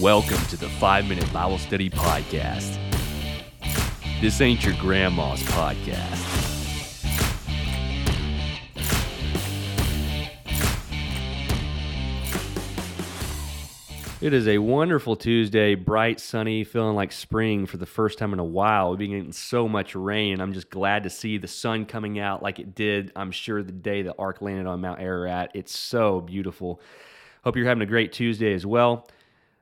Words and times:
Welcome 0.00 0.38
to 0.46 0.56
the 0.56 0.68
5 0.68 1.08
Minute 1.08 1.32
Bible 1.32 1.58
Study 1.58 1.90
Podcast. 1.90 2.78
This 4.20 4.40
ain't 4.40 4.64
your 4.64 4.74
grandma's 4.74 5.42
podcast. 5.42 6.14
It 14.20 14.32
is 14.32 14.46
a 14.46 14.58
wonderful 14.58 15.16
Tuesday, 15.16 15.74
bright, 15.74 16.20
sunny, 16.20 16.62
feeling 16.62 16.94
like 16.94 17.10
spring 17.10 17.66
for 17.66 17.78
the 17.78 17.84
first 17.84 18.18
time 18.18 18.32
in 18.32 18.38
a 18.38 18.44
while. 18.44 18.90
We've 18.90 19.00
been 19.00 19.10
getting 19.10 19.32
so 19.32 19.68
much 19.68 19.96
rain. 19.96 20.40
I'm 20.40 20.52
just 20.52 20.70
glad 20.70 21.02
to 21.02 21.10
see 21.10 21.38
the 21.38 21.48
sun 21.48 21.86
coming 21.86 22.20
out 22.20 22.40
like 22.40 22.60
it 22.60 22.76
did, 22.76 23.10
I'm 23.16 23.32
sure, 23.32 23.64
the 23.64 23.72
day 23.72 24.02
the 24.02 24.14
ark 24.16 24.42
landed 24.42 24.68
on 24.68 24.80
Mount 24.80 25.00
Ararat. 25.00 25.50
It's 25.54 25.76
so 25.76 26.20
beautiful. 26.20 26.80
Hope 27.42 27.56
you're 27.56 27.66
having 27.66 27.82
a 27.82 27.86
great 27.86 28.12
Tuesday 28.12 28.54
as 28.54 28.64
well. 28.64 29.08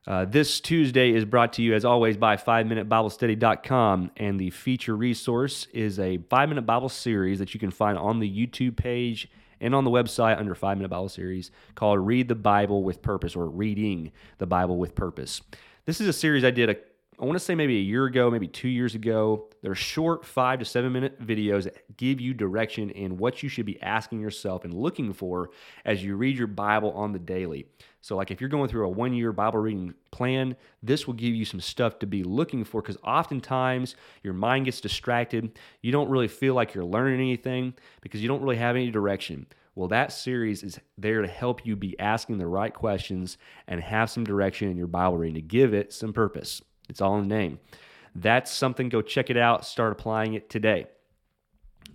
Uh, 0.06 0.24
this 0.24 0.60
Tuesday 0.60 1.12
is 1.12 1.24
brought 1.24 1.52
to 1.55 1.62
you, 1.62 1.74
as 1.74 1.84
always, 1.84 2.16
by 2.16 2.37
5MinuteBibleStudy.com. 2.37 4.12
And 4.16 4.38
the 4.38 4.51
feature 4.51 4.96
resource 4.96 5.66
is 5.73 5.98
a 5.98 6.19
five 6.30 6.48
minute 6.48 6.62
Bible 6.62 6.88
series 6.88 7.41
that 7.41 7.55
you 7.55 7.60
can 7.60 7.73
find 7.73 7.98
on 7.98 8.20
the 8.20 8.30
YouTube 8.30 8.77
page 8.77 9.29
and 9.60 9.74
on 9.74 9.84
the 9.84 9.91
website 9.91 10.38
under 10.38 10.55
5 10.55 10.77
Minute 10.77 10.91
Bible 10.91 11.09
Series 11.09 11.51
called 11.74 11.98
Read 11.98 12.29
the 12.29 12.34
Bible 12.34 12.82
with 12.84 13.02
Purpose 13.02 13.34
or 13.34 13.46
Reading 13.46 14.12
the 14.38 14.46
Bible 14.46 14.77
with 14.77 14.95
Purpose. 14.95 15.41
This 15.87 16.01
is 16.01 16.09
a 16.09 16.12
series 16.12 16.45
I 16.45 16.51
did 16.51 16.70
a 16.70 16.77
I 17.18 17.24
want 17.24 17.37
to 17.37 17.45
say 17.45 17.54
maybe 17.54 17.79
a 17.79 17.82
year 17.82 18.04
ago, 18.04 18.30
maybe 18.30 18.46
two 18.46 18.68
years 18.68 18.95
ago. 18.95 19.48
They're 19.63 19.74
short 19.74 20.26
five 20.26 20.59
to 20.59 20.66
seven 20.66 20.93
minute 20.93 21.18
videos 21.24 21.65
that 21.65 21.96
give 21.96 22.20
you 22.20 22.35
direction 22.35 22.91
in 22.91 23.16
what 23.16 23.43
you 23.43 23.48
should 23.48 23.65
be 23.65 23.80
asking 23.80 24.20
yourself 24.20 24.65
and 24.66 24.74
looking 24.74 25.15
for 25.15 25.48
as 25.87 26.04
you 26.04 26.15
read 26.16 26.37
your 26.37 26.46
Bible 26.46 26.93
on 26.93 27.13
the 27.13 27.18
daily. 27.18 27.68
So, 28.07 28.15
like 28.15 28.30
if 28.30 28.40
you're 28.40 28.49
going 28.49 28.68
through 28.68 28.87
a 28.87 28.88
one 28.88 29.15
year 29.15 29.32
Bible 29.32 29.59
reading 29.59 29.93
plan, 30.12 30.54
this 30.80 31.09
will 31.09 31.15
give 31.15 31.35
you 31.35 31.45
some 31.45 31.60
stuff 31.60 31.99
to 31.99 32.07
be 32.07 32.23
looking 32.23 32.63
for 32.63 32.80
because 32.80 32.98
oftentimes 33.02 33.96
your 34.23 34.32
mind 34.32 34.66
gets 34.66 34.80
distracted. 34.80 35.59
You 35.82 35.90
don't 35.90 36.09
really 36.09 36.29
feel 36.29 36.54
like 36.54 36.73
you're 36.73 36.85
learning 36.85 37.18
anything 37.18 37.74
because 38.02 38.23
you 38.23 38.29
don't 38.29 38.43
really 38.43 38.59
have 38.59 38.76
any 38.76 38.93
direction. 38.93 39.48
Well, 39.74 39.88
that 39.88 40.13
series 40.13 40.63
is 40.63 40.79
there 40.96 41.21
to 41.21 41.26
help 41.26 41.66
you 41.66 41.74
be 41.74 41.98
asking 41.98 42.38
the 42.38 42.46
right 42.46 42.73
questions 42.73 43.38
and 43.66 43.80
have 43.80 44.09
some 44.09 44.23
direction 44.23 44.70
in 44.70 44.76
your 44.76 44.87
Bible 44.87 45.18
reading 45.18 45.35
to 45.35 45.43
give 45.43 45.74
it 45.74 45.93
some 45.93 46.13
purpose. 46.13 46.63
It's 46.88 47.01
all 47.01 47.18
in 47.18 47.26
the 47.26 47.35
name. 47.35 47.59
That's 48.15 48.52
something. 48.52 48.88
Go 48.88 49.02
check 49.02 49.30
it 49.30 49.37
out. 49.37 49.66
Start 49.66 49.91
applying 49.91 50.35
it 50.35 50.48
today. 50.48 50.87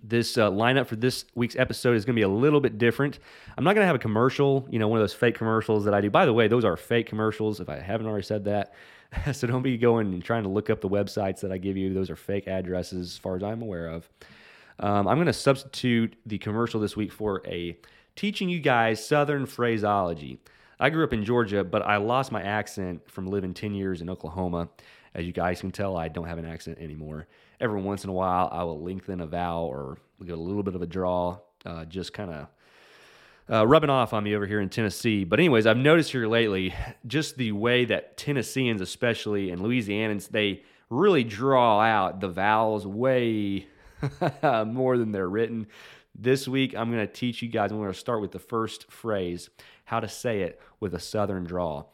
This 0.02 0.36
uh, 0.36 0.50
lineup 0.50 0.86
for 0.88 0.96
this 0.96 1.24
week's 1.34 1.54
episode 1.56 1.96
is 1.96 2.04
going 2.04 2.16
to 2.16 2.18
be 2.18 2.24
a 2.24 2.28
little 2.28 2.60
bit 2.60 2.76
different. 2.76 3.20
I'm 3.56 3.62
not 3.62 3.74
going 3.74 3.84
to 3.84 3.86
have 3.86 3.96
a 3.96 4.00
commercial, 4.00 4.66
you 4.70 4.78
know, 4.78 4.88
one 4.88 4.98
of 4.98 5.02
those 5.02 5.14
fake 5.14 5.36
commercials 5.36 5.84
that 5.84 5.94
I 5.94 6.00
do. 6.00 6.10
By 6.10 6.26
the 6.26 6.32
way, 6.32 6.48
those 6.48 6.64
are 6.64 6.76
fake 6.76 7.06
commercials, 7.06 7.60
if 7.60 7.68
I 7.68 7.78
haven't 7.78 8.06
already 8.06 8.24
said 8.24 8.44
that. 8.46 8.74
so 9.32 9.46
don't 9.46 9.62
be 9.62 9.76
going 9.76 10.12
and 10.12 10.24
trying 10.24 10.42
to 10.42 10.48
look 10.48 10.70
up 10.70 10.80
the 10.80 10.88
websites 10.88 11.40
that 11.40 11.52
I 11.52 11.58
give 11.58 11.76
you. 11.76 11.94
Those 11.94 12.10
are 12.10 12.16
fake 12.16 12.48
addresses, 12.48 13.12
as 13.12 13.18
far 13.18 13.36
as 13.36 13.42
I'm 13.42 13.62
aware 13.62 13.88
of. 13.88 14.08
Um, 14.80 15.06
I'm 15.06 15.16
going 15.16 15.26
to 15.26 15.32
substitute 15.32 16.16
the 16.26 16.38
commercial 16.38 16.80
this 16.80 16.96
week 16.96 17.12
for 17.12 17.42
a 17.46 17.76
teaching 18.16 18.48
you 18.48 18.58
guys 18.58 19.04
Southern 19.04 19.46
phraseology. 19.46 20.40
I 20.80 20.90
grew 20.90 21.04
up 21.04 21.12
in 21.12 21.24
Georgia, 21.24 21.62
but 21.62 21.82
I 21.82 21.98
lost 21.98 22.32
my 22.32 22.42
accent 22.42 23.08
from 23.08 23.28
living 23.28 23.54
10 23.54 23.74
years 23.74 24.02
in 24.02 24.10
Oklahoma. 24.10 24.68
As 25.14 25.24
you 25.24 25.32
guys 25.32 25.60
can 25.60 25.70
tell, 25.70 25.96
I 25.96 26.08
don't 26.08 26.26
have 26.26 26.38
an 26.38 26.46
accent 26.46 26.78
anymore. 26.78 27.28
Every 27.62 27.80
once 27.80 28.02
in 28.02 28.10
a 28.10 28.12
while, 28.12 28.48
I 28.50 28.64
will 28.64 28.82
lengthen 28.82 29.20
a 29.20 29.26
vowel 29.26 29.66
or 29.66 29.96
get 30.26 30.36
a 30.36 30.40
little 30.40 30.64
bit 30.64 30.74
of 30.74 30.82
a 30.82 30.86
draw, 30.86 31.38
uh, 31.64 31.84
just 31.84 32.12
kind 32.12 32.32
of 32.32 32.48
uh, 33.48 33.64
rubbing 33.64 33.88
off 33.88 34.12
on 34.12 34.24
me 34.24 34.34
over 34.34 34.48
here 34.48 34.60
in 34.60 34.68
Tennessee. 34.68 35.22
But, 35.22 35.38
anyways, 35.38 35.64
I've 35.64 35.76
noticed 35.76 36.10
here 36.10 36.26
lately 36.26 36.74
just 37.06 37.36
the 37.36 37.52
way 37.52 37.84
that 37.84 38.16
Tennesseans, 38.16 38.80
especially 38.80 39.50
and 39.50 39.62
Louisianans, 39.62 40.28
they 40.28 40.64
really 40.90 41.22
draw 41.22 41.80
out 41.80 42.20
the 42.20 42.28
vowels 42.28 42.84
way 42.84 43.68
more 44.42 44.98
than 44.98 45.12
they're 45.12 45.28
written. 45.28 45.68
This 46.16 46.48
week, 46.48 46.74
I'm 46.76 46.90
going 46.90 47.06
to 47.06 47.12
teach 47.12 47.42
you 47.42 47.48
guys. 47.48 47.70
I'm 47.70 47.78
going 47.78 47.92
to 47.92 47.96
start 47.96 48.20
with 48.20 48.32
the 48.32 48.40
first 48.40 48.90
phrase, 48.90 49.50
how 49.84 50.00
to 50.00 50.08
say 50.08 50.40
it 50.40 50.60
with 50.80 50.94
a 50.94 51.00
southern 51.00 51.44
draw. 51.44 51.84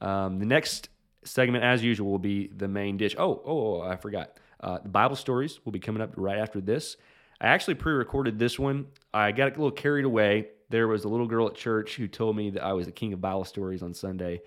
Um, 0.00 0.38
the 0.38 0.46
next 0.46 0.88
segment, 1.22 1.64
as 1.64 1.84
usual, 1.84 2.10
will 2.10 2.18
be 2.18 2.46
the 2.48 2.66
main 2.66 2.96
dish. 2.96 3.14
Oh, 3.18 3.42
oh, 3.44 3.76
oh 3.76 3.80
I 3.82 3.96
forgot. 3.96 4.38
Uh, 4.60 4.78
the 4.82 4.88
Bible 4.88 5.16
stories 5.16 5.60
will 5.64 5.72
be 5.72 5.78
coming 5.78 6.02
up 6.02 6.12
right 6.16 6.38
after 6.38 6.60
this. 6.60 6.96
I 7.40 7.48
actually 7.48 7.74
pre 7.74 7.92
recorded 7.92 8.38
this 8.38 8.58
one. 8.58 8.86
I 9.14 9.32
got 9.32 9.48
a 9.48 9.50
little 9.50 9.70
carried 9.70 10.04
away. 10.04 10.48
There 10.70 10.88
was 10.88 11.04
a 11.04 11.08
little 11.08 11.26
girl 11.26 11.46
at 11.46 11.54
church 11.54 11.96
who 11.96 12.08
told 12.08 12.36
me 12.36 12.50
that 12.50 12.62
I 12.62 12.72
was 12.72 12.86
the 12.86 12.92
king 12.92 13.12
of 13.12 13.20
Bible 13.20 13.44
stories 13.44 13.82
on 13.82 13.94
Sunday 13.94 14.42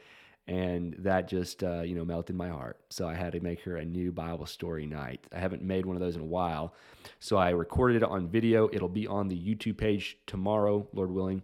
and 0.47 0.95
that 0.99 1.27
just 1.27 1.63
uh, 1.63 1.81
you 1.81 1.95
know 1.95 2.03
melted 2.03 2.35
my 2.35 2.49
heart. 2.49 2.79
So 2.89 3.07
I 3.07 3.15
had 3.15 3.31
to 3.33 3.39
make 3.39 3.61
her 3.61 3.77
a 3.77 3.85
new 3.85 4.11
Bible 4.11 4.45
story 4.45 4.85
night. 4.85 5.25
I 5.33 5.39
haven't 5.39 5.61
made 5.61 5.85
one 5.85 5.95
of 5.95 6.01
those 6.01 6.15
in 6.15 6.21
a 6.21 6.25
while, 6.25 6.73
so 7.19 7.37
I 7.37 7.51
recorded 7.51 7.97
it 7.97 8.03
on 8.03 8.27
video. 8.27 8.69
It'll 8.71 8.89
be 8.89 9.07
on 9.07 9.27
the 9.27 9.37
YouTube 9.37 9.77
page 9.77 10.17
tomorrow, 10.27 10.87
Lord 10.93 11.11
willing. 11.11 11.43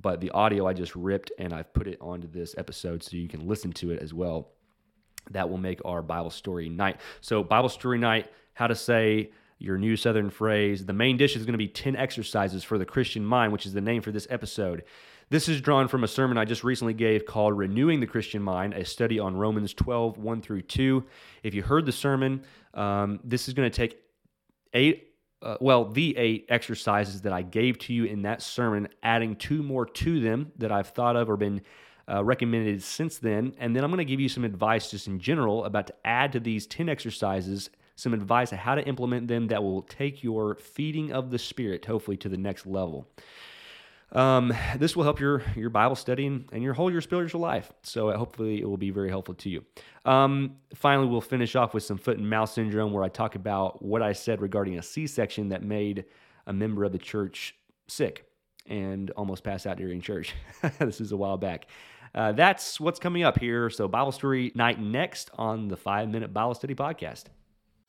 But 0.00 0.20
the 0.20 0.30
audio 0.32 0.66
I 0.66 0.74
just 0.74 0.94
ripped 0.94 1.32
and 1.38 1.54
I've 1.54 1.72
put 1.72 1.86
it 1.86 1.96
onto 2.00 2.28
this 2.28 2.54
episode 2.58 3.02
so 3.02 3.16
you 3.16 3.28
can 3.28 3.46
listen 3.46 3.72
to 3.74 3.90
it 3.90 4.02
as 4.02 4.12
well. 4.12 4.50
That 5.30 5.48
will 5.48 5.58
make 5.58 5.80
our 5.84 6.02
Bible 6.02 6.30
story 6.30 6.68
night. 6.68 7.00
So 7.20 7.42
Bible 7.42 7.68
story 7.68 7.98
night, 7.98 8.30
how 8.54 8.66
to 8.66 8.74
say 8.74 9.30
your 9.58 9.78
new 9.78 9.96
Southern 9.96 10.30
phrase. 10.30 10.84
The 10.84 10.92
main 10.92 11.16
dish 11.16 11.36
is 11.36 11.44
going 11.44 11.52
to 11.52 11.58
be 11.58 11.68
10 11.68 11.96
exercises 11.96 12.64
for 12.64 12.78
the 12.78 12.84
Christian 12.84 13.24
mind, 13.24 13.52
which 13.52 13.66
is 13.66 13.72
the 13.72 13.80
name 13.80 14.02
for 14.02 14.12
this 14.12 14.26
episode. 14.30 14.84
This 15.30 15.48
is 15.48 15.60
drawn 15.60 15.88
from 15.88 16.04
a 16.04 16.08
sermon 16.08 16.36
I 16.36 16.44
just 16.44 16.64
recently 16.64 16.92
gave 16.92 17.24
called 17.24 17.56
Renewing 17.56 18.00
the 18.00 18.06
Christian 18.06 18.42
Mind, 18.42 18.74
a 18.74 18.84
study 18.84 19.18
on 19.18 19.36
Romans 19.36 19.72
12, 19.72 20.18
1 20.18 20.42
through 20.42 20.62
2. 20.62 21.04
If 21.42 21.54
you 21.54 21.62
heard 21.62 21.86
the 21.86 21.92
sermon, 21.92 22.42
um, 22.74 23.20
this 23.24 23.48
is 23.48 23.54
going 23.54 23.70
to 23.70 23.74
take 23.74 23.98
eight, 24.74 25.14
uh, 25.40 25.56
well, 25.60 25.86
the 25.86 26.16
eight 26.18 26.46
exercises 26.50 27.22
that 27.22 27.32
I 27.32 27.40
gave 27.42 27.78
to 27.80 27.94
you 27.94 28.04
in 28.04 28.22
that 28.22 28.42
sermon, 28.42 28.88
adding 29.02 29.34
two 29.34 29.62
more 29.62 29.86
to 29.86 30.20
them 30.20 30.52
that 30.58 30.70
I've 30.70 30.88
thought 30.88 31.16
of 31.16 31.30
or 31.30 31.38
been 31.38 31.62
uh, 32.08 32.24
recommended 32.24 32.82
since 32.82 33.18
then. 33.18 33.54
And 33.58 33.74
then 33.74 33.84
I'm 33.84 33.90
going 33.90 33.98
to 33.98 34.04
give 34.04 34.20
you 34.20 34.28
some 34.28 34.44
advice 34.44 34.90
just 34.90 35.06
in 35.06 35.18
general 35.18 35.64
about 35.64 35.86
to 35.88 35.94
add 36.04 36.32
to 36.32 36.40
these 36.40 36.66
10 36.66 36.88
exercises 36.88 37.70
some 37.96 38.12
advice 38.12 38.52
on 38.52 38.58
how 38.58 38.74
to 38.74 38.84
implement 38.86 39.28
them 39.28 39.48
that 39.48 39.62
will 39.62 39.82
take 39.82 40.22
your 40.22 40.56
feeding 40.56 41.12
of 41.12 41.30
the 41.30 41.38
Spirit, 41.38 41.84
hopefully, 41.84 42.16
to 42.18 42.28
the 42.28 42.36
next 42.36 42.66
level. 42.66 43.08
Um, 44.12 44.52
this 44.78 44.94
will 44.94 45.02
help 45.02 45.18
your 45.18 45.42
your 45.56 45.70
Bible 45.70 45.96
study 45.96 46.26
and, 46.26 46.62
your 46.62 46.74
whole 46.74 46.90
your 46.90 47.00
spiritual 47.00 47.40
life. 47.40 47.72
So 47.82 48.10
uh, 48.10 48.16
hopefully 48.16 48.60
it 48.60 48.68
will 48.68 48.76
be 48.76 48.90
very 48.90 49.08
helpful 49.08 49.34
to 49.34 49.50
you. 49.50 49.64
Um, 50.04 50.56
finally, 50.74 51.08
we'll 51.08 51.20
finish 51.20 51.56
off 51.56 51.74
with 51.74 51.82
some 51.82 51.98
foot 51.98 52.18
and 52.18 52.28
mouth 52.28 52.50
syndrome, 52.50 52.92
where 52.92 53.02
I 53.02 53.08
talk 53.08 53.34
about 53.34 53.82
what 53.82 54.02
I 54.02 54.12
said 54.12 54.40
regarding 54.40 54.78
a 54.78 54.82
C-section 54.82 55.48
that 55.48 55.62
made 55.62 56.04
a 56.46 56.52
member 56.52 56.84
of 56.84 56.92
the 56.92 56.98
church 56.98 57.56
sick 57.88 58.26
and 58.66 59.10
almost 59.12 59.42
pass 59.44 59.66
out 59.66 59.78
during 59.78 60.00
church. 60.00 60.34
this 60.78 61.00
is 61.00 61.12
a 61.12 61.16
while 61.16 61.36
back. 61.36 61.66
Uh, 62.14 62.30
that's 62.30 62.78
what's 62.78 63.00
coming 63.00 63.24
up 63.24 63.40
here. 63.40 63.68
So 63.70 63.88
Bible 63.88 64.12
story 64.12 64.52
night 64.54 64.80
next 64.80 65.30
on 65.34 65.66
the 65.66 65.76
Five 65.76 66.08
Minute 66.08 66.32
Bible 66.32 66.54
Study 66.54 66.74
Podcast. 66.74 67.24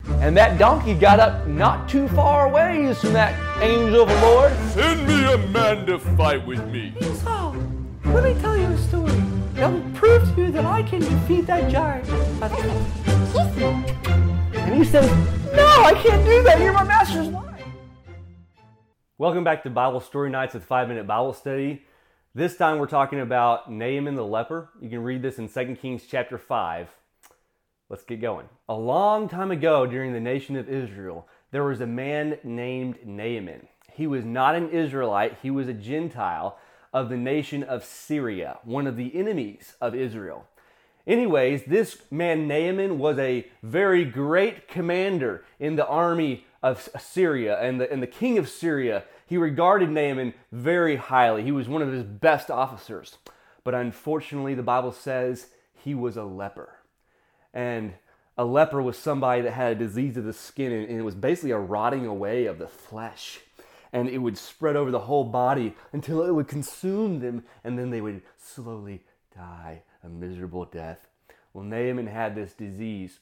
And 0.04 0.36
that 0.36 0.58
donkey 0.58 0.94
got 0.94 1.20
up 1.20 1.46
not 1.46 1.88
too 1.88 2.08
far 2.08 2.48
away 2.48 2.92
from 2.94 3.12
that 3.12 3.34
angel 3.62 4.02
of 4.02 4.08
the 4.08 4.20
Lord. 4.20 4.52
Send 4.70 5.06
me 5.06 5.32
a 5.32 5.38
man 5.48 5.86
to 5.86 5.98
fight 5.98 6.44
with 6.44 6.66
me. 6.68 6.92
Esau, 7.00 7.54
let 8.06 8.24
me 8.24 8.34
tell 8.40 8.56
you 8.56 8.64
a 8.64 8.78
story 8.78 9.12
that 9.54 9.72
will 9.72 9.90
prove 9.94 10.34
to 10.34 10.42
you 10.42 10.50
that 10.50 10.64
I 10.64 10.82
can 10.82 11.00
defeat 11.00 11.46
that 11.46 11.70
giant. 11.70 12.08
And 14.54 14.74
he 14.74 14.84
says, 14.84 15.08
No, 15.54 15.66
I 15.84 15.94
can't 16.02 16.24
do 16.24 16.42
that. 16.42 16.60
You're 16.60 16.72
my 16.72 16.82
master's 16.82 17.28
wife. 17.28 17.44
Welcome 19.18 19.44
back 19.44 19.62
to 19.62 19.70
Bible 19.70 20.00
Story 20.00 20.30
Nights 20.30 20.54
with 20.54 20.64
5 20.64 20.88
Minute 20.88 21.06
Bible 21.06 21.32
Study. 21.32 21.85
This 22.36 22.54
time 22.54 22.78
we're 22.78 22.86
talking 22.86 23.20
about 23.20 23.72
Naaman 23.72 24.14
the 24.14 24.22
leper. 24.22 24.68
You 24.78 24.90
can 24.90 25.02
read 25.02 25.22
this 25.22 25.38
in 25.38 25.48
2 25.48 25.74
Kings 25.76 26.02
chapter 26.06 26.36
5. 26.36 26.90
Let's 27.88 28.04
get 28.04 28.20
going. 28.20 28.50
A 28.68 28.74
long 28.74 29.26
time 29.26 29.50
ago, 29.50 29.86
during 29.86 30.12
the 30.12 30.20
nation 30.20 30.54
of 30.54 30.68
Israel, 30.68 31.26
there 31.50 31.64
was 31.64 31.80
a 31.80 31.86
man 31.86 32.38
named 32.44 32.98
Naaman. 33.06 33.68
He 33.90 34.06
was 34.06 34.26
not 34.26 34.54
an 34.54 34.68
Israelite, 34.68 35.38
he 35.40 35.50
was 35.50 35.66
a 35.66 35.72
Gentile 35.72 36.58
of 36.92 37.08
the 37.08 37.16
nation 37.16 37.62
of 37.62 37.86
Syria, 37.86 38.58
one 38.64 38.86
of 38.86 38.96
the 38.96 39.16
enemies 39.16 39.72
of 39.80 39.94
Israel. 39.94 40.46
Anyways, 41.06 41.64
this 41.64 42.02
man 42.10 42.46
Naaman 42.46 42.98
was 42.98 43.18
a 43.18 43.46
very 43.62 44.04
great 44.04 44.68
commander 44.68 45.42
in 45.58 45.76
the 45.76 45.86
army 45.86 46.44
of 46.62 46.86
Syria, 46.98 47.58
and 47.62 47.80
the, 47.80 47.90
and 47.90 48.02
the 48.02 48.06
king 48.06 48.36
of 48.36 48.46
Syria, 48.46 49.04
he 49.26 49.36
regarded 49.36 49.90
Naaman 49.90 50.34
very 50.52 50.96
highly. 50.96 51.42
He 51.42 51.52
was 51.52 51.68
one 51.68 51.82
of 51.82 51.92
his 51.92 52.04
best 52.04 52.50
officers. 52.50 53.18
But 53.64 53.74
unfortunately, 53.74 54.54
the 54.54 54.62
Bible 54.62 54.92
says 54.92 55.48
he 55.74 55.94
was 55.94 56.16
a 56.16 56.24
leper 56.24 56.76
and 57.52 57.94
a 58.38 58.44
leper 58.44 58.82
was 58.82 58.98
somebody 58.98 59.40
that 59.42 59.52
had 59.52 59.72
a 59.72 59.74
disease 59.74 60.16
of 60.16 60.24
the 60.24 60.32
skin 60.32 60.70
and 60.70 60.90
it 60.90 61.02
was 61.02 61.14
basically 61.14 61.52
a 61.52 61.58
rotting 61.58 62.06
away 62.06 62.46
of 62.46 62.58
the 62.58 62.68
flesh 62.68 63.40
and 63.92 64.08
it 64.08 64.18
would 64.18 64.36
spread 64.36 64.76
over 64.76 64.90
the 64.90 65.00
whole 65.00 65.24
body 65.24 65.74
until 65.92 66.22
it 66.22 66.32
would 66.32 66.48
consume 66.48 67.20
them 67.20 67.44
and 67.64 67.78
then 67.78 67.90
they 67.90 68.00
would 68.00 68.20
slowly 68.36 69.02
die 69.34 69.82
a 70.04 70.08
miserable 70.08 70.64
death 70.64 71.08
Well, 71.52 71.64
Naaman 71.64 72.06
had 72.06 72.34
this 72.34 72.52
disease. 72.52 73.20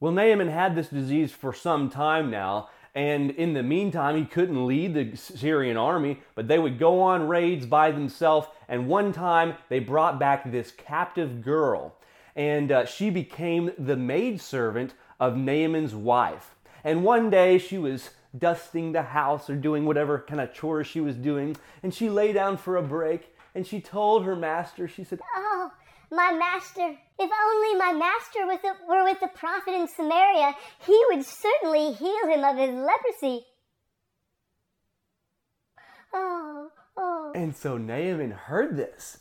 Well, 0.00 0.12
Naaman 0.12 0.48
had 0.48 0.74
this 0.74 0.88
disease 0.88 1.32
for 1.32 1.52
some 1.52 1.90
time 1.90 2.30
now, 2.30 2.70
and 2.96 3.32
in 3.32 3.52
the 3.52 3.62
meantime, 3.62 4.16
he 4.16 4.24
couldn't 4.24 4.66
lead 4.66 4.94
the 4.94 5.14
Syrian 5.16 5.76
army, 5.76 6.18
but 6.34 6.48
they 6.48 6.58
would 6.58 6.78
go 6.78 7.02
on 7.02 7.28
raids 7.28 7.66
by 7.66 7.90
themselves. 7.90 8.48
And 8.68 8.88
one 8.88 9.12
time, 9.12 9.54
they 9.68 9.80
brought 9.80 10.18
back 10.18 10.50
this 10.50 10.72
captive 10.72 11.42
girl, 11.42 11.94
and 12.34 12.72
uh, 12.72 12.86
she 12.86 13.10
became 13.10 13.70
the 13.76 13.98
maidservant 13.98 14.94
of 15.20 15.36
Naaman's 15.36 15.94
wife. 15.94 16.54
And 16.84 17.04
one 17.04 17.28
day, 17.28 17.58
she 17.58 17.76
was 17.76 18.10
dusting 18.36 18.92
the 18.92 19.02
house 19.02 19.50
or 19.50 19.56
doing 19.56 19.84
whatever 19.84 20.24
kind 20.26 20.40
of 20.40 20.54
chores 20.54 20.86
she 20.86 21.02
was 21.02 21.16
doing, 21.16 21.54
and 21.82 21.92
she 21.92 22.08
lay 22.08 22.32
down 22.32 22.56
for 22.56 22.78
a 22.78 22.82
break, 22.82 23.34
and 23.54 23.66
she 23.66 23.78
told 23.78 24.24
her 24.24 24.34
master, 24.34 24.88
she 24.88 25.04
said, 25.04 25.20
Oh, 25.36 25.70
my 26.10 26.32
master, 26.32 26.96
if 27.18 27.30
only 27.46 27.78
my 27.78 27.92
master 27.92 28.46
was 28.46 28.58
a, 28.64 28.88
were 28.88 29.04
with 29.04 29.20
the 29.20 29.28
prophet 29.28 29.74
in 29.74 29.88
Samaria, 29.88 30.54
he 30.86 31.00
would 31.10 31.24
certainly 31.24 31.92
heal 31.92 32.26
him 32.28 32.44
of 32.44 32.56
his 32.56 32.70
leprosy. 32.70 33.46
Oh, 36.12 36.68
oh. 36.96 37.32
And 37.34 37.56
so 37.56 37.76
Naaman 37.76 38.30
heard 38.30 38.76
this. 38.76 39.18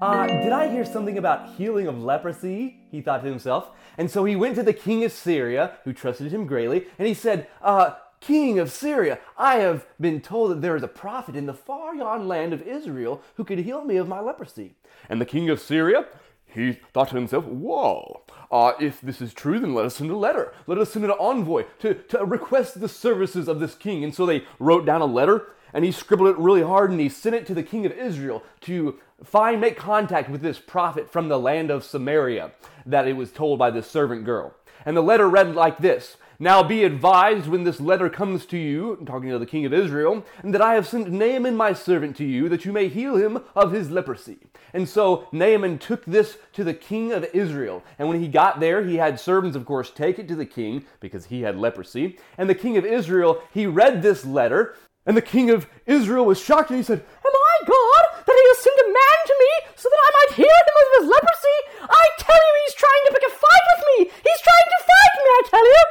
Uh, 0.00 0.26
did 0.26 0.52
I 0.52 0.68
hear 0.68 0.84
something 0.86 1.18
about 1.18 1.56
healing 1.56 1.86
of 1.86 2.02
leprosy? 2.02 2.80
He 2.90 3.02
thought 3.02 3.22
to 3.22 3.28
himself. 3.28 3.70
And 3.98 4.10
so 4.10 4.24
he 4.24 4.34
went 4.34 4.54
to 4.54 4.62
the 4.62 4.72
king 4.72 5.04
of 5.04 5.12
Syria, 5.12 5.78
who 5.84 5.92
trusted 5.92 6.32
him 6.32 6.46
greatly, 6.46 6.86
and 6.98 7.06
he 7.06 7.12
said, 7.12 7.48
uh, 7.60 7.92
King 8.20 8.58
of 8.58 8.70
Syria, 8.70 9.18
I 9.38 9.56
have 9.56 9.86
been 9.98 10.20
told 10.20 10.50
that 10.50 10.60
there 10.60 10.76
is 10.76 10.82
a 10.82 10.88
prophet 10.88 11.34
in 11.34 11.46
the 11.46 11.54
far 11.54 11.94
yon 11.94 12.28
land 12.28 12.52
of 12.52 12.62
Israel 12.62 13.22
who 13.36 13.44
could 13.44 13.60
heal 13.60 13.82
me 13.82 13.96
of 13.96 14.08
my 14.08 14.20
leprosy. 14.20 14.74
And 15.08 15.20
the 15.20 15.26
king 15.26 15.48
of 15.48 15.58
Syria, 15.58 16.06
he 16.46 16.78
thought 16.92 17.08
to 17.08 17.14
himself, 17.14 17.46
Whoa, 17.46 18.22
uh, 18.50 18.72
if 18.78 19.00
this 19.00 19.22
is 19.22 19.32
true, 19.32 19.58
then 19.58 19.74
let 19.74 19.86
us 19.86 19.96
send 19.96 20.10
a 20.10 20.16
letter. 20.16 20.52
Let 20.66 20.78
us 20.78 20.92
send 20.92 21.06
an 21.06 21.12
envoy 21.12 21.64
to, 21.78 21.94
to 21.94 22.24
request 22.24 22.80
the 22.80 22.88
services 22.88 23.48
of 23.48 23.58
this 23.58 23.74
king. 23.74 24.04
And 24.04 24.14
so 24.14 24.26
they 24.26 24.44
wrote 24.58 24.84
down 24.84 25.00
a 25.00 25.06
letter, 25.06 25.52
and 25.72 25.82
he 25.84 25.92
scribbled 25.92 26.28
it 26.28 26.38
really 26.38 26.62
hard, 26.62 26.90
and 26.90 27.00
he 27.00 27.08
sent 27.08 27.36
it 27.36 27.46
to 27.46 27.54
the 27.54 27.62
king 27.62 27.86
of 27.86 27.92
Israel 27.92 28.42
to 28.62 28.98
find, 29.24 29.62
make 29.62 29.78
contact 29.78 30.28
with 30.28 30.42
this 30.42 30.58
prophet 30.58 31.10
from 31.10 31.28
the 31.28 31.38
land 31.38 31.70
of 31.70 31.84
Samaria 31.84 32.50
that 32.84 33.08
it 33.08 33.16
was 33.16 33.32
told 33.32 33.58
by 33.58 33.70
this 33.70 33.90
servant 33.90 34.24
girl. 34.24 34.54
And 34.84 34.96
the 34.96 35.02
letter 35.02 35.28
read 35.28 35.54
like 35.54 35.78
this 35.78 36.16
now 36.40 36.62
be 36.62 36.84
advised 36.84 37.46
when 37.46 37.64
this 37.64 37.80
letter 37.80 38.08
comes 38.08 38.46
to 38.46 38.56
you, 38.56 38.96
talking 39.06 39.28
to 39.28 39.38
the 39.38 39.44
king 39.44 39.66
of 39.66 39.74
Israel, 39.74 40.24
that 40.42 40.62
I 40.62 40.74
have 40.74 40.88
sent 40.88 41.12
Naaman 41.12 41.54
my 41.54 41.74
servant 41.74 42.16
to 42.16 42.24
you, 42.24 42.48
that 42.48 42.64
you 42.64 42.72
may 42.72 42.88
heal 42.88 43.16
him 43.16 43.40
of 43.54 43.72
his 43.72 43.90
leprosy. 43.90 44.38
And 44.72 44.88
so 44.88 45.28
Naaman 45.32 45.78
took 45.78 46.04
this 46.06 46.38
to 46.54 46.64
the 46.64 46.72
king 46.72 47.12
of 47.12 47.28
Israel. 47.34 47.84
And 47.98 48.08
when 48.08 48.20
he 48.20 48.28
got 48.28 48.58
there, 48.58 48.82
he 48.82 48.96
had 48.96 49.20
servants, 49.20 49.54
of 49.54 49.66
course, 49.66 49.90
take 49.90 50.18
it 50.18 50.28
to 50.28 50.34
the 50.34 50.46
king, 50.46 50.86
because 50.98 51.26
he 51.26 51.42
had 51.42 51.58
leprosy. 51.58 52.18
And 52.38 52.48
the 52.48 52.54
king 52.54 52.78
of 52.78 52.86
Israel, 52.86 53.42
he 53.52 53.66
read 53.66 54.02
this 54.02 54.24
letter, 54.24 54.76
and 55.04 55.16
the 55.16 55.22
king 55.22 55.50
of 55.50 55.66
Israel 55.86 56.24
was 56.24 56.40
shocked, 56.40 56.70
and 56.70 56.78
he 56.78 56.82
said, 56.82 57.00
Am 57.00 57.34
I 57.34 57.66
God 57.66 58.24
that 58.24 58.40
he 58.40 58.46
has 58.48 58.58
sent 58.64 58.80
a 58.80 58.88
man 58.88 59.18
to 59.26 59.34
me 59.36 59.52
so 59.76 59.88
that 59.88 60.04
I 60.06 60.10
might 60.16 60.36
heal 60.36 60.46
him 60.46 60.76
of 60.80 60.88
his 61.00 61.10
leprosy? 61.10 61.58
I 61.84 62.04
tell 62.16 62.36
you, 62.36 62.54
he's 62.64 62.80
trying 62.80 63.04
to 63.06 63.12
pick 63.12 63.28
a 63.28 63.32
fight 63.36 63.64
with 63.76 63.82
me! 63.84 63.96
He's 64.24 64.40
trying 64.40 64.68
to 64.72 64.80
fight 64.88 65.12
me, 65.20 65.24
I 65.28 65.42
tell 65.52 65.66
you! 65.66 65.84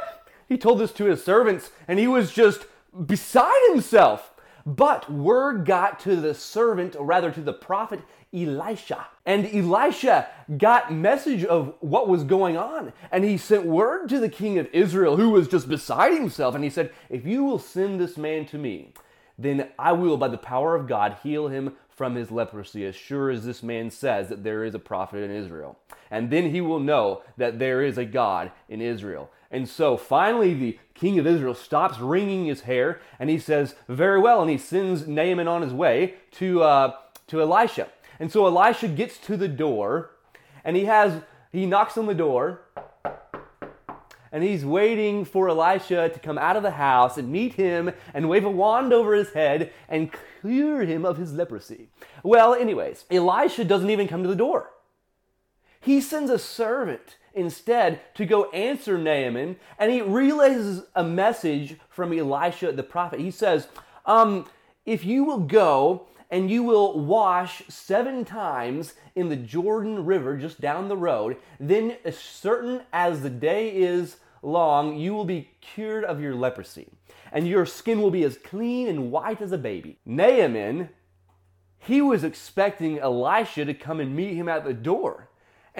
He 0.50 0.58
told 0.58 0.80
this 0.80 0.90
to 0.94 1.04
his 1.04 1.22
servants, 1.22 1.70
and 1.86 2.00
he 2.00 2.08
was 2.08 2.32
just 2.32 2.66
beside 3.06 3.70
himself. 3.70 4.32
But 4.66 5.10
word 5.10 5.64
got 5.64 6.00
to 6.00 6.16
the 6.16 6.34
servant, 6.34 6.96
or 6.96 7.06
rather 7.06 7.30
to 7.30 7.40
the 7.40 7.52
prophet 7.52 8.00
Elisha. 8.34 9.06
And 9.24 9.46
Elisha 9.46 10.26
got 10.58 10.92
message 10.92 11.44
of 11.44 11.74
what 11.78 12.08
was 12.08 12.24
going 12.24 12.56
on. 12.56 12.92
And 13.12 13.22
he 13.22 13.36
sent 13.36 13.64
word 13.64 14.08
to 14.08 14.18
the 14.18 14.28
king 14.28 14.58
of 14.58 14.68
Israel, 14.72 15.16
who 15.16 15.30
was 15.30 15.46
just 15.46 15.68
beside 15.68 16.14
himself. 16.14 16.56
And 16.56 16.64
he 16.64 16.70
said, 16.70 16.92
If 17.08 17.24
you 17.24 17.44
will 17.44 17.60
send 17.60 18.00
this 18.00 18.16
man 18.16 18.44
to 18.46 18.58
me, 18.58 18.92
then 19.38 19.68
I 19.78 19.92
will, 19.92 20.16
by 20.16 20.28
the 20.28 20.36
power 20.36 20.74
of 20.74 20.88
God, 20.88 21.18
heal 21.22 21.46
him 21.46 21.74
from 21.88 22.16
his 22.16 22.32
leprosy, 22.32 22.84
as 22.84 22.96
sure 22.96 23.30
as 23.30 23.44
this 23.44 23.62
man 23.62 23.90
says 23.90 24.28
that 24.30 24.42
there 24.42 24.64
is 24.64 24.74
a 24.74 24.80
prophet 24.80 25.22
in 25.22 25.30
Israel. 25.30 25.78
And 26.10 26.28
then 26.28 26.50
he 26.50 26.60
will 26.60 26.80
know 26.80 27.22
that 27.36 27.60
there 27.60 27.82
is 27.82 27.98
a 27.98 28.04
God 28.04 28.50
in 28.68 28.80
Israel. 28.80 29.30
And 29.50 29.68
so 29.68 29.96
finally, 29.96 30.54
the 30.54 30.78
king 30.94 31.18
of 31.18 31.26
Israel 31.26 31.54
stops 31.54 31.98
wringing 31.98 32.46
his 32.46 32.62
hair 32.62 33.00
and 33.18 33.28
he 33.28 33.38
says, 33.38 33.74
Very 33.88 34.20
well. 34.20 34.40
And 34.42 34.50
he 34.50 34.58
sends 34.58 35.08
Naaman 35.08 35.48
on 35.48 35.62
his 35.62 35.72
way 35.72 36.14
to, 36.32 36.62
uh, 36.62 36.96
to 37.28 37.40
Elisha. 37.40 37.88
And 38.20 38.30
so 38.30 38.46
Elisha 38.46 38.88
gets 38.88 39.18
to 39.18 39.36
the 39.36 39.48
door 39.48 40.10
and 40.64 40.76
he 40.76 40.84
has, 40.84 41.22
he 41.50 41.66
knocks 41.66 41.98
on 41.98 42.06
the 42.06 42.14
door 42.14 42.60
and 44.32 44.44
he's 44.44 44.64
waiting 44.64 45.24
for 45.24 45.48
Elisha 45.48 46.08
to 46.08 46.18
come 46.20 46.38
out 46.38 46.56
of 46.56 46.62
the 46.62 46.72
house 46.72 47.18
and 47.18 47.32
meet 47.32 47.54
him 47.54 47.92
and 48.14 48.28
wave 48.28 48.44
a 48.44 48.50
wand 48.50 48.92
over 48.92 49.14
his 49.14 49.32
head 49.32 49.72
and 49.88 50.12
cure 50.40 50.82
him 50.82 51.04
of 51.04 51.16
his 51.16 51.32
leprosy. 51.32 51.88
Well, 52.22 52.54
anyways, 52.54 53.06
Elisha 53.10 53.64
doesn't 53.64 53.90
even 53.90 54.06
come 54.06 54.22
to 54.22 54.28
the 54.28 54.36
door. 54.36 54.70
He 55.80 56.00
sends 56.00 56.30
a 56.30 56.38
servant 56.38 57.16
instead 57.34 58.00
to 58.14 58.26
go 58.26 58.50
answer 58.50 58.98
Naaman, 58.98 59.56
and 59.78 59.92
he 59.92 60.00
relays 60.00 60.82
a 60.94 61.04
message 61.04 61.78
from 61.88 62.12
Elisha 62.12 62.72
the 62.72 62.82
prophet. 62.82 63.20
He 63.20 63.30
says, 63.30 63.68
um, 64.06 64.46
If 64.84 65.04
you 65.04 65.24
will 65.24 65.40
go 65.40 66.06
and 66.30 66.50
you 66.50 66.62
will 66.62 66.98
wash 66.98 67.62
seven 67.68 68.24
times 68.24 68.94
in 69.14 69.28
the 69.28 69.36
Jordan 69.36 70.04
River 70.04 70.36
just 70.36 70.60
down 70.60 70.88
the 70.88 70.96
road, 70.96 71.36
then 71.58 71.96
as 72.04 72.16
certain 72.16 72.82
as 72.92 73.22
the 73.22 73.30
day 73.30 73.70
is 73.70 74.16
long, 74.42 74.96
you 74.96 75.12
will 75.12 75.24
be 75.24 75.50
cured 75.60 76.04
of 76.04 76.20
your 76.20 76.34
leprosy, 76.34 76.88
and 77.32 77.48
your 77.48 77.66
skin 77.66 78.00
will 78.00 78.10
be 78.10 78.24
as 78.24 78.38
clean 78.38 78.88
and 78.88 79.10
white 79.10 79.42
as 79.42 79.52
a 79.52 79.58
baby. 79.58 79.98
Naaman, 80.06 80.90
he 81.78 82.00
was 82.00 82.24
expecting 82.24 82.98
Elisha 82.98 83.64
to 83.64 83.74
come 83.74 84.00
and 84.00 84.14
meet 84.14 84.34
him 84.34 84.48
at 84.48 84.64
the 84.64 84.74
door 84.74 85.29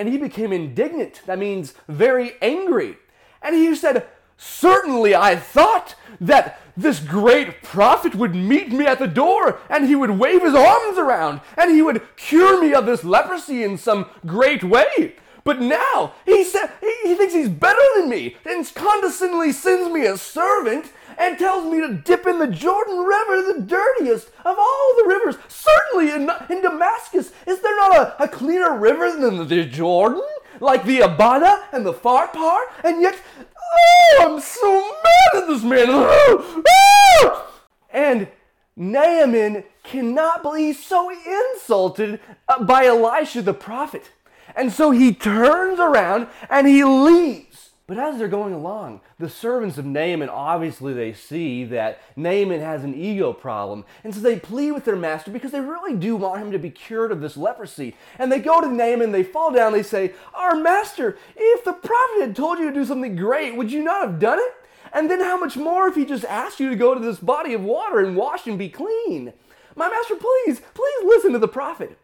and 0.00 0.08
he 0.08 0.16
became 0.16 0.50
indignant. 0.50 1.20
That 1.26 1.38
means 1.38 1.74
very 1.86 2.32
angry. 2.40 2.96
And 3.42 3.54
he 3.54 3.74
said, 3.74 4.06
Certainly 4.38 5.14
I 5.14 5.36
thought 5.36 5.94
that 6.18 6.58
this 6.74 7.00
great 7.00 7.62
prophet 7.62 8.14
would 8.14 8.34
meet 8.34 8.72
me 8.72 8.86
at 8.86 8.98
the 8.98 9.06
door 9.06 9.60
and 9.68 9.86
he 9.86 9.94
would 9.94 10.12
wave 10.12 10.42
his 10.42 10.54
arms 10.54 10.96
around 10.96 11.42
and 11.58 11.70
he 11.70 11.82
would 11.82 12.00
cure 12.16 12.58
me 12.58 12.72
of 12.72 12.86
this 12.86 13.04
leprosy 13.04 13.62
in 13.62 13.76
some 13.76 14.06
great 14.24 14.64
way. 14.64 15.16
But 15.44 15.60
now 15.60 16.14
he 16.24 16.42
said 16.44 16.70
he 16.80 17.14
thinks 17.14 17.34
he's 17.34 17.50
better 17.50 17.82
than 17.96 18.08
me 18.08 18.36
and 18.46 18.74
condescendingly 18.74 19.52
sends 19.52 19.92
me 19.92 20.06
a 20.06 20.16
servant 20.16 20.90
and 21.20 21.38
tells 21.38 21.70
me 21.70 21.80
to 21.80 21.92
dip 21.92 22.26
in 22.26 22.38
the 22.38 22.46
Jordan 22.46 22.98
River, 22.98 23.52
the 23.52 23.60
dirtiest 23.60 24.28
of 24.44 24.56
all 24.58 24.94
the 24.96 25.04
rivers. 25.06 25.36
Certainly 25.48 26.10
in, 26.12 26.30
in 26.48 26.62
Damascus, 26.62 27.30
is 27.46 27.60
there 27.60 27.76
not 27.76 27.94
a, 27.94 28.24
a 28.24 28.28
cleaner 28.28 28.76
river 28.76 29.12
than 29.12 29.46
the 29.46 29.64
Jordan? 29.64 30.22
Like 30.60 30.84
the 30.84 31.00
Abana 31.00 31.62
and 31.72 31.84
the 31.84 31.92
Pharpar? 31.92 32.60
And 32.82 33.02
yet, 33.02 33.16
oh, 33.38 34.16
I'm 34.20 34.40
so 34.40 34.94
mad 35.04 35.42
at 35.42 35.46
this 35.46 35.62
man. 35.62 37.44
And 37.92 38.28
Naaman 38.76 39.64
cannot 39.82 40.42
believe 40.42 40.76
so 40.76 41.10
insulted 41.10 42.20
uh, 42.48 42.62
by 42.62 42.86
Elisha 42.86 43.42
the 43.42 43.52
prophet. 43.52 44.10
And 44.54 44.72
so 44.72 44.92
he 44.92 45.12
turns 45.12 45.80
around 45.80 46.28
and 46.48 46.68
he 46.68 46.84
leaves. 46.84 47.49
But 47.90 47.98
as 47.98 48.18
they're 48.18 48.28
going 48.28 48.54
along, 48.54 49.00
the 49.18 49.28
servants 49.28 49.76
of 49.76 49.84
Naaman 49.84 50.28
obviously 50.28 50.94
they 50.94 51.12
see 51.12 51.64
that 51.64 52.00
Naaman 52.14 52.60
has 52.60 52.84
an 52.84 52.94
ego 52.94 53.32
problem. 53.32 53.84
And 54.04 54.14
so 54.14 54.20
they 54.20 54.38
plead 54.38 54.70
with 54.70 54.84
their 54.84 54.94
master 54.94 55.32
because 55.32 55.50
they 55.50 55.58
really 55.58 55.96
do 55.96 56.14
want 56.14 56.40
him 56.40 56.52
to 56.52 56.58
be 56.60 56.70
cured 56.70 57.10
of 57.10 57.20
this 57.20 57.36
leprosy. 57.36 57.96
And 58.16 58.30
they 58.30 58.38
go 58.38 58.60
to 58.60 58.72
Naaman, 58.72 59.10
they 59.10 59.24
fall 59.24 59.50
down, 59.50 59.72
they 59.72 59.82
say, 59.82 60.12
Our 60.34 60.54
master, 60.54 61.18
if 61.34 61.64
the 61.64 61.72
prophet 61.72 62.20
had 62.20 62.36
told 62.36 62.60
you 62.60 62.68
to 62.68 62.72
do 62.72 62.84
something 62.84 63.16
great, 63.16 63.56
would 63.56 63.72
you 63.72 63.82
not 63.82 64.06
have 64.06 64.20
done 64.20 64.38
it? 64.38 64.54
And 64.92 65.10
then 65.10 65.18
how 65.18 65.36
much 65.36 65.56
more 65.56 65.88
if 65.88 65.96
he 65.96 66.04
just 66.04 66.24
asked 66.26 66.60
you 66.60 66.70
to 66.70 66.76
go 66.76 66.94
to 66.94 67.00
this 67.00 67.18
body 67.18 67.54
of 67.54 67.64
water 67.64 67.98
and 67.98 68.16
wash 68.16 68.46
and 68.46 68.56
be 68.56 68.68
clean? 68.68 69.32
My 69.74 69.88
master, 69.88 70.14
please, 70.14 70.62
please 70.74 71.04
listen 71.06 71.32
to 71.32 71.40
the 71.40 71.48
prophet. 71.48 71.98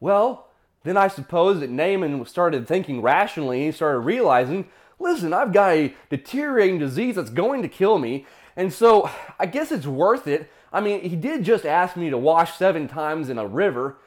Well, 0.00 0.49
then 0.82 0.96
I 0.96 1.08
suppose 1.08 1.60
that 1.60 1.70
Naaman 1.70 2.24
started 2.26 2.66
thinking 2.66 3.02
rationally. 3.02 3.66
He 3.66 3.72
started 3.72 4.00
realizing, 4.00 4.68
listen, 4.98 5.32
I've 5.32 5.52
got 5.52 5.72
a 5.72 5.94
deteriorating 6.08 6.78
disease 6.78 7.16
that's 7.16 7.30
going 7.30 7.62
to 7.62 7.68
kill 7.68 7.98
me. 7.98 8.26
And 8.56 8.72
so 8.72 9.10
I 9.38 9.46
guess 9.46 9.72
it's 9.72 9.86
worth 9.86 10.26
it. 10.26 10.50
I 10.72 10.80
mean, 10.80 11.02
he 11.02 11.16
did 11.16 11.44
just 11.44 11.66
ask 11.66 11.96
me 11.96 12.10
to 12.10 12.18
wash 12.18 12.56
seven 12.56 12.88
times 12.88 13.28
in 13.28 13.38
a 13.38 13.46
river. 13.46 13.98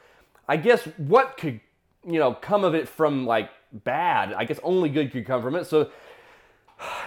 I 0.48 0.56
guess 0.56 0.82
what 0.96 1.36
could, 1.36 1.60
you 2.06 2.18
know, 2.18 2.34
come 2.34 2.64
of 2.64 2.74
it 2.74 2.88
from 2.88 3.26
like 3.26 3.50
bad? 3.72 4.32
I 4.32 4.44
guess 4.44 4.60
only 4.62 4.88
good 4.88 5.12
could 5.12 5.26
come 5.26 5.42
from 5.42 5.56
it. 5.56 5.66
So 5.66 5.90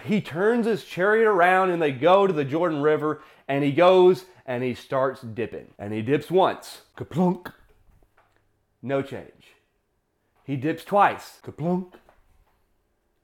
he 0.05 0.21
turns 0.21 0.65
his 0.65 0.83
chariot 0.83 1.27
around 1.27 1.71
and 1.71 1.81
they 1.81 1.91
go 1.91 2.27
to 2.27 2.33
the 2.33 2.45
Jordan 2.45 2.81
River 2.81 3.21
and 3.47 3.63
he 3.63 3.71
goes 3.71 4.25
and 4.45 4.63
he 4.63 4.74
starts 4.74 5.21
dipping. 5.21 5.74
And 5.77 5.93
he 5.93 6.01
dips 6.01 6.31
once. 6.31 6.81
Kaplunk. 6.97 7.51
No 8.81 9.01
change. 9.01 9.37
He 10.48 10.56
dips 10.56 10.86
twice. 10.86 11.39
Kaplunk. 11.46 11.92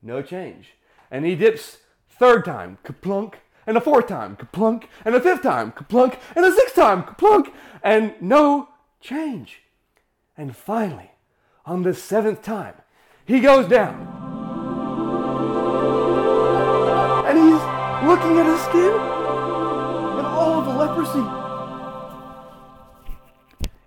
No 0.02 0.22
change. 0.22 0.74
And 1.10 1.26
he 1.26 1.36
dips 1.36 1.78
third 2.10 2.44
time. 2.44 2.78
Kaplunk. 2.84 3.36
And 3.66 3.78
a 3.78 3.82
fourth 3.82 4.08
time. 4.08 4.36
Kaplunk. 4.36 4.84
And 5.06 5.16
a 5.16 5.22
fifth 5.22 5.42
time. 5.42 5.72
Kaplunk. 5.72 6.20
And 6.36 6.46
a 6.46 6.52
sixth 6.52 6.76
time. 6.76 7.04
Kaplunk. 7.04 7.54
And 7.82 8.14
no 8.20 8.68
change. 9.00 9.62
And 10.36 10.54
finally, 10.54 11.12
on 11.66 11.84
the 11.84 11.94
seventh 11.94 12.44
time, 12.44 12.76
he 13.26 13.40
goes 13.40 13.70
down. 13.70 13.96
And 17.26 17.38
he's 17.38 17.64
looking 18.06 18.38
at 18.38 18.46
his 18.46 18.62
skin 18.64 18.92
and 20.18 20.28
all 20.28 20.62
the 20.62 20.72
leprosy. 20.72 21.24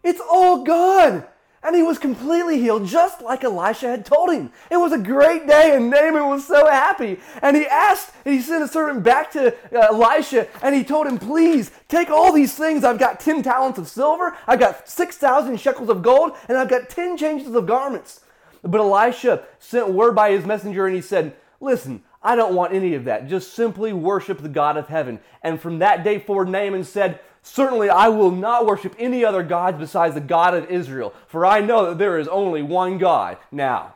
It's 0.03 0.23
all 0.31 0.65
gone. 0.65 1.27
And 1.67 1.75
he 1.75 1.83
was 1.83 1.99
completely 1.99 2.61
healed, 2.61 2.87
just 2.87 3.21
like 3.21 3.43
Elisha 3.43 3.89
had 3.89 4.07
told 4.07 4.31
him. 4.31 4.53
It 4.71 4.77
was 4.77 4.93
a 4.93 4.99
great 4.99 5.49
day, 5.49 5.75
and 5.75 5.91
Naaman 5.91 6.29
was 6.29 6.47
so 6.47 6.65
happy. 6.67 7.19
And 7.43 7.57
he 7.57 7.67
asked, 7.67 8.13
and 8.25 8.33
he 8.33 8.41
sent 8.41 8.63
a 8.63 8.69
servant 8.69 9.03
back 9.03 9.33
to 9.33 9.53
uh, 9.75 9.89
Elisha, 9.89 10.47
and 10.63 10.77
he 10.77 10.85
told 10.85 11.09
him, 11.09 11.19
Please 11.19 11.73
take 11.89 12.09
all 12.09 12.33
these 12.33 12.55
things. 12.55 12.85
I've 12.85 13.01
got 13.01 13.19
10 13.19 13.43
talents 13.43 13.81
of 13.81 13.89
silver, 13.89 14.37
I've 14.47 14.61
got 14.61 14.89
6,000 14.89 15.59
shekels 15.59 15.89
of 15.89 16.03
gold, 16.03 16.37
and 16.49 16.57
I've 16.57 16.69
got 16.69 16.89
10 16.89 17.17
changes 17.17 17.53
of 17.53 17.67
garments. 17.67 18.21
But 18.63 18.81
Elisha 18.81 19.43
sent 19.59 19.89
word 19.89 20.15
by 20.15 20.31
his 20.31 20.47
messenger, 20.47 20.87
and 20.87 20.95
he 20.95 21.03
said, 21.03 21.35
Listen, 21.61 22.05
I 22.23 22.37
don't 22.37 22.55
want 22.55 22.75
any 22.75 22.95
of 22.95 23.07
that. 23.07 23.27
Just 23.27 23.55
simply 23.55 23.93
worship 23.93 24.39
the 24.39 24.49
God 24.49 24.77
of 24.77 24.87
heaven. 24.87 25.19
And 25.43 25.61
from 25.61 25.81
that 25.81 26.05
day 26.05 26.21
forward, 26.21 26.49
Naaman 26.49 26.85
said, 26.85 27.19
Certainly 27.49 27.91
I 27.91 28.09
will 28.09 28.33
not 28.33 28.67
worship 28.67 28.97
any 28.99 29.25
other 29.25 29.45
gods 29.45 29.79
besides 29.79 30.15
the 30.15 30.21
God 30.21 30.53
of 30.53 30.69
Israel, 30.69 31.15
for 31.29 31.47
I 31.47 31.61
know 31.61 31.87
that 31.87 31.99
there 31.99 32.19
is 32.19 32.27
only 32.27 32.61
one 32.61 32.99
God. 32.99 33.39
Now, 33.53 33.95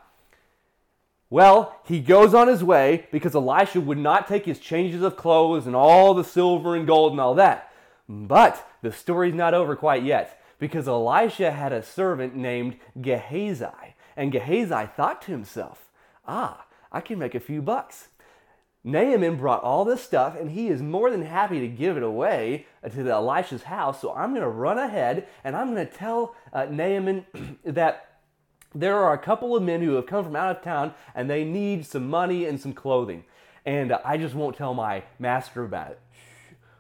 well, 1.31 1.77
he 1.85 1.99
goes 1.99 2.33
on 2.33 2.47
his 2.47 2.63
way 2.63 3.09
because 3.11 3.35
Elisha 3.35 3.81
would 3.81 3.99
not 3.99 4.29
take 4.29 4.47
his 4.47 4.61
changes 4.61 5.03
of 5.03 5.17
clothes 5.17 5.67
and 5.67 5.75
all 5.75 6.15
the 6.15 6.23
silver 6.23 6.77
and 6.77 6.87
gold 6.87 7.11
and 7.11 7.21
all 7.21 7.35
that. 7.35 7.73
But 8.09 8.65
the 8.83 8.93
story's 8.93 9.35
not 9.35 9.53
over 9.53 9.75
quite 9.75 10.05
yet 10.05 10.41
because 10.61 10.87
Elisha 10.87 11.51
had 11.51 11.73
a 11.73 11.83
servant 11.83 12.37
named 12.37 12.77
Gehazi. 13.01 13.97
And 14.17 14.31
Gehazi 14.31 14.89
thought 14.97 15.23
to 15.23 15.33
himself, 15.33 15.91
ah, 16.25 16.67
I 16.93 17.01
can 17.01 17.19
make 17.19 17.35
a 17.35 17.41
few 17.41 17.63
bucks. 17.63 18.10
Naaman 18.83 19.37
brought 19.37 19.63
all 19.63 19.85
this 19.85 20.03
stuff 20.03 20.37
and 20.39 20.51
he 20.51 20.69
is 20.69 20.81
more 20.81 21.11
than 21.11 21.23
happy 21.23 21.61
to 21.61 21.69
give 21.69 21.97
it 21.97 22.03
away 22.03 22.67
to 22.83 23.03
the 23.03 23.11
Elisha's 23.11 23.65
house. 23.65 24.01
So 24.01 24.15
I'm 24.15 24.31
going 24.31 24.43
to 24.43 24.49
run 24.49 24.79
ahead 24.79 25.27
and 25.45 25.55
I'm 25.55 25.75
going 25.75 25.87
to 25.87 25.93
tell 25.93 26.35
uh, 26.53 26.65
Naaman 26.65 27.27
that 27.65 28.21
there 28.75 28.97
are 28.97 29.13
a 29.13 29.19
couple 29.19 29.55
of 29.55 29.63
men 29.63 29.83
who 29.83 29.93
have 29.93 30.07
come 30.07 30.25
from 30.25 30.37
out 30.37 30.57
of 30.57 30.63
town 30.63 30.95
and 31.15 31.29
they 31.29 31.45
need 31.45 31.85
some 31.85 32.09
money 32.09 32.47
and 32.47 32.59
some 32.61 32.73
clothing. 32.73 33.25
And 33.67 33.93
uh, 33.93 34.01
I 34.05 34.17
just 34.17 34.35
won't 34.35 34.57
tell 34.57 34.73
my 34.73 35.03
master 35.19 35.65
about 35.65 35.91
it. 35.91 36.01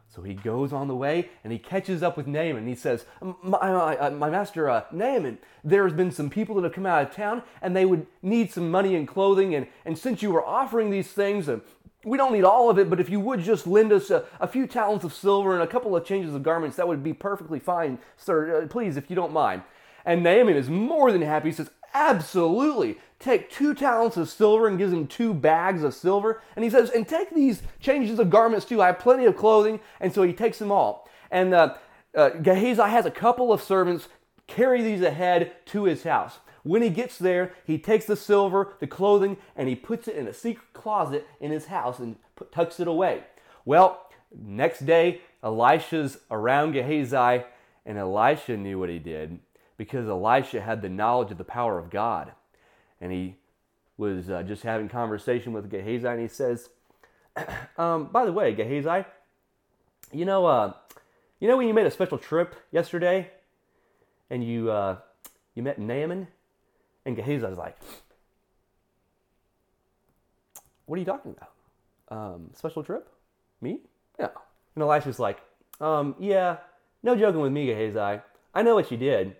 So 0.08 0.22
he 0.22 0.34
goes 0.34 0.72
on 0.72 0.88
the 0.88 0.94
way 0.94 1.28
and 1.44 1.52
he 1.52 1.58
catches 1.58 2.02
up 2.02 2.16
with 2.16 2.26
Naaman. 2.26 2.66
He 2.66 2.74
says, 2.74 3.04
My, 3.20 3.36
my, 3.42 4.10
my 4.10 4.28
master 4.28 4.68
uh, 4.68 4.82
Naaman, 4.90 5.38
there's 5.62 5.92
been 5.92 6.10
some 6.10 6.30
people 6.30 6.56
that 6.56 6.64
have 6.64 6.72
come 6.72 6.86
out 6.86 7.02
of 7.02 7.14
town 7.14 7.42
and 7.62 7.76
they 7.76 7.84
would 7.84 8.06
need 8.20 8.50
some 8.50 8.72
money 8.72 8.96
and 8.96 9.06
clothing. 9.06 9.54
And, 9.54 9.68
and 9.84 9.96
since 9.96 10.20
you 10.20 10.32
were 10.32 10.44
offering 10.44 10.90
these 10.90 11.12
things, 11.12 11.48
uh, 11.48 11.60
we 12.04 12.16
don't 12.16 12.32
need 12.32 12.44
all 12.44 12.70
of 12.70 12.78
it, 12.78 12.88
but 12.88 13.00
if 13.00 13.10
you 13.10 13.20
would 13.20 13.40
just 13.40 13.66
lend 13.66 13.92
us 13.92 14.10
a, 14.10 14.24
a, 14.40 14.48
few 14.48 14.66
talents 14.66 15.04
of 15.04 15.12
silver 15.12 15.52
and 15.52 15.62
a 15.62 15.66
couple 15.66 15.94
of 15.94 16.04
changes 16.04 16.34
of 16.34 16.42
garments, 16.42 16.76
that 16.76 16.88
would 16.88 17.02
be 17.02 17.12
perfectly 17.12 17.58
fine, 17.58 17.98
sir. 18.16 18.62
Uh, 18.62 18.66
please, 18.66 18.96
if 18.96 19.10
you 19.10 19.16
don't 19.16 19.32
mind. 19.32 19.62
And 20.04 20.22
Naaman 20.22 20.56
is 20.56 20.70
more 20.70 21.12
than 21.12 21.22
happy. 21.22 21.50
He 21.50 21.54
says, 21.54 21.70
Absolutely. 21.92 22.98
Take 23.18 23.50
two 23.50 23.74
talents 23.74 24.16
of 24.16 24.30
silver 24.30 24.66
and 24.66 24.78
gives 24.78 24.92
him 24.92 25.06
two 25.06 25.34
bags 25.34 25.82
of 25.82 25.92
silver. 25.92 26.40
And 26.56 26.64
he 26.64 26.70
says, 26.70 26.90
And 26.90 27.06
take 27.06 27.34
these 27.34 27.62
changes 27.80 28.18
of 28.18 28.30
garments 28.30 28.64
too. 28.64 28.80
I 28.80 28.86
have 28.86 28.98
plenty 28.98 29.26
of 29.26 29.36
clothing. 29.36 29.80
And 30.00 30.14
so 30.14 30.22
he 30.22 30.32
takes 30.32 30.58
them 30.58 30.72
all. 30.72 31.08
And 31.30 31.52
uh, 31.52 31.74
uh, 32.14 32.30
Gehazi 32.30 32.82
has 32.82 33.06
a 33.06 33.10
couple 33.10 33.52
of 33.52 33.62
servants 33.62 34.08
carry 34.46 34.82
these 34.82 35.02
ahead 35.02 35.52
to 35.66 35.84
his 35.84 36.02
house. 36.02 36.38
When 36.62 36.82
he 36.82 36.90
gets 36.90 37.18
there, 37.18 37.52
he 37.64 37.78
takes 37.78 38.04
the 38.04 38.16
silver, 38.16 38.74
the 38.80 38.86
clothing, 38.86 39.38
and 39.56 39.68
he 39.68 39.74
puts 39.74 40.08
it 40.08 40.16
in 40.16 40.26
a 40.26 40.34
secret 40.34 40.72
closet 40.72 41.26
in 41.40 41.50
his 41.50 41.66
house 41.66 41.98
and 41.98 42.16
tucks 42.52 42.80
it 42.80 42.88
away. 42.88 43.24
Well, 43.64 44.10
next 44.34 44.84
day, 44.84 45.22
Elisha's 45.42 46.18
around 46.30 46.72
Gehazi, 46.72 47.44
and 47.86 47.98
Elisha 47.98 48.56
knew 48.56 48.78
what 48.78 48.90
he 48.90 48.98
did 48.98 49.38
because 49.76 50.08
Elisha 50.08 50.60
had 50.60 50.82
the 50.82 50.88
knowledge 50.88 51.30
of 51.30 51.38
the 51.38 51.44
power 51.44 51.78
of 51.78 51.88
God. 51.88 52.32
And 53.00 53.10
he 53.10 53.36
was 53.96 54.28
uh, 54.28 54.42
just 54.42 54.62
having 54.62 54.88
conversation 54.88 55.52
with 55.52 55.70
Gehazi, 55.70 56.06
and 56.06 56.20
he 56.20 56.28
says, 56.28 56.68
um, 57.78 58.08
"By 58.12 58.26
the 58.26 58.32
way, 58.32 58.54
Gehazi, 58.54 59.06
you 60.12 60.24
know, 60.26 60.44
uh, 60.44 60.74
you 61.38 61.48
know 61.48 61.56
when 61.56 61.66
you 61.66 61.74
made 61.74 61.86
a 61.86 61.90
special 61.90 62.18
trip 62.18 62.54
yesterday, 62.70 63.30
and 64.28 64.44
you 64.44 64.70
uh, 64.70 64.98
you 65.54 65.62
met 65.62 65.78
Naaman." 65.78 66.28
And 67.04 67.16
Gehazi's 67.16 67.58
like, 67.58 67.76
What 70.86 70.96
are 70.96 70.98
you 70.98 71.06
talking 71.06 71.34
about? 71.36 72.16
Um, 72.16 72.50
special 72.54 72.82
trip? 72.82 73.08
Me? 73.60 73.80
Yeah. 74.18 74.28
And 74.74 74.82
Elisha's 74.82 75.18
like, 75.18 75.38
um, 75.80 76.14
Yeah, 76.18 76.58
no 77.02 77.16
joking 77.16 77.40
with 77.40 77.52
me, 77.52 77.66
Gehazi. 77.66 78.20
I 78.54 78.62
know 78.62 78.74
what 78.74 78.90
you 78.90 78.96
did. 78.96 79.36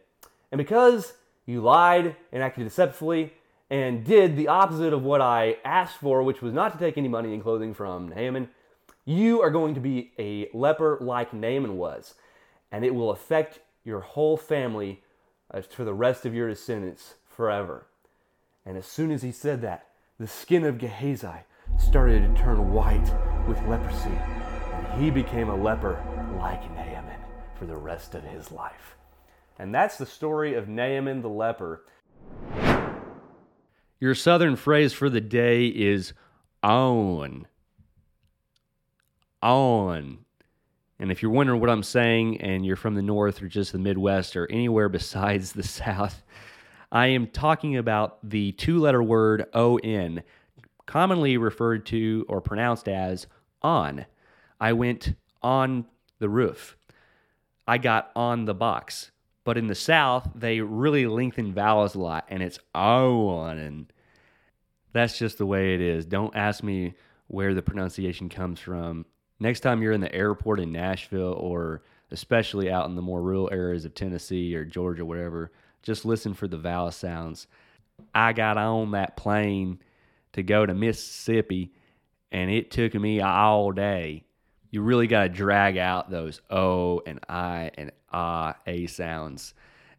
And 0.51 0.59
because 0.59 1.15
you 1.47 1.61
lied 1.61 2.17
and 2.33 2.43
acted 2.43 2.65
deceptively 2.65 3.33
and 3.69 4.05
did 4.05 4.37
the 4.37 4.49
opposite 4.49 4.93
of 4.93 5.03
what 5.03 5.21
I 5.21 5.57
asked 5.65 5.97
for, 5.99 6.23
which 6.23 6.43
was 6.43 6.53
not 6.53 6.73
to 6.73 6.79
take 6.79 6.97
any 6.99 7.09
money 7.09 7.33
and 7.35 7.43
clothing 7.43 7.75
from 7.75 8.09
Naaman, 8.09 8.49
you 9.05 9.41
are 9.43 9.51
going 9.51 9.75
to 9.75 9.81
be 9.81 10.13
a 10.19 10.49
leper 10.53 10.99
like 11.01 11.33
Naaman 11.33 11.77
was. 11.77 12.15
And 12.73 12.85
it 12.85 12.95
will 12.95 13.11
affect 13.11 13.61
your 13.85 14.01
whole 14.01 14.37
family 14.37 15.03
uh, 15.53 15.63
for 15.63 15.85
the 15.85 15.95
rest 15.95 16.25
of 16.27 16.35
your 16.35 16.49
descendants 16.49 17.15
forever. 17.41 17.87
And 18.67 18.77
as 18.77 18.85
soon 18.85 19.11
as 19.11 19.23
he 19.23 19.33
said 19.33 19.63
that, 19.63 19.87
the 20.19 20.29
skin 20.29 20.63
of 20.63 20.77
Gehazi 20.77 21.47
started 21.79 22.21
to 22.21 22.43
turn 22.43 22.71
white 22.71 23.11
with 23.49 23.57
leprosy, 23.63 24.11
and 24.11 25.03
he 25.03 25.11
became 25.11 25.49
a 25.49 25.57
leper 25.57 26.05
like 26.37 26.71
Naaman 26.73 27.19
for 27.59 27.65
the 27.65 27.79
rest 27.79 28.15
of 28.15 28.25
his 28.25 28.53
life. 28.53 28.99
And 29.59 29.75
that's 29.75 29.97
the 29.97 30.05
story 30.05 30.53
of 30.53 30.69
Naaman 30.69 31.23
the 31.23 31.31
leper. 31.31 31.87
Your 33.99 34.15
southern 34.15 34.55
phrase 34.55 34.93
for 34.93 35.09
the 35.09 35.23
day 35.23 35.69
is 35.69 36.13
on. 36.63 37.47
On. 39.41 40.19
And 40.99 41.11
if 41.11 41.23
you're 41.23 41.33
wondering 41.33 41.63
what 41.63 41.71
I'm 41.71 41.85
saying 41.85 42.43
and 42.43 42.67
you're 42.67 42.77
from 42.77 42.97
the 42.97 43.01
north 43.01 43.41
or 43.41 43.49
just 43.49 43.73
the 43.73 43.79
Midwest 43.79 44.37
or 44.37 44.47
anywhere 44.51 44.91
besides 44.91 45.53
the 45.53 45.63
south, 45.63 46.23
I 46.93 47.09
am 47.09 47.29
talking 47.29 47.77
about 47.77 48.19
the 48.29 48.53
two 48.53 48.79
letter 48.79 49.03
word 49.03 49.47
ON, 49.55 50.23
commonly 50.87 51.37
referred 51.37 51.87
to 51.87 52.27
or 52.29 52.41
pronounced 52.41 52.89
as 52.89 53.27
on. 53.63 54.07
I 54.61 54.73
went 54.73 55.15
on 55.43 55.87
the 56.19 56.29
roof. 56.29 56.77
I 57.67 57.79
got 57.79 58.11
on 58.17 58.45
the 58.45 58.55
box. 58.55 59.13
But 59.45 59.57
in 59.57 59.69
the 59.69 59.75
South, 59.75 60.29
they 60.35 60.61
really 60.61 61.07
lengthen 61.07 61.55
vowels 61.55 61.95
a 61.95 62.01
lot, 62.01 62.27
and 62.29 62.43
it's 62.43 62.59
on. 62.75 63.59
And 63.59 63.93
that's 64.93 65.19
just 65.19 65.39
the 65.39 65.47
way 65.47 65.75
it 65.75 65.81
is. 65.81 66.05
Don't 66.05 66.37
ask 66.37 66.63
me 66.63 66.95
where 67.29 67.55
the 67.55 67.63
pronunciation 67.63 68.29
comes 68.29 68.61
from. 68.61 69.07
Next 69.39 69.61
time 69.61 69.83
you're 69.83 69.93
in 69.93 70.03
the 70.03 70.15
airport 70.15 70.61
in 70.61 70.73
Nashville, 70.73 71.33
or 71.33 71.83
especially 72.11 72.71
out 72.71 72.89
in 72.89 72.97
the 72.97 73.03
more 73.03 73.23
rural 73.23 73.49
areas 73.53 73.85
of 73.85 73.95
Tennessee 73.95 74.55
or 74.55 74.65
Georgia, 74.65 75.05
whatever, 75.05 75.53
just 75.83 76.05
listen 76.05 76.35
for 76.35 76.49
the 76.49 76.59
vowel 76.59 76.91
sounds. 76.91 77.47
I 78.15 78.33
got 78.33 78.57
on 78.57 78.93
that 78.93 79.17
plane 79.17 79.81
to 80.33 80.43
go 80.43 80.65
to 80.65 80.75
Mississippi, 80.75 81.73
and 82.33 82.51
it 82.51 82.71
took 82.71 82.95
me 82.95 83.21
all 83.21 83.73
day. 83.73 84.25
You 84.71 84.83
really 84.83 85.07
got 85.07 85.25
to 85.25 85.29
drag 85.29 85.77
out 85.77 86.11
those 86.11 86.41
O 86.51 87.03
and 87.07 87.21
I 87.29 87.71
and 87.75 87.91
ah, 88.13 88.55
A 88.67 88.87
sounds, 88.87 89.55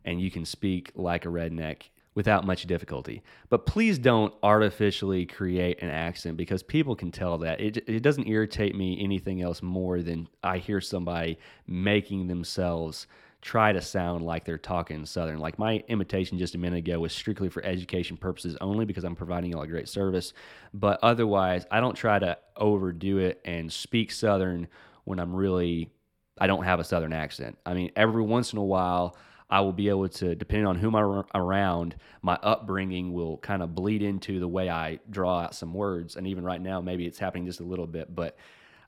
and 0.06 0.22
you 0.22 0.32
can 0.32 0.46
speak 0.46 0.92
like 0.96 1.26
a 1.26 1.30
redneck 1.30 1.84
without 2.14 2.46
much 2.46 2.66
difficulty. 2.66 3.22
But 3.50 3.66
please 3.66 3.98
don't 3.98 4.34
artificially 4.44 5.26
create 5.26 5.82
an 5.82 5.90
accent 5.90 6.38
because 6.38 6.62
people 6.62 6.96
can 6.96 7.12
tell 7.12 7.38
that. 7.40 7.62
It, 7.62 7.78
it 7.88 8.02
doesn't 8.02 8.28
irritate 8.28 8.76
me 8.76 9.02
anything 9.02 9.42
else 9.42 9.62
more 9.62 10.02
than 10.02 10.28
I 10.44 10.58
hear 10.58 10.82
somebody 10.82 11.38
making 11.68 12.28
themselves 12.28 13.08
try 13.41 13.71
to 13.71 13.81
sound 13.81 14.24
like 14.24 14.45
they're 14.45 14.57
talking 14.57 15.05
Southern. 15.05 15.39
Like 15.39 15.57
my 15.57 15.83
imitation 15.88 16.38
just 16.38 16.53
a 16.55 16.60
minute 16.60 16.79
ago 16.79 17.00
was 17.00 17.12
strictly 17.12 17.50
for 17.50 17.63
education 17.65 18.15
purposes 18.15 18.55
only 18.62 18.86
because 18.86 19.03
I'm 19.03 19.15
providing 19.15 19.51
y'all 19.51 19.63
a 19.63 19.67
great 19.67 19.89
service. 19.89 20.33
But 20.74 21.00
otherwise, 21.01 21.65
I 21.71 21.79
don't 21.79 21.95
try 21.95 22.19
to 22.19 22.38
overdo 22.55 23.17
it 23.17 23.41
and 23.43 23.71
speak 23.71 24.12
Southern 24.12 24.67
when 25.05 25.19
I'm 25.19 25.36
really, 25.36 25.89
I 26.39 26.48
don't 26.48 26.63
have 26.63 26.79
a 26.79 26.83
Southern 26.83 27.13
accent. 27.13 27.57
I 27.65 27.74
mean, 27.74 27.91
every 27.95 28.21
once 28.21 28.53
in 28.53 28.60
a 28.60 28.63
while, 28.63 29.17
I 29.50 29.60
will 29.62 29.74
be 29.74 29.89
able 29.89 30.07
to, 30.07 30.33
depending 30.36 30.67
on 30.67 30.77
whom 30.77 30.95
I'm 30.95 31.24
around, 31.36 31.95
my 32.21 32.38
upbringing 32.41 33.12
will 33.12 33.38
kind 33.39 33.62
of 33.62 33.75
bleed 33.75 34.01
into 34.01 34.39
the 34.39 34.48
way 34.48 34.69
I 34.69 35.00
draw 35.10 35.39
out 35.41 35.55
some 35.55 35.74
words. 35.74 36.15
And 36.15 36.27
even 36.27 36.43
right 36.43 36.62
now, 36.62 36.79
maybe 36.79 37.05
it's 37.05 37.19
happening 37.19 37.48
just 37.48 37.60
a 37.60 37.65
little 37.65 37.88
bit, 37.88 38.15
but 38.15 38.38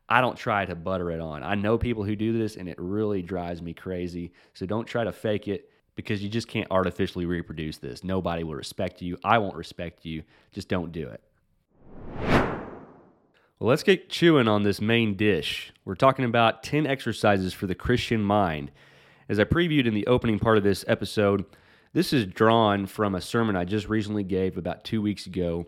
I 0.10 0.22
don't 0.22 0.38
try 0.38 0.66
to 0.66 0.76
butter 0.76 1.12
it 1.12 1.20
on. 1.20 1.44
I 1.44 1.56
know 1.56 1.78
people 1.78 2.04
who 2.04 2.16
do 2.16 2.38
this 2.38 2.56
and 2.56 2.68
it 2.68 2.76
really 2.78 3.22
drives 3.22 3.62
me 3.62 3.74
crazy. 3.74 4.34
So 4.54 4.66
don't 4.66 4.86
try 4.86 5.04
to 5.04 5.12
fake 5.12 5.48
it 5.48 5.70
because 5.96 6.22
you 6.22 6.30
just 6.30 6.48
can't 6.48 6.68
artificially 6.72 7.26
reproduce 7.26 7.78
this. 7.78 8.04
Nobody 8.04 8.44
will 8.44 8.56
respect 8.56 9.02
you. 9.02 9.18
I 9.24 9.38
won't 9.38 9.56
respect 9.56 10.06
you. 10.06 10.24
Just 10.52 10.68
don't 10.68 10.92
do 10.92 11.08
it. 11.08 11.22
Well, 13.60 13.70
let's 13.70 13.84
get 13.84 14.10
chewing 14.10 14.48
on 14.48 14.64
this 14.64 14.82
main 14.82 15.16
dish. 15.16 15.72
We're 15.86 15.96
talking 15.96 16.26
about 16.26 16.64
10 16.64 16.86
exercises 16.86 17.54
for 17.54 17.66
the 17.66 17.76
Christian 17.76 18.22
mind. 18.22 18.72
As 19.30 19.40
I 19.40 19.46
previewed 19.46 19.88
in 19.88 19.94
the 19.94 20.08
opening 20.08 20.38
part 20.38 20.58
of 20.58 20.64
this 20.64 20.84
episode, 20.88 21.46
this 21.94 22.12
is 22.12 22.26
drawn 22.26 22.88
from 22.88 23.16
a 23.16 23.22
sermon 23.22 23.56
I 23.56 23.64
just 23.64 23.88
recently 23.88 24.24
gave 24.24 24.58
about 24.58 24.84
two 24.84 25.02
weeks 25.02 25.28
ago 25.28 25.68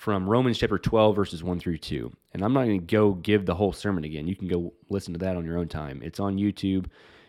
from 0.00 0.26
Romans 0.26 0.56
chapter 0.56 0.78
12, 0.78 1.14
verses 1.14 1.44
1 1.44 1.60
through 1.60 1.76
2. 1.76 2.10
And 2.32 2.42
I'm 2.42 2.54
not 2.54 2.64
going 2.64 2.80
to 2.80 2.86
go 2.86 3.12
give 3.12 3.44
the 3.44 3.54
whole 3.54 3.74
sermon 3.74 4.04
again. 4.04 4.26
You 4.26 4.34
can 4.34 4.48
go 4.48 4.72
listen 4.88 5.12
to 5.12 5.18
that 5.18 5.36
on 5.36 5.44
your 5.44 5.58
own 5.58 5.68
time. 5.68 6.00
It's 6.02 6.18
on 6.18 6.38
YouTube. 6.38 6.86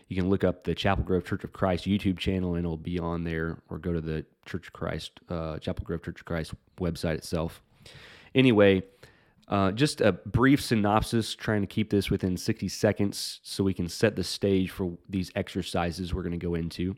You 0.08 0.16
can 0.16 0.30
look 0.30 0.42
up 0.42 0.64
the 0.64 0.74
Chapel 0.74 1.04
Grove 1.04 1.26
Church 1.26 1.44
of 1.44 1.52
Christ 1.52 1.84
YouTube 1.84 2.18
channel 2.18 2.54
and 2.54 2.64
it'll 2.64 2.78
be 2.78 2.98
on 2.98 3.24
there, 3.24 3.58
or 3.68 3.76
go 3.76 3.92
to 3.92 4.00
the 4.00 4.24
Church 4.46 4.68
of 4.68 4.72
Christ, 4.72 5.20
uh, 5.28 5.58
Chapel 5.58 5.84
Grove 5.84 6.02
Church 6.02 6.20
of 6.20 6.24
Christ 6.24 6.54
website 6.80 7.16
itself. 7.16 7.60
Anyway, 8.34 8.82
uh, 9.48 9.72
just 9.72 10.00
a 10.00 10.12
brief 10.12 10.62
synopsis, 10.62 11.34
trying 11.34 11.60
to 11.60 11.66
keep 11.66 11.90
this 11.90 12.08
within 12.08 12.38
60 12.38 12.68
seconds 12.68 13.40
so 13.42 13.62
we 13.62 13.74
can 13.74 13.86
set 13.86 14.16
the 14.16 14.24
stage 14.24 14.70
for 14.70 14.96
these 15.10 15.30
exercises 15.36 16.14
we're 16.14 16.22
going 16.22 16.32
to 16.32 16.38
go 16.38 16.54
into. 16.54 16.96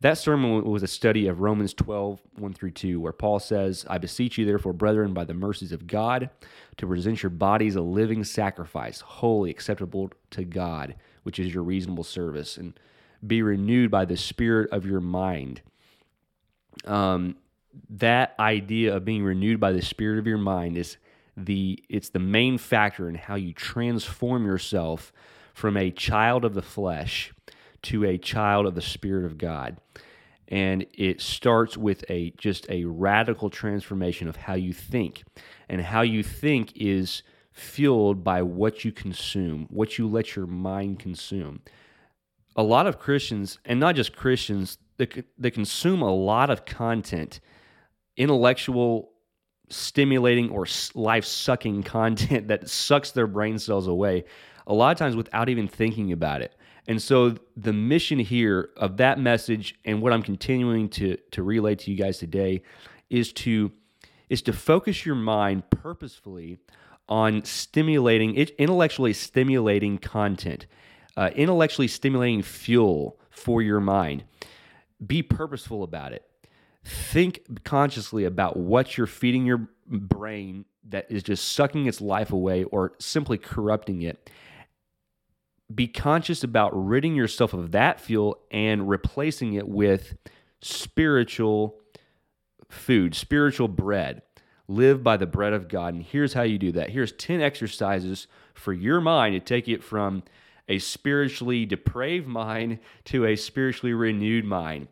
That 0.00 0.18
sermon 0.18 0.64
was 0.64 0.82
a 0.82 0.88
study 0.88 1.28
of 1.28 1.40
Romans 1.40 1.72
12, 1.72 2.20
1 2.36 2.52
through 2.52 2.72
2, 2.72 3.00
where 3.00 3.12
Paul 3.12 3.38
says, 3.38 3.86
I 3.88 3.98
beseech 3.98 4.36
you, 4.36 4.44
therefore, 4.44 4.72
brethren, 4.72 5.14
by 5.14 5.24
the 5.24 5.34
mercies 5.34 5.72
of 5.72 5.86
God, 5.86 6.30
to 6.76 6.86
present 6.86 7.22
your 7.22 7.30
bodies 7.30 7.76
a 7.76 7.80
living 7.80 8.24
sacrifice, 8.24 9.00
holy, 9.00 9.50
acceptable 9.50 10.10
to 10.30 10.44
God, 10.44 10.96
which 11.22 11.38
is 11.38 11.54
your 11.54 11.62
reasonable 11.62 12.04
service, 12.04 12.56
and 12.58 12.78
be 13.26 13.42
renewed 13.42 13.90
by 13.90 14.04
the 14.04 14.16
spirit 14.16 14.70
of 14.72 14.84
your 14.84 15.00
mind. 15.00 15.62
Um, 16.84 17.36
that 17.90 18.34
idea 18.38 18.94
of 18.94 19.04
being 19.04 19.24
renewed 19.24 19.60
by 19.60 19.72
the 19.72 19.82
spirit 19.82 20.18
of 20.18 20.26
your 20.26 20.38
mind 20.38 20.76
is 20.76 20.96
the 21.36 21.82
it's 21.88 22.10
the 22.10 22.18
main 22.18 22.58
factor 22.58 23.08
in 23.08 23.14
how 23.16 23.34
you 23.34 23.52
transform 23.52 24.46
yourself 24.46 25.12
from 25.52 25.76
a 25.76 25.90
child 25.90 26.44
of 26.44 26.54
the 26.54 26.62
flesh 26.62 27.32
to 27.84 28.04
a 28.04 28.18
child 28.18 28.66
of 28.66 28.74
the 28.74 28.82
spirit 28.82 29.24
of 29.24 29.38
God. 29.38 29.78
And 30.48 30.86
it 30.92 31.20
starts 31.20 31.76
with 31.76 32.04
a 32.10 32.32
just 32.36 32.68
a 32.68 32.84
radical 32.84 33.48
transformation 33.48 34.28
of 34.28 34.36
how 34.36 34.54
you 34.54 34.72
think. 34.72 35.24
And 35.68 35.80
how 35.80 36.02
you 36.02 36.22
think 36.22 36.72
is 36.76 37.22
fueled 37.52 38.22
by 38.22 38.42
what 38.42 38.84
you 38.84 38.92
consume, 38.92 39.66
what 39.70 39.96
you 39.96 40.08
let 40.08 40.36
your 40.36 40.46
mind 40.46 40.98
consume. 40.98 41.62
A 42.56 42.62
lot 42.62 42.86
of 42.86 42.98
Christians, 42.98 43.58
and 43.64 43.80
not 43.80 43.96
just 43.96 44.14
Christians, 44.14 44.78
they, 44.96 45.08
they 45.38 45.50
consume 45.50 46.02
a 46.02 46.14
lot 46.14 46.50
of 46.50 46.64
content, 46.64 47.40
intellectual 48.16 49.10
stimulating 49.70 50.50
or 50.50 50.66
life 50.94 51.24
sucking 51.24 51.82
content 51.84 52.48
that 52.48 52.68
sucks 52.68 53.12
their 53.12 53.26
brain 53.26 53.58
cells 53.58 53.86
away 53.86 54.24
a 54.66 54.74
lot 54.74 54.92
of 54.92 54.98
times 54.98 55.16
without 55.16 55.48
even 55.48 55.68
thinking 55.68 56.12
about 56.12 56.42
it. 56.42 56.54
And 56.86 57.00
so 57.00 57.36
the 57.56 57.72
mission 57.72 58.18
here 58.18 58.70
of 58.76 58.98
that 58.98 59.18
message 59.18 59.74
and 59.84 60.02
what 60.02 60.12
I'm 60.12 60.22
continuing 60.22 60.88
to 60.90 61.16
to 61.32 61.42
relay 61.42 61.74
to 61.76 61.90
you 61.90 61.96
guys 61.96 62.18
today 62.18 62.62
is 63.10 63.32
to 63.34 63.72
is 64.28 64.42
to 64.42 64.52
focus 64.52 65.06
your 65.06 65.14
mind 65.14 65.68
purposefully 65.70 66.58
on 67.08 67.44
stimulating 67.44 68.34
intellectually 68.34 69.12
stimulating 69.12 69.98
content, 69.98 70.66
uh, 71.16 71.30
intellectually 71.34 71.88
stimulating 71.88 72.42
fuel 72.42 73.18
for 73.30 73.62
your 73.62 73.80
mind. 73.80 74.24
Be 75.04 75.22
purposeful 75.22 75.82
about 75.82 76.12
it 76.12 76.24
think 76.84 77.64
consciously 77.64 78.24
about 78.24 78.56
what 78.56 78.96
you're 78.96 79.06
feeding 79.06 79.46
your 79.46 79.68
brain 79.86 80.64
that 80.88 81.06
is 81.10 81.22
just 81.22 81.52
sucking 81.52 81.86
its 81.86 82.00
life 82.00 82.30
away 82.30 82.64
or 82.64 82.92
simply 82.98 83.38
corrupting 83.38 84.02
it. 84.02 84.30
Be 85.72 85.86
conscious 85.86 86.44
about 86.44 86.70
ridding 86.74 87.14
yourself 87.14 87.54
of 87.54 87.72
that 87.72 88.00
fuel 88.00 88.38
and 88.50 88.88
replacing 88.88 89.54
it 89.54 89.68
with 89.68 90.16
spiritual 90.60 91.76
food, 92.68 93.14
spiritual 93.14 93.68
bread. 93.68 94.22
Live 94.66 95.02
by 95.02 95.16
the 95.16 95.26
bread 95.26 95.52
of 95.52 95.68
God. 95.68 95.94
And 95.94 96.02
here's 96.02 96.32
how 96.32 96.42
you 96.42 96.58
do 96.58 96.72
that. 96.72 96.90
Here's 96.90 97.12
10 97.12 97.40
exercises 97.40 98.26
for 98.54 98.72
your 98.72 99.00
mind 99.00 99.34
to 99.34 99.40
take 99.40 99.68
it 99.68 99.84
from 99.84 100.22
a 100.68 100.78
spiritually 100.78 101.66
depraved 101.66 102.26
mind 102.26 102.78
to 103.04 103.26
a 103.26 103.36
spiritually 103.36 103.92
renewed 103.92 104.44
mind. 104.44 104.88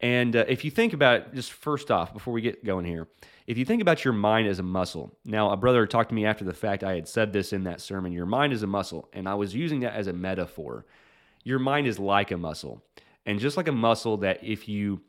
And 0.00 0.34
uh, 0.34 0.44
if 0.48 0.64
you 0.64 0.70
think 0.70 0.92
about 0.92 1.16
it, 1.16 1.34
just 1.34 1.52
first 1.52 1.90
off, 1.90 2.12
before 2.12 2.32
we 2.32 2.40
get 2.40 2.64
going 2.64 2.84
here, 2.84 3.08
if 3.50 3.58
you 3.58 3.64
think 3.64 3.82
about 3.82 4.04
your 4.04 4.14
mind 4.14 4.46
as 4.46 4.60
a 4.60 4.62
muscle, 4.62 5.10
now 5.24 5.50
a 5.50 5.56
brother 5.56 5.84
talked 5.84 6.10
to 6.10 6.14
me 6.14 6.24
after 6.24 6.44
the 6.44 6.54
fact, 6.54 6.84
I 6.84 6.94
had 6.94 7.08
said 7.08 7.32
this 7.32 7.52
in 7.52 7.64
that 7.64 7.80
sermon 7.80 8.12
your 8.12 8.24
mind 8.24 8.52
is 8.52 8.62
a 8.62 8.68
muscle, 8.68 9.08
and 9.12 9.28
I 9.28 9.34
was 9.34 9.52
using 9.56 9.80
that 9.80 9.94
as 9.94 10.06
a 10.06 10.12
metaphor. 10.12 10.86
Your 11.42 11.58
mind 11.58 11.88
is 11.88 11.98
like 11.98 12.30
a 12.30 12.36
muscle. 12.36 12.80
And 13.26 13.40
just 13.40 13.56
like 13.56 13.66
a 13.66 13.72
muscle, 13.72 14.18
that 14.18 14.44
if 14.44 14.68
you 14.68 15.00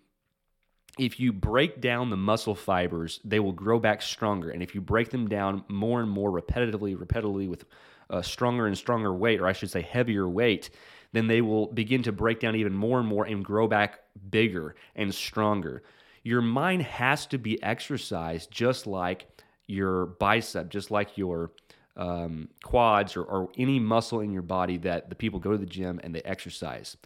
if 0.98 1.20
you 1.20 1.32
break 1.32 1.82
down 1.82 2.10
the 2.10 2.18
muscle 2.18 2.56
fibers, 2.56 3.20
they 3.24 3.40
will 3.40 3.52
grow 3.52 3.80
back 3.80 4.02
stronger. 4.02 4.50
And 4.50 4.64
if 4.64 4.74
you 4.74 4.82
break 4.82 5.12
them 5.12 5.30
down 5.30 5.64
more 5.68 6.02
and 6.02 6.10
more 6.10 6.32
repetitively, 6.32 6.98
repetitively 6.98 7.48
with 7.48 7.66
a 8.10 8.24
stronger 8.24 8.66
and 8.66 8.76
stronger 8.76 9.14
weight, 9.14 9.40
or 9.40 9.46
I 9.46 9.54
should 9.54 9.70
say 9.70 9.84
heavier 9.84 10.28
weight, 10.28 10.72
then 11.12 11.28
they 11.28 11.42
will 11.42 11.68
begin 11.68 12.02
to 12.04 12.12
break 12.12 12.40
down 12.40 12.56
even 12.56 12.74
more 12.74 13.00
and 13.00 13.08
more 13.08 13.26
and 13.26 13.46
grow 13.46 13.68
back 13.68 14.00
bigger 14.32 14.76
and 14.96 15.14
stronger. 15.14 15.84
Your 16.24 16.42
mind 16.42 16.84
has 16.84 17.26
to 17.28 17.38
be 17.38 17.62
exercised 17.64 18.52
just 18.52 18.86
like 18.86 19.28
your 19.68 20.08
bicep, 20.08 20.70
just 20.70 20.92
like 20.92 21.18
your 21.18 21.52
um, 21.98 22.50
quads 22.64 23.16
or, 23.18 23.24
or 23.24 23.50
any 23.58 23.80
muscle 23.80 24.20
in 24.22 24.32
your 24.32 24.42
body 24.42 24.78
that 24.78 25.10
the 25.10 25.16
people 25.16 25.40
go 25.40 25.52
to 25.52 25.58
the 25.58 25.66
gym 25.66 26.00
and 26.04 26.14
they 26.14 26.22
exercise. 26.22 26.98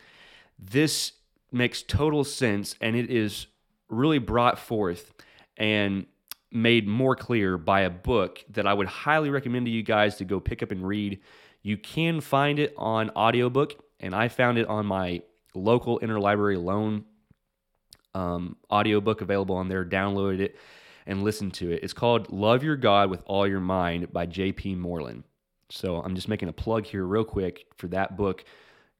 This 0.59 1.13
makes 1.51 1.81
total 1.81 2.23
sense 2.23 2.75
and 2.81 2.95
it 2.95 3.09
is 3.09 3.47
really 3.89 4.19
brought 4.19 4.59
forth 4.59 5.13
and 5.57 6.05
made 6.51 6.87
more 6.87 7.15
clear 7.15 7.57
by 7.57 7.81
a 7.81 7.89
book 7.89 8.43
that 8.49 8.65
I 8.67 8.73
would 8.73 8.87
highly 8.87 9.29
recommend 9.29 9.65
to 9.65 9.71
you 9.71 9.83
guys 9.83 10.15
to 10.17 10.25
go 10.25 10.39
pick 10.39 10.63
up 10.63 10.71
and 10.71 10.85
read. 10.85 11.19
You 11.61 11.77
can 11.77 12.21
find 12.21 12.59
it 12.59 12.73
on 12.77 13.09
audiobook 13.11 13.75
and 13.99 14.15
I 14.15 14.27
found 14.27 14.57
it 14.57 14.67
on 14.67 14.85
my 14.85 15.21
local 15.53 15.99
interlibrary 15.99 16.61
loan 16.61 17.05
um, 18.15 18.55
audiobook 18.71 19.21
available 19.21 19.55
on 19.55 19.67
there. 19.67 19.85
Downloaded 19.85 20.39
it 20.39 20.55
and 21.05 21.23
listened 21.23 21.53
to 21.55 21.71
it. 21.71 21.81
It's 21.83 21.93
called 21.93 22.31
Love 22.31 22.63
Your 22.63 22.75
God 22.75 23.09
with 23.09 23.21
All 23.25 23.47
Your 23.47 23.59
Mind 23.59 24.11
by 24.11 24.25
J.P. 24.25 24.75
Moreland. 24.75 25.23
So 25.69 25.97
I'm 25.97 26.15
just 26.15 26.27
making 26.27 26.49
a 26.49 26.53
plug 26.53 26.85
here, 26.85 27.05
real 27.05 27.23
quick, 27.23 27.67
for 27.77 27.87
that 27.89 28.17
book. 28.17 28.43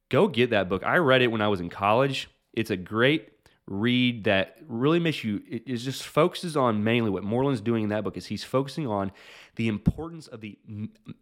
Go 0.09 0.27
get 0.27 0.51
that 0.51 0.69
book. 0.69 0.83
I 0.83 0.97
read 0.97 1.21
it 1.21 1.31
when 1.31 1.41
I 1.41 1.47
was 1.47 1.59
in 1.59 1.69
college. 1.69 2.29
It's 2.53 2.69
a 2.69 2.77
great 2.77 3.29
read 3.67 4.25
that 4.25 4.57
really 4.67 4.99
makes 4.99 5.23
you 5.23 5.41
it, 5.49 5.63
it 5.65 5.77
just 5.77 6.03
focuses 6.03 6.55
on 6.55 6.83
mainly 6.83 7.09
what 7.09 7.23
Moreland's 7.23 7.61
doing 7.61 7.83
in 7.83 7.89
that 7.89 8.03
book 8.03 8.15
is 8.15 8.27
he's 8.27 8.43
focusing 8.43 8.85
on 8.85 9.11
the 9.55 9.67
importance 9.67 10.27
of 10.27 10.41
the 10.41 10.57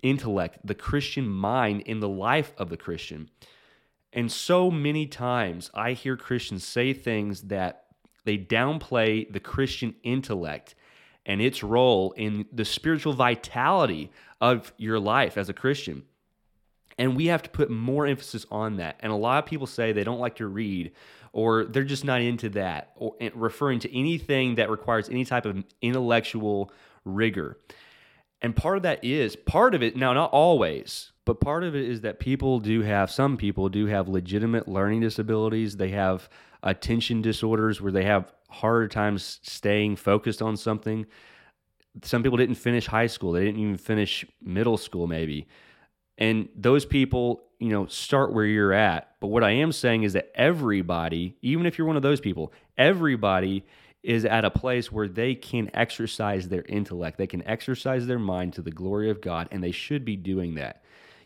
intellect, 0.01 0.59
the 0.65 0.75
Christian 0.75 1.27
mind 1.27 1.81
in 1.81 1.99
the 1.99 2.09
life 2.09 2.53
of 2.57 2.69
the 2.69 2.77
Christian. 2.77 3.29
And 4.11 4.31
so 4.31 4.69
many 4.69 5.07
times 5.07 5.71
I 5.73 5.93
hear 5.93 6.17
Christians 6.17 6.63
say 6.63 6.93
things 6.93 7.43
that 7.43 7.82
they 8.25 8.37
downplay 8.37 9.31
the 9.31 9.39
Christian 9.39 9.95
intellect 10.03 10.75
and 11.25 11.41
its 11.41 11.63
role 11.63 12.11
in 12.13 12.45
the 12.51 12.65
spiritual 12.65 13.13
vitality 13.13 14.11
of 14.41 14.73
your 14.77 14.99
life 14.99 15.37
as 15.37 15.49
a 15.49 15.53
Christian. 15.53 16.03
And 16.97 17.15
we 17.15 17.27
have 17.27 17.41
to 17.43 17.49
put 17.49 17.71
more 17.71 18.05
emphasis 18.05 18.45
on 18.51 18.77
that. 18.77 18.97
And 18.99 19.11
a 19.11 19.15
lot 19.15 19.43
of 19.43 19.49
people 19.49 19.67
say 19.67 19.91
they 19.91 20.03
don't 20.03 20.19
like 20.19 20.35
to 20.35 20.47
read 20.47 20.91
or 21.33 21.65
they're 21.65 21.83
just 21.83 22.05
not 22.05 22.21
into 22.21 22.47
that, 22.49 22.91
or 22.95 23.15
eh, 23.19 23.31
referring 23.33 23.79
to 23.79 23.97
anything 23.97 24.55
that 24.55 24.69
requires 24.69 25.09
any 25.09 25.25
type 25.25 25.45
of 25.45 25.63
intellectual 25.81 26.71
rigor. 27.03 27.57
And 28.41 28.55
part 28.55 28.77
of 28.77 28.83
that 28.83 29.03
is 29.03 29.35
part 29.35 29.73
of 29.73 29.81
it, 29.81 29.95
now, 29.95 30.13
not 30.13 30.31
always, 30.31 31.11
but 31.25 31.41
part 31.41 31.63
of 31.63 31.75
it 31.75 31.89
is 31.89 32.01
that 32.01 32.19
people 32.19 32.59
do 32.59 32.81
have, 32.81 33.09
some 33.09 33.35
people 33.35 33.67
do 33.67 33.87
have 33.87 34.07
legitimate 34.07 34.67
learning 34.67 35.01
disabilities. 35.01 35.77
They 35.77 35.89
have 35.89 36.29
attention 36.63 37.21
disorders 37.21 37.81
where 37.81 37.91
they 37.91 38.05
have 38.05 38.31
harder 38.49 38.87
times 38.87 39.39
staying 39.43 39.95
focused 39.95 40.41
on 40.41 40.57
something. 40.57 41.05
Some 42.03 42.23
people 42.23 42.37
didn't 42.37 42.55
finish 42.55 42.87
high 42.87 43.07
school, 43.07 43.33
they 43.33 43.45
didn't 43.45 43.61
even 43.61 43.77
finish 43.77 44.25
middle 44.41 44.77
school, 44.77 45.07
maybe. 45.07 45.47
And 46.17 46.49
those 46.55 46.85
people, 46.85 47.43
you 47.59 47.69
know, 47.69 47.87
start 47.87 48.33
where 48.33 48.45
you're 48.45 48.73
at. 48.73 49.15
But 49.19 49.27
what 49.27 49.43
I 49.43 49.51
am 49.51 49.71
saying 49.71 50.03
is 50.03 50.13
that 50.13 50.31
everybody, 50.35 51.35
even 51.41 51.65
if 51.65 51.77
you're 51.77 51.87
one 51.87 51.97
of 51.97 52.03
those 52.03 52.21
people, 52.21 52.53
everybody 52.77 53.65
is 54.03 54.25
at 54.25 54.45
a 54.45 54.51
place 54.51 54.91
where 54.91 55.07
they 55.07 55.33
can 55.33 55.71
exercise 55.73 56.49
their 56.49 56.63
intellect. 56.63 57.17
They 57.17 57.27
can 57.27 57.45
exercise 57.47 58.05
their 58.05 58.19
mind 58.19 58.53
to 58.53 58.61
the 58.61 58.71
glory 58.71 59.09
of 59.09 59.21
God, 59.21 59.47
and 59.51 59.63
they 59.63 59.71
should 59.71 60.03
be 60.03 60.17
doing 60.17 60.55
that. 60.55 60.82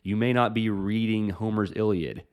You 0.08 0.16
may 0.16 0.32
not 0.32 0.54
be 0.54 0.70
reading 0.70 1.32
Homer's 1.32 1.74
Iliad, 1.76 2.24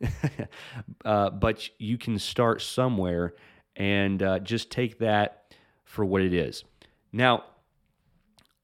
uh, 1.04 1.30
but 1.30 1.68
you 1.80 1.98
can 1.98 2.20
start 2.20 2.62
somewhere 2.62 3.34
and 3.74 4.22
uh, 4.22 4.38
just 4.38 4.70
take 4.70 5.00
that 5.00 5.52
for 5.82 6.04
what 6.04 6.22
it 6.22 6.32
is. 6.32 6.62
Now, 7.12 7.42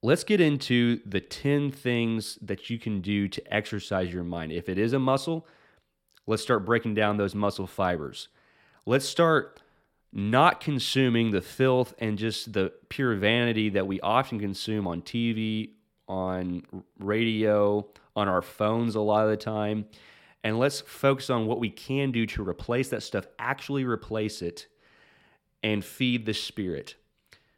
let's 0.01 0.23
get 0.23 0.41
into 0.41 1.01
the 1.05 1.21
10 1.21 1.73
things 1.73 2.39
that 2.41 2.71
you 2.71 2.79
can 2.79 3.01
do 3.01 3.27
to 3.27 3.53
exercise 3.53 4.13
your 4.13 4.23
mind. 4.23 4.53
If 4.53 4.69
it 4.69 4.79
is 4.79 4.93
a 4.93 5.01
muscle, 5.01 5.45
let's 6.29 6.45
start 6.45 6.65
breaking 6.65 6.95
down 6.95 7.17
those 7.17 7.35
muscle 7.35 7.67
fibers. 7.67 8.29
Let's 8.87 9.07
start 9.07 9.61
not 10.13 10.61
consuming 10.61 11.33
the 11.33 11.43
filth 11.43 11.95
and 11.99 12.17
just 12.17 12.53
the 12.53 12.75
pure 12.89 13.17
vanity 13.17 13.71
that 13.71 13.89
we 13.89 13.99
often 14.03 14.39
consume 14.39 14.87
on 14.87 15.03
TV, 15.03 15.71
on 16.11 16.63
radio, 16.99 17.87
on 18.17 18.29
our 18.29 18.43
phones 18.43 18.97
a 18.97 19.01
lot 19.01 19.25
of 19.25 19.31
the 19.31 19.37
time. 19.37 19.87
And 20.43 20.59
let's 20.59 20.81
focus 20.81 21.31
on 21.31 21.47
what 21.47 21.61
we 21.61 21.71
can 21.71 22.11
do 22.11 22.27
to 22.27 22.47
replace 22.47 22.89
that 22.89 23.03
stuff, 23.03 23.27
actually 23.39 23.85
replace 23.85 24.43
it, 24.43 24.67
and 25.63 25.85
feed 25.85 26.27
the 26.27 26.35
spirit. 26.35 26.97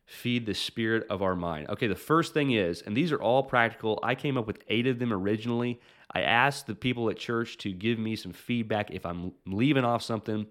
Feed 0.05 0.45
the 0.45 0.55
spirit 0.55 1.07
of 1.09 1.23
our 1.23 1.35
mind. 1.35 1.71
Okay, 1.71 1.87
the 1.87 1.95
first 1.95 2.35
thing 2.35 2.51
is, 2.51 2.83
and 2.83 2.95
these 2.95 3.13
are 3.13 3.23
all 3.23 3.43
practical. 3.43 3.99
I 4.03 4.15
came 4.15 4.37
up 4.37 4.47
with 4.47 4.63
eight 4.69 4.87
of 4.87 4.99
them 4.99 5.13
originally. 5.13 5.81
I 6.11 6.21
asked 6.21 6.67
the 6.67 6.75
people 6.75 7.09
at 7.09 7.17
church 7.17 7.57
to 7.59 7.73
give 7.73 7.99
me 7.99 8.17
some 8.17 8.33
feedback 8.33 8.91
if 8.91 9.07
I'm 9.07 9.33
leaving 9.47 9.85
off 9.85 10.03
something, 10.03 10.47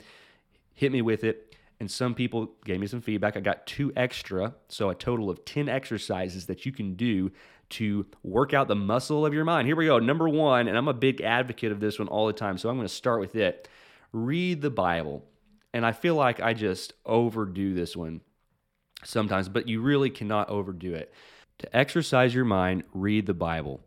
hit 0.73 0.91
me 0.91 1.03
with 1.03 1.23
it 1.23 1.55
and 1.81 1.89
some 1.89 2.13
people 2.13 2.51
gave 2.63 2.79
me 2.79 2.85
some 2.85 3.01
feedback. 3.01 3.35
I 3.35 3.39
got 3.39 3.65
two 3.65 3.91
extra, 3.95 4.53
so 4.67 4.91
a 4.91 4.95
total 4.95 5.31
of 5.31 5.43
10 5.45 5.67
exercises 5.67 6.45
that 6.45 6.63
you 6.63 6.71
can 6.71 6.93
do 6.93 7.31
to 7.71 8.05
work 8.21 8.53
out 8.53 8.67
the 8.67 8.75
muscle 8.75 9.25
of 9.25 9.33
your 9.33 9.45
mind. 9.45 9.65
Here 9.65 9.75
we 9.75 9.87
go. 9.87 9.97
Number 9.97 10.29
one, 10.29 10.67
and 10.67 10.77
I'm 10.77 10.87
a 10.87 10.93
big 10.93 11.21
advocate 11.21 11.71
of 11.71 11.79
this 11.79 11.97
one 11.97 12.07
all 12.07 12.27
the 12.27 12.33
time, 12.33 12.59
so 12.59 12.69
I'm 12.69 12.75
going 12.75 12.87
to 12.87 12.93
start 12.93 13.19
with 13.19 13.35
it. 13.35 13.67
Read 14.13 14.61
the 14.61 14.69
Bible. 14.69 15.25
And 15.73 15.83
I 15.83 15.91
feel 15.91 16.13
like 16.13 16.39
I 16.39 16.53
just 16.53 16.93
overdo 17.03 17.73
this 17.73 17.97
one 17.97 18.21
sometimes, 19.03 19.49
but 19.49 19.67
you 19.67 19.81
really 19.81 20.11
cannot 20.11 20.51
overdo 20.51 20.93
it. 20.93 21.11
To 21.57 21.75
exercise 21.75 22.35
your 22.35 22.45
mind, 22.45 22.83
read 22.93 23.25
the 23.25 23.33
Bible. 23.33 23.81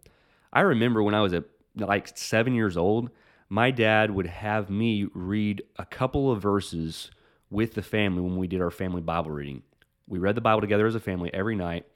I 0.52 0.62
remember 0.62 1.00
when 1.00 1.14
I 1.14 1.20
was 1.20 1.32
a, 1.32 1.44
like 1.76 2.18
seven 2.18 2.56
years 2.56 2.76
old, 2.76 3.10
my 3.48 3.70
dad 3.70 4.10
would 4.10 4.26
have 4.26 4.68
me 4.68 5.06
read 5.14 5.62
a 5.76 5.86
couple 5.86 6.32
of 6.32 6.42
verses 6.42 7.12
with 7.54 7.74
the 7.74 7.82
family 7.82 8.20
when 8.20 8.36
we 8.36 8.48
did 8.48 8.60
our 8.60 8.70
family 8.70 9.00
Bible 9.00 9.30
reading. 9.30 9.62
We 10.08 10.18
read 10.18 10.34
the 10.34 10.40
Bible 10.40 10.60
together 10.60 10.86
as 10.86 10.96
a 10.96 11.00
family 11.00 11.32
every 11.32 11.56
night. 11.56 11.86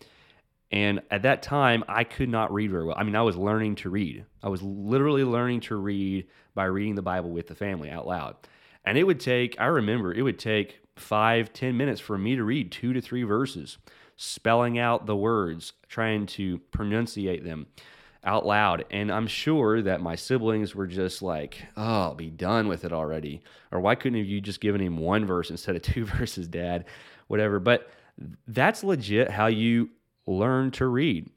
And 0.71 1.03
at 1.11 1.23
that 1.23 1.43
time, 1.43 1.83
I 1.89 2.05
could 2.05 2.29
not 2.29 2.53
read 2.53 2.71
very 2.71 2.85
well. 2.85 2.97
I 2.97 3.03
mean, 3.03 3.17
I 3.17 3.23
was 3.23 3.37
learning 3.37 3.75
to 3.77 3.91
read. 3.91 4.25
I 4.43 4.49
was 4.49 4.63
literally 4.63 5.25
learning 5.25 5.61
to 5.63 5.77
read 5.77 6.27
by 6.55 6.67
reading 6.67 6.95
the 6.95 7.03
Bible 7.03 7.31
with 7.31 7.49
the 7.49 7.55
family 7.55 7.91
out 7.91 8.07
loud. 8.07 8.37
And 8.85 8.97
it 8.97 9.05
would 9.05 9.21
take, 9.21 9.61
I 9.61 9.67
remember, 9.67 10.15
it 10.15 10.23
would 10.23 10.39
take 10.39 10.81
five, 10.97 11.53
ten 11.53 11.77
minutes 11.77 12.01
for 12.01 12.17
me 12.17 12.37
to 12.37 12.45
read 12.45 12.71
two 12.71 12.93
to 12.93 13.01
three 13.01 13.25
verses, 13.25 13.79
spelling 14.17 14.79
out 14.79 15.07
the 15.07 15.17
words, 15.17 15.73
trying 15.89 16.27
to 16.27 16.61
pronunciate 16.71 17.45
them 17.45 17.67
out 18.29 18.45
loud. 18.45 18.85
And 18.91 19.11
I'm 19.11 19.27
sure 19.27 19.81
that 19.81 20.03
my 20.03 20.15
siblings 20.15 20.75
were 20.75 20.87
just 20.87 21.23
like, 21.23 21.65
oh, 21.79 22.15
be 22.15 22.29
done 22.29 22.69
with 22.69 22.85
it 22.85 22.93
already. 22.93 23.41
Or 23.73 23.81
why 23.81 23.95
couldn't 23.95 24.23
you 24.23 24.41
just 24.43 24.61
given 24.61 24.83
him 24.83 24.99
one 24.99 25.25
verse 25.25 25.51
instead 25.51 25.75
of 25.75 25.83
two 25.83 26.05
verses, 26.19 26.47
dad? 26.47 26.85
Whatever. 27.27 27.59
But 27.59 27.91
that's 28.47 28.85
legit 28.85 29.31
how 29.31 29.47
you 29.47 29.91
learn 30.27 30.71
to 30.73 30.87
read. 30.87 31.31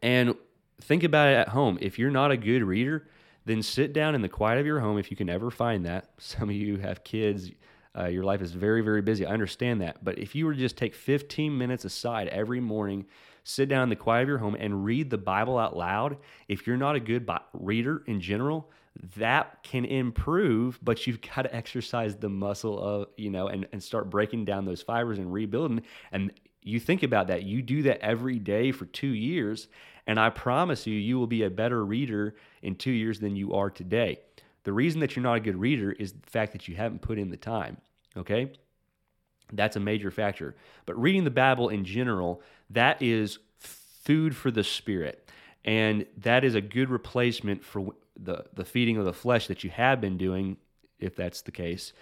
And 0.00 0.36
think 0.80 1.02
about 1.02 1.28
it 1.28 1.36
at 1.36 1.48
home. 1.48 1.76
If 1.80 1.98
you're 1.98 2.10
not 2.10 2.30
a 2.30 2.36
good 2.36 2.62
reader, 2.62 3.08
then 3.44 3.62
sit 3.62 3.92
down 3.92 4.14
in 4.14 4.22
the 4.22 4.28
quiet 4.28 4.60
of 4.60 4.66
your 4.66 4.78
home 4.78 4.96
if 4.96 5.10
you 5.10 5.16
can 5.16 5.28
ever 5.28 5.50
find 5.50 5.84
that. 5.86 6.10
Some 6.18 6.48
of 6.48 6.54
you 6.54 6.76
have 6.76 7.02
kids. 7.02 7.50
Uh, 7.96 8.06
your 8.06 8.24
life 8.24 8.40
is 8.40 8.52
very, 8.52 8.82
very 8.82 9.02
busy. 9.02 9.26
I 9.26 9.32
understand 9.32 9.80
that. 9.80 10.04
But 10.04 10.18
if 10.18 10.34
you 10.34 10.46
were 10.46 10.54
to 10.54 10.58
just 10.58 10.76
take 10.76 10.94
15 10.94 11.56
minutes 11.56 11.84
aside 11.84 12.28
every 12.28 12.60
morning 12.60 13.06
sit 13.42 13.68
down 13.68 13.84
in 13.84 13.88
the 13.88 13.96
quiet 13.96 14.22
of 14.22 14.28
your 14.28 14.38
home 14.38 14.56
and 14.58 14.84
read 14.84 15.10
the 15.10 15.18
Bible 15.18 15.58
out 15.58 15.76
loud, 15.76 16.16
if 16.48 16.66
you're 16.66 16.76
not 16.76 16.94
a 16.94 17.00
good 17.00 17.28
reader 17.52 18.02
in 18.06 18.20
general, 18.20 18.70
that 19.16 19.62
can 19.62 19.84
improve, 19.84 20.78
but 20.82 21.06
you've 21.06 21.20
got 21.34 21.42
to 21.42 21.54
exercise 21.54 22.16
the 22.16 22.28
muscle 22.28 22.78
of, 22.78 23.08
you 23.16 23.30
know, 23.30 23.48
and, 23.48 23.66
and 23.72 23.82
start 23.82 24.10
breaking 24.10 24.44
down 24.44 24.64
those 24.64 24.82
fibers 24.82 25.18
and 25.18 25.32
rebuilding. 25.32 25.82
And 26.12 26.32
you 26.62 26.78
think 26.78 27.02
about 27.02 27.28
that. 27.28 27.44
You 27.44 27.62
do 27.62 27.82
that 27.84 28.00
every 28.00 28.38
day 28.38 28.72
for 28.72 28.84
two 28.86 29.08
years, 29.08 29.68
and 30.06 30.18
I 30.18 30.30
promise 30.30 30.86
you, 30.86 30.94
you 30.94 31.18
will 31.18 31.26
be 31.26 31.44
a 31.44 31.50
better 31.50 31.84
reader 31.84 32.34
in 32.62 32.74
two 32.74 32.90
years 32.90 33.20
than 33.20 33.36
you 33.36 33.54
are 33.54 33.70
today. 33.70 34.20
The 34.64 34.72
reason 34.72 35.00
that 35.00 35.16
you're 35.16 35.22
not 35.22 35.36
a 35.36 35.40
good 35.40 35.56
reader 35.56 35.92
is 35.92 36.12
the 36.12 36.30
fact 36.30 36.52
that 36.52 36.68
you 36.68 36.76
haven't 36.76 37.02
put 37.02 37.18
in 37.18 37.30
the 37.30 37.36
time. 37.36 37.78
Okay? 38.16 38.52
That's 39.52 39.76
a 39.76 39.80
major 39.80 40.10
factor. 40.10 40.56
But 40.86 41.00
reading 41.00 41.24
the 41.24 41.30
Bible 41.30 41.68
in 41.68 41.84
general, 41.84 42.42
that 42.70 43.00
is 43.02 43.38
food 43.58 44.36
for 44.36 44.50
the 44.50 44.64
spirit. 44.64 45.28
And 45.64 46.06
that 46.18 46.44
is 46.44 46.54
a 46.54 46.60
good 46.60 46.88
replacement 46.88 47.64
for 47.64 47.94
the, 48.16 48.44
the 48.54 48.64
feeding 48.64 48.96
of 48.96 49.04
the 49.04 49.12
flesh 49.12 49.46
that 49.48 49.64
you 49.64 49.70
have 49.70 50.00
been 50.00 50.16
doing, 50.16 50.56
if 50.98 51.16
that's 51.16 51.42
the 51.42 51.52
case. 51.52 51.92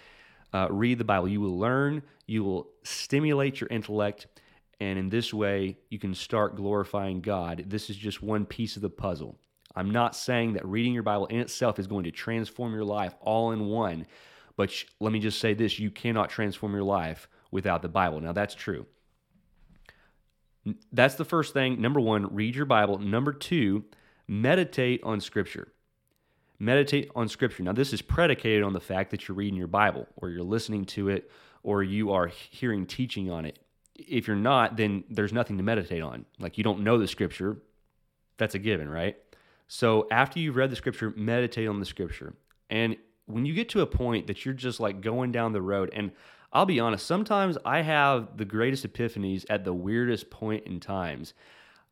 Uh, 0.53 0.67
read 0.69 0.97
the 0.97 1.03
Bible. 1.03 1.27
You 1.27 1.41
will 1.41 1.57
learn, 1.57 2.01
you 2.25 2.43
will 2.43 2.69
stimulate 2.83 3.61
your 3.61 3.67
intellect, 3.69 4.27
and 4.79 4.97
in 4.97 5.09
this 5.09 5.33
way, 5.33 5.77
you 5.89 5.99
can 5.99 6.15
start 6.15 6.55
glorifying 6.55 7.21
God. 7.21 7.65
This 7.67 7.89
is 7.89 7.97
just 7.97 8.23
one 8.23 8.45
piece 8.45 8.75
of 8.75 8.81
the 8.81 8.89
puzzle. 8.89 9.37
I'm 9.79 9.91
not 9.91 10.13
saying 10.13 10.53
that 10.53 10.65
reading 10.65 10.93
your 10.93 11.03
Bible 11.03 11.27
in 11.27 11.39
itself 11.39 11.79
is 11.79 11.87
going 11.87 12.03
to 12.03 12.11
transform 12.11 12.73
your 12.73 12.83
life 12.83 13.15
all 13.21 13.51
in 13.53 13.67
one, 13.67 14.07
but 14.57 14.69
sh- 14.69 14.83
let 14.99 15.13
me 15.13 15.19
just 15.19 15.39
say 15.39 15.53
this 15.53 15.79
you 15.79 15.89
cannot 15.89 16.29
transform 16.29 16.73
your 16.73 16.83
life 16.83 17.29
without 17.49 17.81
the 17.81 17.87
Bible. 17.87 18.19
Now, 18.19 18.33
that's 18.33 18.53
true. 18.53 18.85
That's 20.91 21.15
the 21.15 21.23
first 21.23 21.53
thing. 21.53 21.79
Number 21.79 22.01
one, 22.01 22.35
read 22.35 22.57
your 22.57 22.65
Bible. 22.65 22.99
Number 22.99 23.31
two, 23.31 23.85
meditate 24.27 25.01
on 25.05 25.21
Scripture. 25.21 25.69
Meditate 26.59 27.09
on 27.15 27.29
Scripture. 27.29 27.63
Now, 27.63 27.71
this 27.71 27.93
is 27.93 28.01
predicated 28.01 28.63
on 28.63 28.73
the 28.73 28.81
fact 28.81 29.11
that 29.11 29.29
you're 29.29 29.37
reading 29.37 29.57
your 29.57 29.67
Bible 29.67 30.07
or 30.17 30.29
you're 30.29 30.43
listening 30.43 30.83
to 30.87 31.07
it 31.07 31.31
or 31.63 31.83
you 31.83 32.11
are 32.11 32.27
hearing 32.27 32.85
teaching 32.85 33.31
on 33.31 33.45
it. 33.45 33.59
If 33.95 34.27
you're 34.27 34.35
not, 34.35 34.75
then 34.75 35.05
there's 35.09 35.31
nothing 35.31 35.55
to 35.55 35.63
meditate 35.63 36.03
on. 36.03 36.25
Like 36.37 36.57
you 36.57 36.65
don't 36.65 36.81
know 36.81 36.97
the 36.97 37.07
Scripture. 37.07 37.61
That's 38.37 38.55
a 38.55 38.59
given, 38.59 38.89
right? 38.89 39.15
So, 39.71 40.07
after 40.09 40.39
you've 40.39 40.55
read 40.55 40.71
the 40.71 40.75
Scripture, 40.75 41.13
meditate 41.15 41.67
on 41.67 41.79
the 41.79 41.85
Scripture. 41.85 42.33
And 42.71 42.97
when 43.27 43.45
you 43.45 43.53
get 43.53 43.69
to 43.69 43.81
a 43.81 43.85
point 43.85 44.25
that 44.25 44.43
you're 44.43 44.55
just 44.55 44.79
like 44.79 44.99
going 44.99 45.31
down 45.31 45.53
the 45.53 45.61
road, 45.61 45.91
and 45.93 46.11
I'll 46.51 46.65
be 46.65 46.79
honest, 46.79 47.05
sometimes 47.05 47.55
I 47.63 47.81
have 47.83 48.35
the 48.35 48.45
greatest 48.45 48.83
epiphanies 48.83 49.45
at 49.47 49.63
the 49.63 49.73
weirdest 49.73 50.31
point 50.31 50.65
in 50.65 50.79
times. 50.79 51.35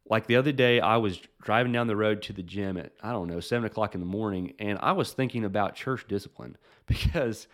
Like 0.10 0.26
the 0.26 0.38
other 0.38 0.52
day, 0.52 0.80
I 0.80 0.98
was 0.98 1.22
driving 1.40 1.72
down 1.72 1.86
the 1.86 1.96
road 1.96 2.24
to 2.24 2.34
the 2.34 2.42
gym 2.42 2.78
at, 2.78 2.94
I 3.04 3.12
don't 3.12 3.28
know, 3.28 3.40
seven 3.40 3.66
o'clock 3.66 3.94
in 3.94 4.00
the 4.00 4.08
morning, 4.08 4.54
and 4.58 4.80
I 4.82 4.94
was 4.94 5.14
thinking 5.14 5.46
about 5.46 5.76
church 5.76 6.08
discipline 6.08 6.58
because 6.88 7.48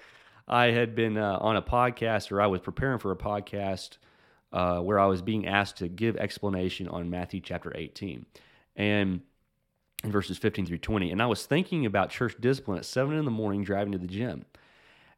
I 0.48 0.68
had 0.68 0.96
been 0.96 1.18
uh, 1.18 1.38
on 1.42 1.58
a 1.58 1.62
podcast 1.62 2.32
or 2.32 2.42
I 2.42 2.48
was 2.48 2.62
preparing 2.62 3.00
for 3.00 3.12
a 3.12 3.18
podcast 3.18 3.98
uh, 4.54 4.80
where 4.80 5.02
I 5.02 5.08
was 5.08 5.22
being 5.22 5.48
asked 5.48 5.80
to 5.80 5.90
give 5.90 6.16
explanation 6.16 6.88
on 6.88 7.10
Matthew 7.10 7.42
chapter 7.42 7.74
18 7.76 8.26
and 8.78 9.20
in 10.04 10.12
verses 10.12 10.38
15 10.38 10.66
through 10.66 10.78
20. 10.80 11.12
And 11.12 11.22
I 11.22 11.26
was 11.26 11.46
thinking 11.46 11.86
about 11.86 12.10
church 12.10 12.36
discipline 12.40 12.78
at 12.78 12.86
seven 12.86 13.18
in 13.18 13.26
the 13.26 13.32
morning 13.32 13.64
driving 13.64 13.94
to 13.94 13.98
the 13.98 14.08
gym. 14.08 14.46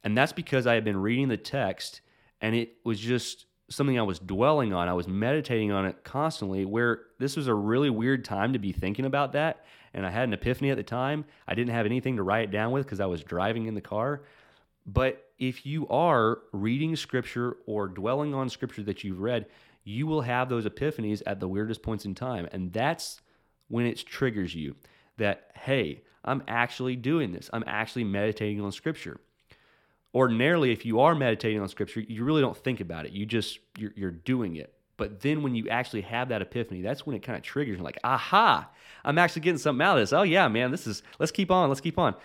And 0.03 0.17
that's 0.17 0.33
because 0.33 0.67
I 0.67 0.75
had 0.75 0.83
been 0.83 0.97
reading 0.97 1.27
the 1.27 1.37
text 1.37 2.01
and 2.41 2.55
it 2.55 2.75
was 2.83 2.99
just 2.99 3.45
something 3.69 3.97
I 3.97 4.03
was 4.03 4.19
dwelling 4.19 4.73
on. 4.73 4.87
I 4.87 4.93
was 4.93 5.07
meditating 5.07 5.71
on 5.71 5.85
it 5.85 6.03
constantly, 6.03 6.65
where 6.65 7.01
this 7.17 7.35
was 7.35 7.47
a 7.47 7.53
really 7.53 7.89
weird 7.89 8.23
time 8.23 8.53
to 8.53 8.59
be 8.59 8.71
thinking 8.71 9.05
about 9.05 9.31
that. 9.33 9.65
And 9.93 10.05
I 10.05 10.11
had 10.11 10.27
an 10.27 10.33
epiphany 10.33 10.69
at 10.69 10.77
the 10.77 10.83
time. 10.83 11.25
I 11.47 11.55
didn't 11.55 11.73
have 11.73 11.85
anything 11.85 12.17
to 12.17 12.23
write 12.23 12.43
it 12.43 12.51
down 12.51 12.71
with 12.71 12.85
because 12.85 12.99
I 12.99 13.05
was 13.05 13.23
driving 13.23 13.65
in 13.65 13.73
the 13.73 13.81
car. 13.81 14.21
But 14.85 15.29
if 15.39 15.65
you 15.65 15.87
are 15.87 16.39
reading 16.51 16.95
scripture 16.95 17.57
or 17.65 17.87
dwelling 17.87 18.35
on 18.35 18.49
scripture 18.49 18.83
that 18.83 19.03
you've 19.03 19.21
read, 19.21 19.47
you 19.83 20.05
will 20.05 20.21
have 20.21 20.49
those 20.49 20.65
epiphanies 20.65 21.23
at 21.25 21.39
the 21.39 21.47
weirdest 21.47 21.81
points 21.81 22.05
in 22.05 22.13
time. 22.13 22.47
And 22.51 22.71
that's 22.71 23.21
when 23.67 23.86
it 23.86 23.97
triggers 24.06 24.54
you 24.54 24.75
that, 25.17 25.51
hey, 25.56 26.04
I'm 26.23 26.43
actually 26.47 26.95
doing 26.95 27.32
this. 27.32 27.49
I'm 27.54 27.63
actually 27.67 28.04
meditating 28.04 28.62
on 28.62 28.71
scripture 28.71 29.19
ordinarily 30.13 30.71
if 30.71 30.86
you 30.86 31.01
are 31.01 31.13
meditating 31.13 31.60
on 31.60 31.67
scripture 31.67 31.99
you 31.99 32.23
really 32.23 32.41
don't 32.41 32.56
think 32.56 32.80
about 32.80 33.06
it 33.06 33.12
you 33.12 33.25
just 33.25 33.60
you're, 33.78 33.91
you're 33.97 34.12
doing 34.12 34.56
it 34.56 34.73
But 34.97 35.19
then 35.21 35.43
when 35.43 35.56
you 35.56 35.69
actually 35.69 36.01
have 36.01 36.30
that 36.30 36.41
epiphany, 36.41 36.82
that's 36.82 37.06
when 37.06 37.15
it 37.15 37.21
kind 37.21 37.38
of 37.38 37.43
triggers. 37.43 37.75
You're 37.75 37.84
like, 37.84 37.99
aha, 38.04 38.69
I'm 39.04 39.17
actually 39.17 39.41
getting 39.41 39.58
something 39.58 39.86
out 39.86 39.97
of 39.97 40.01
this. 40.01 40.13
Oh 40.13 40.23
yeah, 40.23 40.47
man, 40.47 40.71
this 40.71 40.88
is. 40.88 41.04
Let's 41.19 41.32
keep 41.32 41.51
on. 41.51 41.69
Let's 41.69 41.82
keep 41.82 41.99
on. 41.99 42.15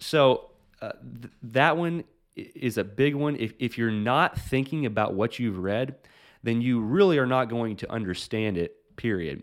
So 0.00 0.50
uh, 0.82 0.92
th- 1.22 1.32
that 1.44 1.76
one 1.76 2.04
is 2.36 2.78
a 2.78 2.84
big 2.84 3.14
one. 3.14 3.36
If 3.36 3.54
if 3.58 3.78
you're 3.78 3.90
not 3.90 4.38
thinking 4.38 4.86
about 4.86 5.14
what 5.14 5.38
you've 5.38 5.58
read, 5.58 5.96
then 6.42 6.60
you 6.60 6.80
really 6.80 7.18
are 7.18 7.26
not 7.26 7.48
going 7.48 7.76
to 7.76 7.90
understand 7.90 8.58
it. 8.58 8.76
Period. 8.96 9.42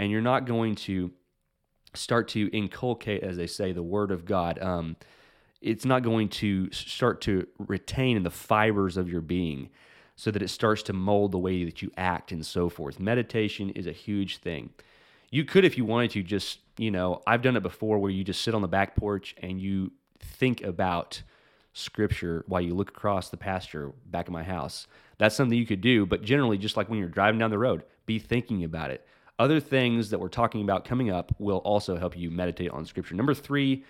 And 0.00 0.10
you're 0.10 0.22
not 0.22 0.46
going 0.46 0.76
to 0.76 1.10
start 1.92 2.28
to 2.28 2.48
inculcate, 2.56 3.22
as 3.22 3.36
they 3.36 3.46
say, 3.46 3.72
the 3.72 3.82
word 3.82 4.10
of 4.10 4.24
God. 4.24 4.58
Um, 4.58 4.96
it's 5.60 5.84
not 5.84 6.02
going 6.02 6.30
to 6.30 6.70
start 6.72 7.20
to 7.22 7.46
retain 7.58 8.16
in 8.16 8.22
the 8.22 8.30
fibers 8.30 8.96
of 8.96 9.10
your 9.10 9.20
being 9.20 9.68
so 10.16 10.30
that 10.30 10.40
it 10.40 10.48
starts 10.48 10.82
to 10.84 10.94
mold 10.94 11.32
the 11.32 11.38
way 11.38 11.66
that 11.66 11.82
you 11.82 11.92
act 11.98 12.32
and 12.32 12.46
so 12.46 12.70
forth. 12.70 12.98
Meditation 12.98 13.68
is 13.68 13.86
a 13.86 13.92
huge 13.92 14.38
thing. 14.38 14.70
You 15.30 15.44
could, 15.44 15.66
if 15.66 15.76
you 15.76 15.84
wanted 15.84 16.12
to, 16.12 16.22
just, 16.22 16.60
you 16.78 16.90
know, 16.90 17.20
I've 17.26 17.42
done 17.42 17.58
it 17.58 17.62
before 17.62 17.98
where 17.98 18.10
you 18.10 18.24
just 18.24 18.40
sit 18.40 18.54
on 18.54 18.62
the 18.62 18.68
back 18.68 18.96
porch 18.96 19.34
and 19.42 19.60
you 19.60 19.92
think 20.18 20.62
about 20.62 21.20
scripture 21.74 22.42
while 22.46 22.62
you 22.62 22.72
look 22.72 22.88
across 22.88 23.28
the 23.28 23.36
pasture 23.36 23.92
back 24.06 24.28
of 24.28 24.32
my 24.32 24.44
house. 24.44 24.86
That's 25.18 25.36
something 25.36 25.58
you 25.58 25.66
could 25.66 25.82
do, 25.82 26.06
but 26.06 26.22
generally, 26.22 26.56
just 26.56 26.78
like 26.78 26.88
when 26.88 26.98
you're 26.98 27.08
driving 27.08 27.38
down 27.38 27.50
the 27.50 27.58
road, 27.58 27.82
be 28.06 28.18
thinking 28.18 28.64
about 28.64 28.90
it. 28.90 29.06
Other 29.40 29.58
things 29.58 30.10
that 30.10 30.20
we're 30.20 30.28
talking 30.28 30.60
about 30.60 30.84
coming 30.84 31.10
up 31.10 31.34
will 31.38 31.58
also 31.58 31.96
help 31.96 32.14
you 32.14 32.30
meditate 32.30 32.70
on 32.72 32.84
scripture. 32.84 33.14
Number 33.14 33.32
three, 33.32 33.86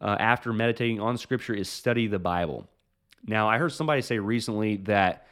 uh, 0.00 0.16
after 0.18 0.50
meditating 0.50 0.98
on 0.98 1.18
scripture, 1.18 1.52
is 1.52 1.68
study 1.68 2.06
the 2.06 2.18
Bible. 2.18 2.66
Now, 3.26 3.46
I 3.46 3.58
heard 3.58 3.72
somebody 3.72 4.00
say 4.00 4.18
recently 4.18 4.76
that 4.78 5.26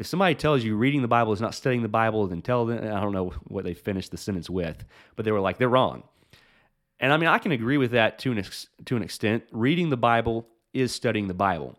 if 0.00 0.08
somebody 0.08 0.34
tells 0.34 0.64
you 0.64 0.74
reading 0.74 1.02
the 1.02 1.08
Bible 1.08 1.32
is 1.32 1.40
not 1.40 1.54
studying 1.54 1.82
the 1.82 1.88
Bible, 1.88 2.26
then 2.26 2.42
tell 2.42 2.66
them, 2.66 2.78
I 2.78 3.00
don't 3.00 3.12
know 3.12 3.32
what 3.44 3.62
they 3.62 3.74
finished 3.74 4.10
the 4.10 4.16
sentence 4.16 4.50
with, 4.50 4.84
but 5.14 5.24
they 5.24 5.30
were 5.30 5.38
like, 5.38 5.56
they're 5.56 5.68
wrong. 5.68 6.02
And 6.98 7.12
I 7.12 7.16
mean, 7.16 7.28
I 7.28 7.38
can 7.38 7.52
agree 7.52 7.76
with 7.76 7.92
that 7.92 8.18
to 8.20 8.32
an, 8.32 8.38
ex- 8.38 8.66
to 8.86 8.96
an 8.96 9.04
extent. 9.04 9.44
Reading 9.52 9.88
the 9.88 9.96
Bible 9.96 10.48
is 10.72 10.92
studying 10.92 11.28
the 11.28 11.34
Bible. 11.34 11.78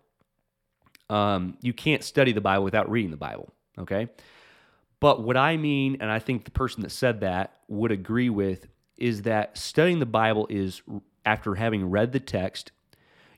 Um, 1.09 1.57
you 1.61 1.73
can't 1.73 2.05
study 2.05 2.31
the 2.31 2.39
Bible 2.39 2.63
without 2.63 2.89
reading 2.89 3.11
the 3.11 3.17
Bible, 3.17 3.51
okay? 3.77 4.07
But 5.03 5.21
what 5.21 5.35
I 5.35 5.57
mean, 5.57 5.97
and 5.99 6.09
I 6.09 6.19
think 6.19 6.45
the 6.45 6.51
person 6.51 6.81
that 6.83 6.89
said 6.89 7.19
that 7.19 7.57
would 7.67 7.91
agree 7.91 8.29
with, 8.29 8.67
is 8.95 9.23
that 9.23 9.57
studying 9.57 9.99
the 9.99 10.05
Bible 10.05 10.47
is 10.49 10.81
after 11.25 11.55
having 11.55 11.89
read 11.89 12.13
the 12.13 12.21
text, 12.21 12.71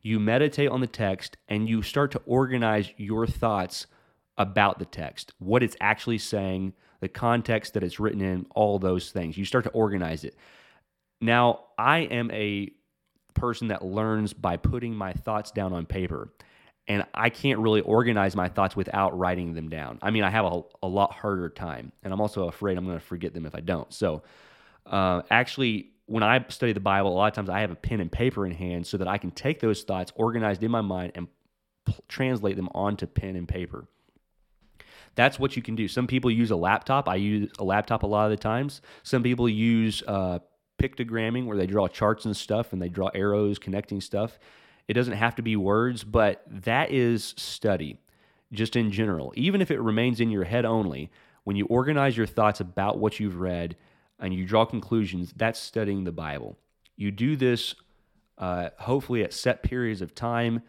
you 0.03 0.19
meditate 0.19 0.69
on 0.69 0.79
the 0.79 0.85
text 0.85 1.37
and 1.47 1.67
you 1.67 1.81
start 1.81 2.11
to 2.11 2.21
organize 2.27 2.91
your 2.97 3.25
thoughts 3.25 3.87
about 4.37 4.77
the 4.77 4.85
text, 4.85 5.33
what 5.39 5.63
it's 5.63 5.75
actually 5.81 6.19
saying, 6.19 6.73
the 6.99 7.07
context 7.07 7.73
that 7.73 7.81
it's 7.81 7.99
written 7.99 8.21
in, 8.21 8.45
all 8.53 8.77
those 8.77 9.09
things. 9.09 9.35
You 9.35 9.43
start 9.43 9.63
to 9.63 9.71
organize 9.71 10.23
it. 10.23 10.35
Now, 11.19 11.61
I 11.79 12.01
am 12.01 12.29
a 12.29 12.69
person 13.33 13.69
that 13.69 13.83
learns 13.83 14.33
by 14.33 14.57
putting 14.57 14.93
my 14.93 15.13
thoughts 15.13 15.49
down 15.49 15.73
on 15.73 15.87
paper. 15.87 16.31
And 16.87 17.03
I 17.13 17.29
can't 17.29 17.59
really 17.59 17.81
organize 17.81 18.35
my 18.35 18.47
thoughts 18.47 18.75
without 18.75 19.17
writing 19.17 19.55
them 19.55 19.69
down. 19.69 19.97
I 20.03 20.11
mean, 20.11 20.23
I 20.23 20.29
have 20.29 20.45
a, 20.45 20.61
a 20.83 20.87
lot 20.87 21.13
harder 21.13 21.49
time. 21.49 21.91
And 22.03 22.13
I'm 22.13 22.21
also 22.21 22.47
afraid 22.47 22.77
I'm 22.77 22.85
going 22.85 22.99
to 22.99 23.05
forget 23.05 23.33
them 23.33 23.45
if 23.47 23.55
I 23.55 23.59
don't. 23.59 23.91
So, 23.91 24.21
uh, 24.85 25.23
actually, 25.31 25.89
when 26.05 26.21
I 26.21 26.45
study 26.49 26.73
the 26.73 26.79
Bible, 26.79 27.11
a 27.11 27.15
lot 27.15 27.27
of 27.27 27.33
times 27.33 27.49
I 27.49 27.61
have 27.61 27.71
a 27.71 27.75
pen 27.75 28.01
and 28.01 28.11
paper 28.11 28.45
in 28.45 28.51
hand 28.51 28.85
so 28.85 28.97
that 28.97 29.07
I 29.07 29.17
can 29.17 29.31
take 29.31 29.59
those 29.59 29.81
thoughts 29.83 30.11
organized 30.15 30.63
in 30.63 30.69
my 30.69 30.81
mind 30.81 31.13
and 31.15 31.27
p- 31.85 31.95
translate 32.07 32.55
them 32.55 32.69
onto 32.75 33.07
pen 33.07 33.35
and 33.35 33.47
paper. 33.47 33.87
That's 35.15 35.39
what 35.39 35.55
you 35.55 35.61
can 35.61 35.75
do. 35.75 35.87
Some 35.87 36.07
people 36.07 36.29
use 36.29 36.51
a 36.51 36.55
laptop. 36.55 37.09
I 37.09 37.15
use 37.15 37.51
a 37.57 37.63
laptop 37.63 38.03
a 38.03 38.07
lot 38.07 38.25
of 38.25 38.31
the 38.31 38.37
times. 38.37 38.81
Some 39.03 39.23
people 39.23 39.49
use 39.49 40.03
uh, 40.07 40.39
pictogramming 40.77 41.45
where 41.45 41.57
they 41.57 41.67
draw 41.67 41.87
charts 41.87 42.25
and 42.25 42.35
stuff 42.35 42.73
and 42.73 42.81
they 42.81 42.89
draw 42.89 43.09
arrows 43.15 43.57
connecting 43.57 44.01
stuff. 44.01 44.37
It 44.87 44.93
doesn't 44.93 45.13
have 45.13 45.35
to 45.35 45.41
be 45.41 45.55
words, 45.55 46.03
but 46.03 46.43
that 46.47 46.91
is 46.91 47.33
study 47.37 47.97
just 48.51 48.75
in 48.75 48.91
general. 48.91 49.33
Even 49.35 49.61
if 49.61 49.71
it 49.71 49.79
remains 49.79 50.19
in 50.19 50.29
your 50.29 50.43
head 50.43 50.65
only, 50.65 51.11
when 51.43 51.55
you 51.55 51.65
organize 51.65 52.17
your 52.17 52.27
thoughts 52.27 52.59
about 52.59 52.99
what 52.99 53.19
you've 53.19 53.39
read 53.39 53.75
and 54.19 54.33
you 54.33 54.45
draw 54.45 54.65
conclusions, 54.65 55.33
that's 55.35 55.59
studying 55.59 56.03
the 56.03 56.11
Bible. 56.11 56.57
You 56.95 57.11
do 57.11 57.35
this 57.35 57.75
uh, 58.37 58.69
hopefully 58.77 59.23
at 59.23 59.33
set 59.33 59.63
periods 59.63 60.01
of 60.01 60.13
time. 60.13 60.61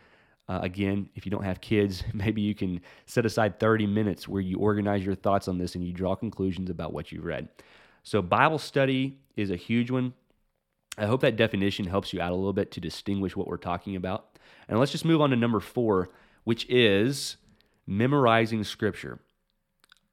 Uh, 0.48 0.60
again, 0.62 1.08
if 1.14 1.26
you 1.26 1.30
don't 1.30 1.44
have 1.44 1.60
kids, 1.60 2.04
maybe 2.12 2.40
you 2.40 2.54
can 2.54 2.80
set 3.06 3.26
aside 3.26 3.58
30 3.58 3.86
minutes 3.86 4.28
where 4.28 4.42
you 4.42 4.58
organize 4.58 5.04
your 5.04 5.14
thoughts 5.14 5.48
on 5.48 5.58
this 5.58 5.74
and 5.74 5.84
you 5.84 5.92
draw 5.92 6.14
conclusions 6.14 6.70
about 6.70 6.92
what 6.92 7.10
you've 7.10 7.24
read. 7.24 7.48
So, 8.02 8.22
Bible 8.22 8.58
study 8.58 9.18
is 9.36 9.50
a 9.50 9.56
huge 9.56 9.90
one. 9.90 10.14
I 10.98 11.06
hope 11.06 11.20
that 11.20 11.36
definition 11.36 11.86
helps 11.86 12.12
you 12.12 12.20
out 12.20 12.32
a 12.32 12.34
little 12.34 12.52
bit 12.52 12.70
to 12.72 12.80
distinguish 12.80 13.36
what 13.36 13.46
we're 13.46 13.56
talking 13.56 13.96
about. 13.96 14.38
And 14.68 14.78
let's 14.78 14.92
just 14.92 15.04
move 15.04 15.20
on 15.20 15.30
to 15.30 15.36
number 15.36 15.60
four, 15.60 16.10
which 16.44 16.66
is 16.68 17.36
memorizing 17.86 18.64
scripture. 18.64 19.20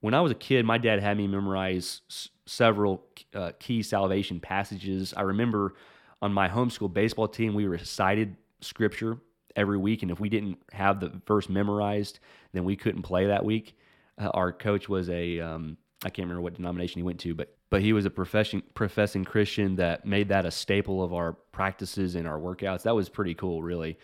When 0.02 0.14
I 0.14 0.22
was 0.22 0.32
a 0.32 0.36
kid, 0.36 0.66
my 0.66 0.78
dad 0.78 1.00
had 1.00 1.18
me 1.18 1.28
memorize 1.28 2.02
s- 2.10 2.30
several 2.46 3.06
uh, 3.34 3.54
key 3.60 3.82
salvation 3.82 4.40
passages. 4.40 5.14
I 5.16 5.22
remember 5.22 5.76
on 6.22 6.34
my 6.34 6.50
homeschool 6.50 6.94
baseball 6.94 7.28
team, 7.28 7.54
we 7.54 7.66
recited 7.66 8.36
scripture 8.60 9.18
every 9.56 9.78
week. 9.78 10.02
And 10.02 10.12
if 10.12 10.20
we 10.20 10.30
didn't 10.30 10.58
have 10.72 11.00
the 11.00 11.22
verse 11.26 11.48
memorized, 11.48 12.20
then 12.52 12.66
we 12.66 12.76
couldn't 12.76 13.04
play 13.04 13.28
that 13.28 13.46
week. 13.46 13.78
Uh, 14.22 14.30
our 14.34 14.52
coach 14.52 14.90
was 14.90 15.10
a, 15.10 15.40
um, 15.40 15.78
I 16.04 16.10
can't 16.10 16.26
remember 16.26 16.42
what 16.42 16.56
denomination 16.56 17.00
he 17.00 17.04
went 17.04 17.20
to, 17.22 17.34
but 17.34 17.56
but 17.74 17.82
he 17.82 17.92
was 17.92 18.06
a 18.06 18.10
professing 18.12 18.62
professing 18.76 19.26
Christian 19.26 19.78
that 19.78 20.06
made 20.06 20.30
that 20.30 20.46
a 20.46 20.52
staple 20.52 21.02
of 21.02 21.12
our 21.12 21.34
practices 21.34 22.14
and 22.14 22.28
our 22.28 22.38
workouts. 22.38 22.84
That 22.84 22.94
was 22.94 23.10
pretty 23.10 23.34
cool, 23.34 23.64
really. 23.64 23.98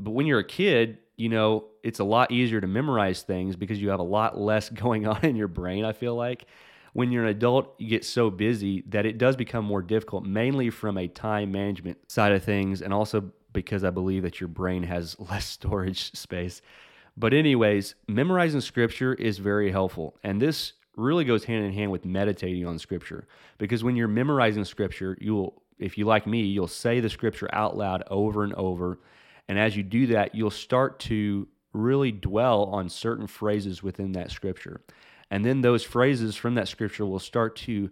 But 0.00 0.10
when 0.10 0.26
you're 0.26 0.40
a 0.40 0.44
kid, 0.44 0.98
you 1.14 1.28
know, 1.28 1.66
it's 1.84 2.00
a 2.00 2.04
lot 2.04 2.32
easier 2.32 2.60
to 2.60 2.66
memorize 2.66 3.22
things 3.22 3.54
because 3.54 3.80
you 3.80 3.90
have 3.90 4.00
a 4.00 4.02
lot 4.02 4.36
less 4.36 4.68
going 4.84 5.06
on 5.06 5.24
in 5.24 5.36
your 5.36 5.46
brain, 5.46 5.84
I 5.84 5.92
feel 5.92 6.16
like. 6.16 6.46
When 6.92 7.12
you're 7.12 7.22
an 7.22 7.28
adult, 7.28 7.76
you 7.78 7.88
get 7.88 8.04
so 8.04 8.30
busy 8.30 8.82
that 8.88 9.06
it 9.06 9.16
does 9.16 9.36
become 9.36 9.64
more 9.64 9.80
difficult, 9.80 10.24
mainly 10.24 10.70
from 10.70 10.98
a 10.98 11.06
time 11.06 11.52
management 11.52 12.10
side 12.10 12.32
of 12.32 12.42
things, 12.42 12.82
and 12.82 12.92
also 12.92 13.30
because 13.52 13.84
I 13.84 13.90
believe 13.90 14.24
that 14.24 14.40
your 14.40 14.48
brain 14.48 14.82
has 14.82 15.16
less 15.30 15.46
storage 15.46 16.12
space. 16.16 16.62
But, 17.16 17.32
anyways, 17.32 17.94
memorizing 18.08 18.60
scripture 18.60 19.14
is 19.14 19.38
very 19.38 19.70
helpful. 19.70 20.16
And 20.24 20.42
this 20.42 20.72
really 20.96 21.24
goes 21.24 21.44
hand 21.44 21.64
in 21.64 21.72
hand 21.72 21.90
with 21.90 22.04
meditating 22.04 22.66
on 22.66 22.78
scripture 22.78 23.26
because 23.58 23.82
when 23.82 23.96
you're 23.96 24.08
memorizing 24.08 24.64
scripture, 24.64 25.16
you'll, 25.20 25.62
if 25.78 25.98
you 25.98 26.04
like 26.04 26.26
me, 26.26 26.42
you'll 26.42 26.66
say 26.66 27.00
the 27.00 27.10
scripture 27.10 27.48
out 27.52 27.76
loud 27.76 28.04
over 28.10 28.44
and 28.44 28.54
over. 28.54 28.98
And 29.48 29.58
as 29.58 29.76
you 29.76 29.82
do 29.82 30.06
that, 30.08 30.34
you'll 30.34 30.50
start 30.50 30.98
to 31.00 31.48
really 31.72 32.12
dwell 32.12 32.64
on 32.64 32.88
certain 32.88 33.26
phrases 33.26 33.82
within 33.82 34.12
that 34.12 34.30
scripture. 34.30 34.80
And 35.30 35.44
then 35.44 35.60
those 35.60 35.82
phrases 35.82 36.36
from 36.36 36.54
that 36.54 36.68
scripture 36.68 37.04
will 37.04 37.18
start 37.18 37.56
to 37.56 37.90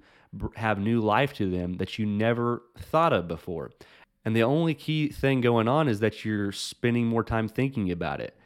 have 0.54 0.78
new 0.78 1.00
life 1.00 1.34
to 1.34 1.50
them 1.50 1.74
that 1.74 1.98
you 1.98 2.06
never 2.06 2.62
thought 2.78 3.12
of 3.12 3.28
before. 3.28 3.72
And 4.24 4.36
the 4.36 4.44
only 4.44 4.74
key 4.74 5.08
thing 5.08 5.40
going 5.40 5.68
on 5.68 5.88
is 5.88 6.00
that 6.00 6.24
you're 6.24 6.52
spending 6.52 7.06
more 7.06 7.24
time 7.24 7.48
thinking 7.48 7.90
about 7.90 8.20
it. 8.20 8.36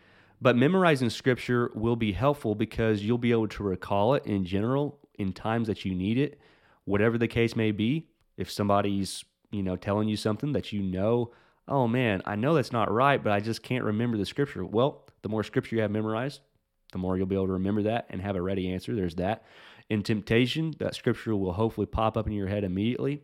But 0.41 0.57
memorizing 0.57 1.11
scripture 1.11 1.71
will 1.75 1.97
be 1.97 2.13
helpful 2.13 2.55
because 2.55 3.03
you'll 3.03 3.19
be 3.19 3.33
able 3.33 3.49
to 3.49 3.63
recall 3.63 4.15
it 4.15 4.27
in 4.27 4.45
general 4.45 4.99
in 5.19 5.33
times 5.33 5.67
that 5.69 5.85
you 5.85 5.95
need 5.95 6.19
it, 6.19 6.39
whatever 6.85 7.17
the 7.17 7.29
case 7.29 7.57
may 7.57 7.73
be. 7.73 8.09
If 8.37 8.51
somebody's, 8.51 9.25
you 9.51 9.63
know, 9.63 9.77
telling 9.77 10.09
you 10.09 10.17
something 10.17 10.53
that 10.53 10.73
you 10.73 10.83
know, 10.83 11.33
oh 11.69 11.89
man, 11.89 12.21
I 12.27 12.37
know 12.37 12.55
that's 12.55 12.73
not 12.73 12.93
right, 12.93 13.23
but 13.23 13.33
I 13.33 13.41
just 13.41 13.63
can't 13.63 13.85
remember 13.85 14.19
the 14.19 14.27
scripture. 14.27 14.65
Well, 14.65 15.07
the 15.23 15.31
more 15.31 15.43
scripture 15.43 15.77
you 15.77 15.83
have 15.83 15.91
memorized, 15.91 16.41
the 16.93 16.99
more 16.99 17.17
you'll 17.17 17.27
be 17.27 17.35
able 17.35 17.47
to 17.47 17.55
remember 17.55 17.85
that 17.85 18.07
and 18.11 18.21
have 18.21 18.37
a 18.37 18.43
ready 18.43 18.71
answer. 18.71 18.95
There's 18.95 19.17
that. 19.17 19.45
In 19.89 20.03
temptation, 20.03 20.75
that 20.79 20.95
scripture 20.95 21.35
will 21.35 21.53
hopefully 21.53 21.87
pop 21.87 22.17
up 22.17 22.27
in 22.27 22.33
your 22.33 22.49
head 22.49 22.65
immediately. 22.65 23.23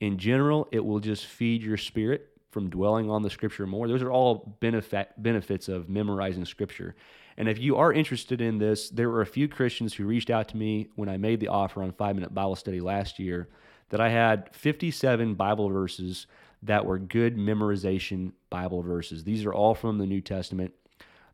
In 0.00 0.18
general, 0.18 0.68
it 0.72 0.84
will 0.84 1.00
just 1.00 1.26
feed 1.26 1.62
your 1.62 1.76
spirit 1.76 2.28
from 2.50 2.70
dwelling 2.70 3.10
on 3.10 3.22
the 3.22 3.30
scripture 3.30 3.66
more. 3.66 3.88
Those 3.88 4.02
are 4.02 4.10
all 4.10 4.56
benefit, 4.60 5.10
benefits 5.18 5.68
of 5.68 5.88
memorizing 5.88 6.44
scripture. 6.44 6.94
And 7.36 7.48
if 7.48 7.58
you 7.58 7.76
are 7.76 7.92
interested 7.92 8.40
in 8.40 8.58
this, 8.58 8.90
there 8.90 9.10
were 9.10 9.20
a 9.20 9.26
few 9.26 9.48
Christians 9.48 9.94
who 9.94 10.06
reached 10.06 10.30
out 10.30 10.48
to 10.48 10.56
me 10.56 10.88
when 10.96 11.08
I 11.08 11.16
made 11.16 11.40
the 11.40 11.48
offer 11.48 11.82
on 11.82 11.92
five 11.92 12.16
minute 12.16 12.34
Bible 12.34 12.56
study 12.56 12.80
last 12.80 13.18
year 13.18 13.48
that 13.90 14.00
I 14.00 14.08
had 14.08 14.54
57 14.54 15.34
Bible 15.34 15.68
verses 15.68 16.26
that 16.62 16.84
were 16.84 16.98
good 16.98 17.36
memorization 17.36 18.32
Bible 18.50 18.82
verses. 18.82 19.24
These 19.24 19.44
are 19.44 19.54
all 19.54 19.74
from 19.74 19.98
the 19.98 20.06
New 20.06 20.20
Testament. 20.20 20.72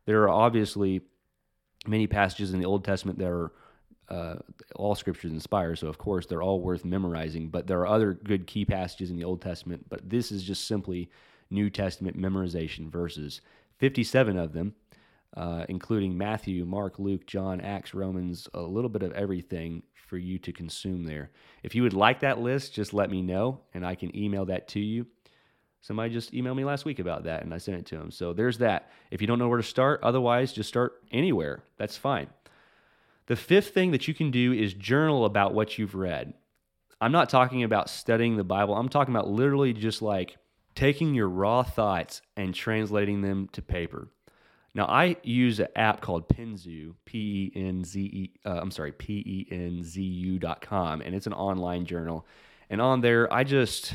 There 0.05 0.23
are 0.23 0.29
obviously 0.29 1.01
many 1.87 2.07
passages 2.07 2.53
in 2.53 2.59
the 2.59 2.65
Old 2.65 2.85
Testament 2.85 3.17
that 3.19 3.29
are 3.29 3.51
uh, 4.09 4.35
all 4.75 4.95
scriptures 4.95 5.31
inspire, 5.31 5.75
so 5.75 5.87
of 5.87 5.97
course 5.97 6.25
they're 6.25 6.43
all 6.43 6.61
worth 6.61 6.85
memorizing. 6.85 7.49
But 7.49 7.67
there 7.67 7.79
are 7.81 7.87
other 7.87 8.13
good 8.13 8.47
key 8.47 8.65
passages 8.65 9.09
in 9.11 9.17
the 9.17 9.23
Old 9.25 9.41
Testament. 9.41 9.87
But 9.89 10.09
this 10.09 10.31
is 10.31 10.43
just 10.43 10.67
simply 10.67 11.09
New 11.49 11.69
Testament 11.69 12.17
memorization 12.17 12.89
verses, 12.91 13.41
57 13.79 14.37
of 14.37 14.53
them. 14.53 14.75
uh, 15.37 15.65
including 15.69 16.17
Matthew, 16.17 16.65
Mark, 16.65 16.99
Luke, 16.99 17.25
John, 17.27 17.61
Acts, 17.61 17.93
Romans, 17.93 18.49
a 18.53 18.61
little 18.61 18.89
bit 18.89 19.03
of 19.03 19.11
everything 19.13 19.83
for 19.93 20.17
you 20.17 20.39
to 20.39 20.53
consume 20.53 21.05
there. 21.05 21.31
If 21.63 21.75
you 21.75 21.83
would 21.83 21.93
like 21.93 22.21
that 22.21 22.39
list, 22.39 22.73
just 22.73 22.93
let 22.93 23.09
me 23.09 23.21
know 23.21 23.61
and 23.73 23.85
I 23.85 23.95
can 23.95 24.15
email 24.17 24.45
that 24.45 24.67
to 24.69 24.79
you. 24.79 25.07
Somebody 25.81 26.13
just 26.13 26.33
emailed 26.33 26.57
me 26.57 26.65
last 26.65 26.85
week 26.85 26.99
about 26.99 27.25
that 27.25 27.43
and 27.43 27.53
I 27.53 27.59
sent 27.59 27.77
it 27.77 27.85
to 27.87 27.95
him. 27.97 28.11
So 28.11 28.33
there's 28.33 28.59
that. 28.59 28.91
If 29.11 29.21
you 29.21 29.27
don't 29.27 29.39
know 29.39 29.49
where 29.49 29.57
to 29.57 29.63
start, 29.63 30.01
otherwise, 30.03 30.53
just 30.53 30.69
start 30.69 31.03
anywhere. 31.11 31.63
That's 31.77 31.97
fine. 31.97 32.27
The 33.27 33.35
fifth 33.35 33.73
thing 33.73 33.91
that 33.91 34.07
you 34.07 34.13
can 34.13 34.31
do 34.31 34.53
is 34.53 34.73
journal 34.73 35.25
about 35.25 35.53
what 35.53 35.77
you've 35.77 35.95
read. 35.95 36.33
I'm 37.01 37.11
not 37.11 37.29
talking 37.29 37.63
about 37.63 37.89
studying 37.89 38.37
the 38.37 38.43
Bible, 38.43 38.75
I'm 38.75 38.89
talking 38.89 39.13
about 39.13 39.29
literally 39.29 39.73
just 39.73 40.01
like 40.01 40.37
taking 40.75 41.13
your 41.15 41.29
raw 41.29 41.63
thoughts 41.63 42.21
and 42.37 42.53
translating 42.53 43.21
them 43.21 43.49
to 43.53 43.61
paper. 43.61 44.09
Now, 44.73 44.85
I 44.87 45.15
use 45.23 45.61
an 45.61 45.67
app 45.77 46.01
called 46.01 46.27
Penzu, 46.27 46.95
P 47.05 47.51
E 47.55 47.59
N 47.59 47.85
Z 47.85 47.99
E, 48.01 48.31
uh, 48.45 48.59
I'm 48.61 48.71
sorry, 48.71 48.91
P 48.91 49.13
E 49.25 49.47
N 49.49 49.81
Z 49.83 50.01
U.com, 50.01 51.01
and 51.01 51.15
it's 51.15 51.27
an 51.27 51.33
online 51.33 51.85
journal. 51.85 52.25
And 52.69 52.81
on 52.81 52.99
there, 52.99 53.31
I 53.31 53.45
just, 53.45 53.93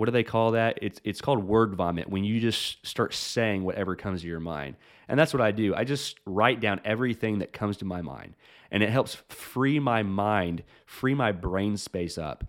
what 0.00 0.06
do 0.06 0.12
they 0.12 0.24
call 0.24 0.52
that? 0.52 0.78
It's, 0.80 0.98
it's 1.04 1.20
called 1.20 1.44
word 1.44 1.74
vomit 1.74 2.08
when 2.08 2.24
you 2.24 2.40
just 2.40 2.86
start 2.86 3.12
saying 3.12 3.64
whatever 3.64 3.94
comes 3.94 4.22
to 4.22 4.26
your 4.26 4.40
mind. 4.40 4.76
And 5.10 5.20
that's 5.20 5.34
what 5.34 5.42
I 5.42 5.50
do. 5.50 5.74
I 5.74 5.84
just 5.84 6.18
write 6.24 6.58
down 6.58 6.80
everything 6.86 7.40
that 7.40 7.52
comes 7.52 7.76
to 7.78 7.84
my 7.84 8.00
mind, 8.00 8.32
and 8.70 8.82
it 8.82 8.88
helps 8.88 9.16
free 9.28 9.78
my 9.78 10.02
mind, 10.02 10.62
free 10.86 11.12
my 11.12 11.32
brain 11.32 11.76
space 11.76 12.16
up. 12.16 12.44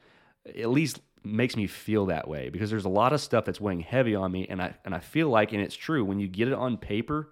At 0.46 0.70
least 0.70 1.02
makes 1.26 1.58
me 1.58 1.68
feel 1.68 2.06
that 2.06 2.26
way 2.26 2.48
because 2.48 2.70
there's 2.70 2.86
a 2.86 2.90
lot 2.90 3.12
of 3.12 3.20
stuff 3.20 3.44
that's 3.44 3.60
weighing 3.60 3.82
heavy 3.82 4.16
on 4.16 4.32
me 4.32 4.48
and 4.48 4.62
I 4.62 4.74
and 4.86 4.96
I 4.96 5.00
feel 5.00 5.28
like 5.28 5.52
and 5.52 5.62
it's 5.62 5.76
true 5.76 6.06
when 6.06 6.20
you 6.20 6.30
get 6.30 6.48
it 6.48 6.54
on 6.54 6.78
paper 6.78 7.32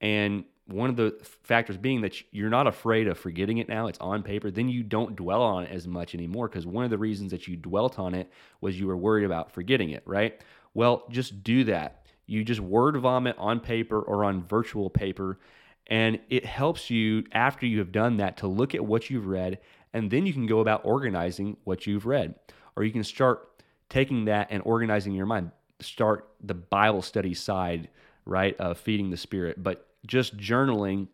and 0.00 0.44
one 0.68 0.90
of 0.90 0.96
the 0.96 1.16
factors 1.42 1.76
being 1.76 2.02
that 2.02 2.22
you're 2.30 2.50
not 2.50 2.66
afraid 2.66 3.08
of 3.08 3.18
forgetting 3.18 3.58
it 3.58 3.68
now 3.68 3.86
it's 3.86 3.98
on 3.98 4.22
paper 4.22 4.50
then 4.50 4.68
you 4.68 4.82
don't 4.82 5.16
dwell 5.16 5.42
on 5.42 5.64
it 5.64 5.70
as 5.70 5.86
much 5.86 6.14
anymore 6.14 6.48
because 6.48 6.66
one 6.66 6.84
of 6.84 6.90
the 6.90 6.98
reasons 6.98 7.30
that 7.30 7.48
you 7.48 7.56
dwelt 7.56 7.98
on 7.98 8.14
it 8.14 8.30
was 8.60 8.78
you 8.78 8.86
were 8.86 8.96
worried 8.96 9.24
about 9.24 9.50
forgetting 9.50 9.90
it 9.90 10.02
right 10.06 10.42
well 10.74 11.04
just 11.10 11.42
do 11.42 11.64
that 11.64 12.06
you 12.26 12.44
just 12.44 12.60
word 12.60 12.96
vomit 12.96 13.36
on 13.38 13.60
paper 13.60 14.00
or 14.00 14.24
on 14.24 14.42
virtual 14.42 14.90
paper 14.90 15.38
and 15.86 16.18
it 16.28 16.44
helps 16.44 16.90
you 16.90 17.24
after 17.32 17.64
you 17.64 17.78
have 17.78 17.92
done 17.92 18.18
that 18.18 18.36
to 18.36 18.46
look 18.46 18.74
at 18.74 18.84
what 18.84 19.08
you've 19.08 19.26
read 19.26 19.58
and 19.94 20.10
then 20.10 20.26
you 20.26 20.32
can 20.32 20.46
go 20.46 20.60
about 20.60 20.82
organizing 20.84 21.56
what 21.64 21.86
you've 21.86 22.04
read 22.04 22.34
or 22.76 22.84
you 22.84 22.92
can 22.92 23.02
start 23.02 23.48
taking 23.88 24.26
that 24.26 24.48
and 24.50 24.62
organizing 24.64 25.14
your 25.14 25.26
mind. 25.26 25.50
Start 25.80 26.28
the 26.42 26.54
Bible 26.54 27.02
study 27.02 27.34
side, 27.34 27.88
right, 28.24 28.56
of 28.58 28.78
feeding 28.78 29.10
the 29.10 29.16
Spirit. 29.16 29.62
But 29.62 29.86
just 30.06 30.36
journaling 30.36 31.08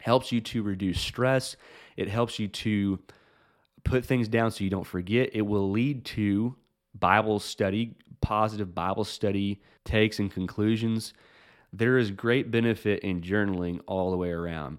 helps 0.00 0.32
you 0.32 0.40
to 0.40 0.62
reduce 0.62 1.00
stress. 1.00 1.56
It 1.96 2.08
helps 2.08 2.38
you 2.38 2.48
to 2.48 2.98
put 3.84 4.04
things 4.04 4.28
down 4.28 4.50
so 4.50 4.64
you 4.64 4.70
don't 4.70 4.86
forget. 4.86 5.30
It 5.32 5.42
will 5.42 5.70
lead 5.70 6.04
to 6.06 6.56
Bible 6.94 7.38
study, 7.38 7.94
positive 8.20 8.74
Bible 8.74 9.04
study 9.04 9.60
takes 9.84 10.18
and 10.18 10.30
conclusions. 10.30 11.14
There 11.72 11.98
is 11.98 12.10
great 12.10 12.50
benefit 12.50 13.00
in 13.00 13.20
journaling 13.20 13.80
all 13.86 14.10
the 14.10 14.16
way 14.16 14.30
around. 14.30 14.78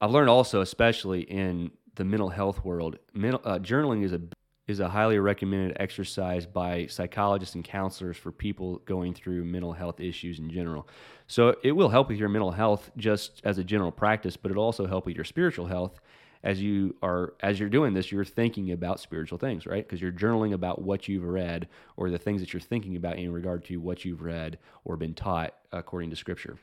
I've 0.00 0.10
learned 0.10 0.28
also, 0.28 0.60
especially 0.60 1.22
in 1.22 1.70
the 1.94 2.04
mental 2.04 2.28
health 2.28 2.64
world, 2.64 2.98
mental, 3.14 3.40
uh, 3.44 3.58
journaling 3.58 4.04
is 4.04 4.12
a 4.12 4.20
is 4.66 4.80
a 4.80 4.88
highly 4.88 5.18
recommended 5.18 5.76
exercise 5.78 6.44
by 6.44 6.86
psychologists 6.86 7.54
and 7.54 7.64
counselors 7.64 8.16
for 8.16 8.32
people 8.32 8.78
going 8.84 9.14
through 9.14 9.44
mental 9.44 9.72
health 9.72 10.00
issues 10.00 10.40
in 10.40 10.50
general. 10.50 10.88
So 11.28 11.54
it 11.62 11.72
will 11.72 11.88
help 11.88 12.08
with 12.08 12.18
your 12.18 12.28
mental 12.28 12.50
health 12.50 12.90
just 12.96 13.40
as 13.44 13.58
a 13.58 13.64
general 13.64 13.92
practice, 13.92 14.36
but 14.36 14.50
it'll 14.50 14.64
also 14.64 14.86
help 14.86 15.06
with 15.06 15.14
your 15.14 15.24
spiritual 15.24 15.66
health. 15.66 16.00
As 16.42 16.60
you 16.62 16.94
are 17.02 17.34
as 17.40 17.58
you're 17.58 17.70
doing 17.70 17.92
this 17.92 18.12
you're 18.12 18.24
thinking 18.24 18.70
about 18.70 19.00
spiritual 19.00 19.36
things 19.36 19.66
right? 19.66 19.84
Because 19.84 20.00
you're 20.00 20.12
journaling 20.12 20.52
about 20.52 20.80
what 20.80 21.08
you've 21.08 21.24
read 21.24 21.66
or 21.96 22.08
the 22.08 22.18
things 22.18 22.40
that 22.40 22.52
you're 22.52 22.60
thinking 22.60 22.94
about 22.94 23.18
in 23.18 23.32
regard 23.32 23.64
to 23.64 23.78
what 23.78 24.04
you've 24.04 24.22
read 24.22 24.58
or 24.84 24.96
been 24.96 25.14
taught 25.14 25.54
according 25.72 26.10
to 26.10 26.14
scripture. 26.14 26.56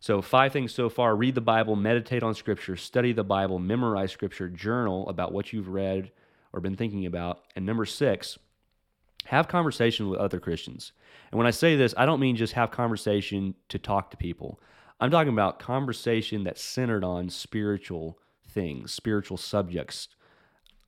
So 0.00 0.20
five 0.20 0.52
things 0.52 0.72
so 0.72 0.88
far. 0.88 1.14
Read 1.14 1.36
the 1.36 1.40
bible 1.40 1.76
meditate 1.76 2.24
on 2.24 2.34
scripture 2.34 2.74
study 2.76 3.12
the 3.12 3.22
bible 3.22 3.60
memorize 3.60 4.10
scripture 4.10 4.48
journal 4.48 5.08
about 5.08 5.32
what 5.32 5.52
you've 5.52 5.68
read 5.68 6.10
or 6.52 6.60
been 6.60 6.76
thinking 6.76 7.06
about. 7.06 7.44
And 7.56 7.66
number 7.66 7.84
six, 7.84 8.38
have 9.26 9.48
conversation 9.48 10.08
with 10.08 10.20
other 10.20 10.40
Christians. 10.40 10.92
And 11.30 11.38
when 11.38 11.46
I 11.46 11.50
say 11.50 11.76
this, 11.76 11.94
I 11.96 12.06
don't 12.06 12.20
mean 12.20 12.36
just 12.36 12.54
have 12.54 12.70
conversation 12.70 13.54
to 13.68 13.78
talk 13.78 14.10
to 14.10 14.16
people. 14.16 14.60
I'm 15.00 15.10
talking 15.10 15.32
about 15.32 15.58
conversation 15.58 16.44
that's 16.44 16.62
centered 16.62 17.04
on 17.04 17.30
spiritual 17.30 18.18
things, 18.48 18.92
spiritual 18.92 19.36
subjects. 19.36 20.08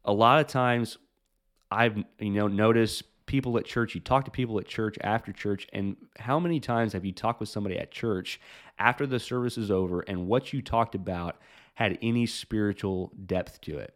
A 0.04 0.12
lot 0.12 0.40
of 0.40 0.46
times 0.46 0.98
I've 1.70 1.96
you 2.18 2.30
know 2.30 2.48
noticed 2.48 3.04
people 3.26 3.56
at 3.56 3.64
church, 3.64 3.94
you 3.94 4.00
talk 4.00 4.24
to 4.26 4.30
people 4.30 4.58
at 4.58 4.66
church 4.66 4.98
after 5.00 5.32
church, 5.32 5.66
and 5.72 5.96
how 6.18 6.38
many 6.38 6.60
times 6.60 6.92
have 6.92 7.04
you 7.04 7.12
talked 7.12 7.40
with 7.40 7.48
somebody 7.48 7.78
at 7.78 7.90
church 7.90 8.40
after 8.78 9.06
the 9.06 9.18
service 9.18 9.56
is 9.56 9.70
over 9.70 10.00
and 10.00 10.26
what 10.26 10.52
you 10.52 10.60
talked 10.60 10.94
about 10.94 11.36
had 11.74 11.98
any 12.02 12.26
spiritual 12.26 13.12
depth 13.24 13.60
to 13.62 13.78
it? 13.78 13.94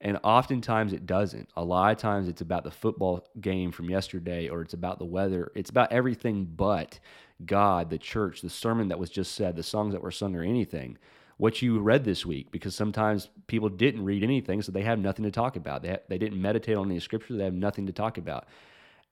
And 0.00 0.18
oftentimes 0.22 0.92
it 0.92 1.06
doesn't. 1.06 1.48
A 1.56 1.64
lot 1.64 1.92
of 1.92 1.98
times 1.98 2.28
it's 2.28 2.42
about 2.42 2.64
the 2.64 2.70
football 2.70 3.26
game 3.40 3.72
from 3.72 3.88
yesterday 3.88 4.48
or 4.48 4.60
it's 4.60 4.74
about 4.74 4.98
the 4.98 5.06
weather. 5.06 5.50
It's 5.54 5.70
about 5.70 5.92
everything 5.92 6.44
but 6.44 7.00
God, 7.44 7.90
the 7.90 7.98
church, 7.98 8.40
the 8.40 8.50
sermon 8.50 8.88
that 8.88 8.98
was 8.98 9.10
just 9.10 9.34
said, 9.34 9.56
the 9.56 9.62
songs 9.62 9.92
that 9.92 10.02
were 10.02 10.10
sung, 10.10 10.36
or 10.36 10.42
anything. 10.42 10.98
What 11.38 11.60
you 11.60 11.78
read 11.80 12.04
this 12.04 12.24
week, 12.24 12.50
because 12.50 12.74
sometimes 12.74 13.28
people 13.46 13.68
didn't 13.68 14.04
read 14.04 14.22
anything, 14.22 14.62
so 14.62 14.72
they 14.72 14.82
have 14.82 14.98
nothing 14.98 15.24
to 15.24 15.30
talk 15.30 15.56
about. 15.56 15.82
They, 15.82 15.90
ha- 15.90 15.98
they 16.08 16.16
didn't 16.16 16.40
meditate 16.40 16.76
on 16.76 16.90
any 16.90 17.00
scripture, 17.00 17.36
they 17.36 17.44
have 17.44 17.52
nothing 17.52 17.86
to 17.86 17.92
talk 17.92 18.16
about. 18.16 18.46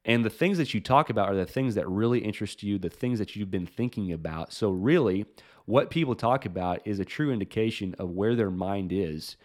And 0.07 0.25
the 0.25 0.31
things 0.31 0.59
that 0.59 0.75
you 0.75 0.81
talk 0.81 1.11
about 1.11 1.31
are 1.31 1.37
the 1.37 1.47
things 1.47 1.75
that 1.75 1.89
really 1.89 2.21
interest 2.21 2.63
you, 2.63 2.79
the 2.79 2.91
things 2.91 3.19
that 3.19 3.37
you've 3.37 3.51
been 3.51 3.67
thinking 3.67 4.13
about. 4.13 4.53
So, 4.53 4.71
really, 4.71 5.25
what 5.65 5.91
people 5.91 6.15
talk 6.15 6.45
about 6.45 6.87
is 6.87 6.99
a 6.99 7.07
true 7.07 7.33
indication 7.33 7.95
of 7.99 8.11
where 8.11 8.35
their 8.35 8.51
mind 8.51 8.93
is 8.93 9.37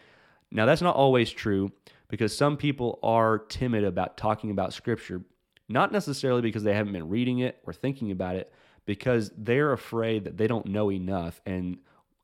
now, 0.52 0.66
that's 0.66 0.82
not 0.82 0.96
always 0.96 1.30
true 1.30 1.72
because 2.08 2.36
some 2.36 2.58
people 2.58 3.00
are 3.04 3.38
timid 3.38 3.84
about 3.84 4.18
talking 4.18 4.52
about 4.52 4.74
Scripture, 4.74 5.22
not 5.68 5.92
necessarily 5.92 6.42
because 6.42 6.64
they 6.64 6.74
haven't 6.74 6.94
been 6.94 7.10
reading 7.10 7.40
it 7.40 7.60
or 7.66 7.74
thinking 7.74 8.12
about 8.12 8.36
it, 8.36 8.52
because 8.86 9.32
they're 9.38 9.72
afraid 9.72 10.24
that 10.24 10.38
they 10.38 10.48
don't 10.48 10.66
know 10.66 10.92
enough 10.92 11.40
and 11.46 11.78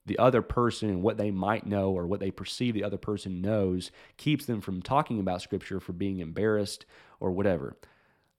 the 0.08 0.18
other 0.18 0.42
person 0.42 0.90
and 0.90 1.02
what 1.02 1.18
they 1.18 1.32
might 1.32 1.66
know 1.66 1.92
or 1.92 2.08
what 2.08 2.20
they 2.20 2.32
perceive 2.32 2.74
the 2.74 2.84
other 2.84 2.98
person 2.98 3.42
knows 3.42 3.92
keeps 4.18 4.46
them 4.46 4.62
from 4.62 4.82
talking 4.82 5.20
about 5.20 5.42
Scripture 5.42 5.80
for 5.80 5.94
being 5.94 6.20
embarrassed 6.20 6.86
or 7.20 7.32
whatever. 7.32 7.76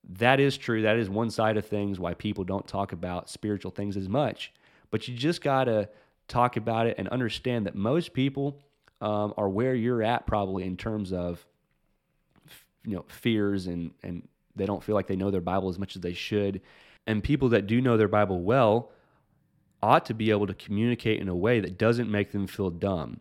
That 0.09 0.39
is 0.41 0.57
true. 0.57 0.83
That 0.83 0.97
is 0.97 1.11
one 1.11 1.31
side 1.31 1.57
of 1.57 1.67
things 1.67 1.99
why 1.99 2.15
people 2.15 2.45
don't 2.45 2.67
talk 2.67 2.93
about 2.93 3.31
spiritual 3.31 3.73
things 3.73 3.97
as 3.97 4.09
much. 4.09 4.53
But 4.91 5.09
you 5.09 5.17
just 5.17 5.43
got 5.43 5.65
to 5.65 5.89
talk 6.29 6.57
about 6.57 6.87
it 6.87 6.97
and 6.99 7.09
understand 7.09 7.67
that 7.67 7.75
most 7.75 8.13
people 8.13 8.61
um, 9.01 9.35
are 9.37 9.49
where 9.49 9.75
you're 9.75 10.03
at 10.03 10.27
probably 10.27 10.65
in 10.65 10.77
terms 10.77 11.13
of 11.13 11.45
you 12.85 12.97
know 12.97 13.05
fears 13.09 13.67
and 13.67 13.91
and 14.03 14.27
they 14.55 14.67
don't 14.67 14.83
feel 14.83 14.95
like 14.95 15.07
they 15.07 15.17
know 15.17 15.31
their 15.31 15.41
Bible 15.41 15.69
as 15.69 15.79
much 15.79 15.97
as 15.97 16.03
they 16.03 16.15
should. 16.15 16.61
And 17.07 17.23
people 17.23 17.51
that 17.51 17.67
do 17.67 17.81
know 17.81 17.97
their 17.97 18.09
Bible 18.09 18.43
well 18.43 18.91
ought 19.83 20.07
to 20.07 20.15
be 20.15 20.31
able 20.31 20.47
to 20.47 20.55
communicate 20.55 21.21
in 21.21 21.29
a 21.29 21.37
way 21.37 21.61
that 21.61 21.79
doesn't 21.79 22.11
make 22.11 22.33
them 22.33 22.47
feel 22.47 22.71
dumb. 22.71 23.21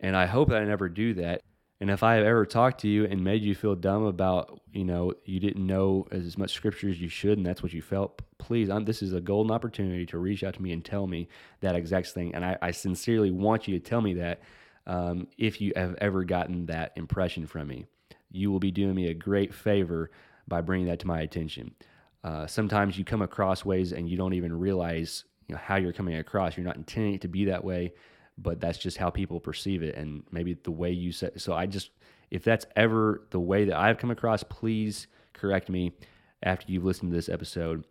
And 0.00 0.16
I 0.16 0.26
hope 0.26 0.50
that 0.50 0.60
I 0.60 0.64
never 0.64 0.88
do 0.88 1.14
that. 1.14 1.40
And 1.80 1.90
if 1.90 2.02
I 2.02 2.14
have 2.14 2.24
ever 2.24 2.46
talked 2.46 2.80
to 2.80 2.88
you 2.88 3.04
and 3.04 3.22
made 3.22 3.42
you 3.42 3.54
feel 3.54 3.74
dumb 3.74 4.04
about, 4.04 4.60
you 4.72 4.84
know, 4.84 5.12
you 5.24 5.40
didn't 5.40 5.66
know 5.66 6.06
as 6.10 6.38
much 6.38 6.52
scripture 6.52 6.88
as 6.88 7.00
you 7.00 7.08
should 7.08 7.36
and 7.36 7.46
that's 7.46 7.62
what 7.62 7.72
you 7.72 7.82
felt, 7.82 8.22
please, 8.38 8.70
I'm, 8.70 8.84
this 8.84 9.02
is 9.02 9.12
a 9.12 9.20
golden 9.20 9.52
opportunity 9.52 10.06
to 10.06 10.18
reach 10.18 10.44
out 10.44 10.54
to 10.54 10.62
me 10.62 10.72
and 10.72 10.84
tell 10.84 11.06
me 11.06 11.28
that 11.60 11.76
exact 11.76 12.08
thing. 12.08 12.34
And 12.34 12.44
I, 12.44 12.56
I 12.62 12.70
sincerely 12.70 13.30
want 13.30 13.68
you 13.68 13.78
to 13.78 13.84
tell 13.84 14.00
me 14.00 14.14
that 14.14 14.40
um, 14.86 15.26
if 15.38 15.60
you 15.60 15.72
have 15.76 15.94
ever 16.00 16.24
gotten 16.24 16.66
that 16.66 16.92
impression 16.96 17.46
from 17.46 17.68
me. 17.68 17.86
You 18.30 18.50
will 18.50 18.60
be 18.60 18.70
doing 18.70 18.94
me 18.94 19.08
a 19.08 19.14
great 19.14 19.54
favor 19.54 20.10
by 20.48 20.60
bringing 20.60 20.88
that 20.88 20.98
to 21.00 21.06
my 21.06 21.20
attention. 21.20 21.74
Uh, 22.22 22.46
sometimes 22.46 22.98
you 22.98 23.04
come 23.04 23.22
across 23.22 23.64
ways 23.64 23.92
and 23.92 24.08
you 24.08 24.16
don't 24.16 24.34
even 24.34 24.58
realize 24.58 25.24
you 25.48 25.54
know, 25.54 25.60
how 25.62 25.76
you're 25.76 25.92
coming 25.92 26.16
across. 26.16 26.56
You're 26.56 26.66
not 26.66 26.76
intending 26.76 27.14
it 27.14 27.20
to 27.22 27.28
be 27.28 27.44
that 27.46 27.62
way, 27.62 27.92
but 28.38 28.60
that's 28.60 28.78
just 28.78 28.96
how 28.96 29.10
people 29.10 29.40
perceive 29.40 29.82
it, 29.82 29.94
and 29.94 30.22
maybe 30.30 30.54
the 30.54 30.70
way 30.70 30.90
you 30.90 31.12
said. 31.12 31.40
So 31.40 31.54
I 31.54 31.66
just, 31.66 31.90
if 32.30 32.42
that's 32.42 32.66
ever 32.76 33.26
the 33.30 33.40
way 33.40 33.66
that 33.66 33.78
I've 33.78 33.98
come 33.98 34.10
across, 34.10 34.42
please 34.42 35.06
correct 35.32 35.68
me 35.68 35.92
after 36.42 36.70
you've 36.70 36.84
listened 36.84 37.10
to 37.10 37.16
this 37.16 37.28
episode. 37.28 37.84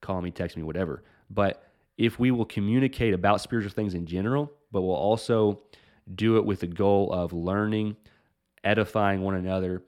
Call 0.00 0.20
me, 0.22 0.30
text 0.30 0.56
me, 0.56 0.62
whatever. 0.62 1.04
But 1.30 1.62
if 1.96 2.18
we 2.18 2.30
will 2.30 2.44
communicate 2.44 3.14
about 3.14 3.40
spiritual 3.40 3.72
things 3.72 3.94
in 3.94 4.06
general, 4.06 4.50
but 4.72 4.82
we'll 4.82 4.96
also 4.96 5.60
do 6.12 6.36
it 6.36 6.44
with 6.44 6.60
the 6.60 6.66
goal 6.66 7.12
of 7.12 7.32
learning, 7.32 7.96
edifying 8.62 9.22
one 9.22 9.34
another, 9.34 9.82